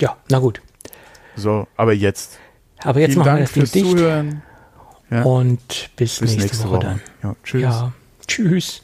Ja, 0.00 0.16
na 0.28 0.38
gut. 0.38 0.60
So, 1.36 1.66
aber 1.76 1.92
jetzt. 1.92 2.38
Aber 2.82 3.00
jetzt 3.00 3.16
machen 3.16 3.26
Dank 3.26 3.38
wir 3.38 3.44
das 3.44 3.52
fürs 3.52 3.70
dicht. 3.70 3.90
Zuhören. 3.90 4.42
Ja. 5.10 5.22
Und 5.22 5.90
bis, 5.96 6.18
bis 6.18 6.20
nächste, 6.20 6.40
nächste, 6.40 6.64
Woche, 6.64 6.76
Woche 6.76 6.86
dann. 6.86 7.00
Ja, 7.22 7.36
tschüss. 7.44 7.62
Ja, 7.62 7.92
tschüss. 8.26 8.82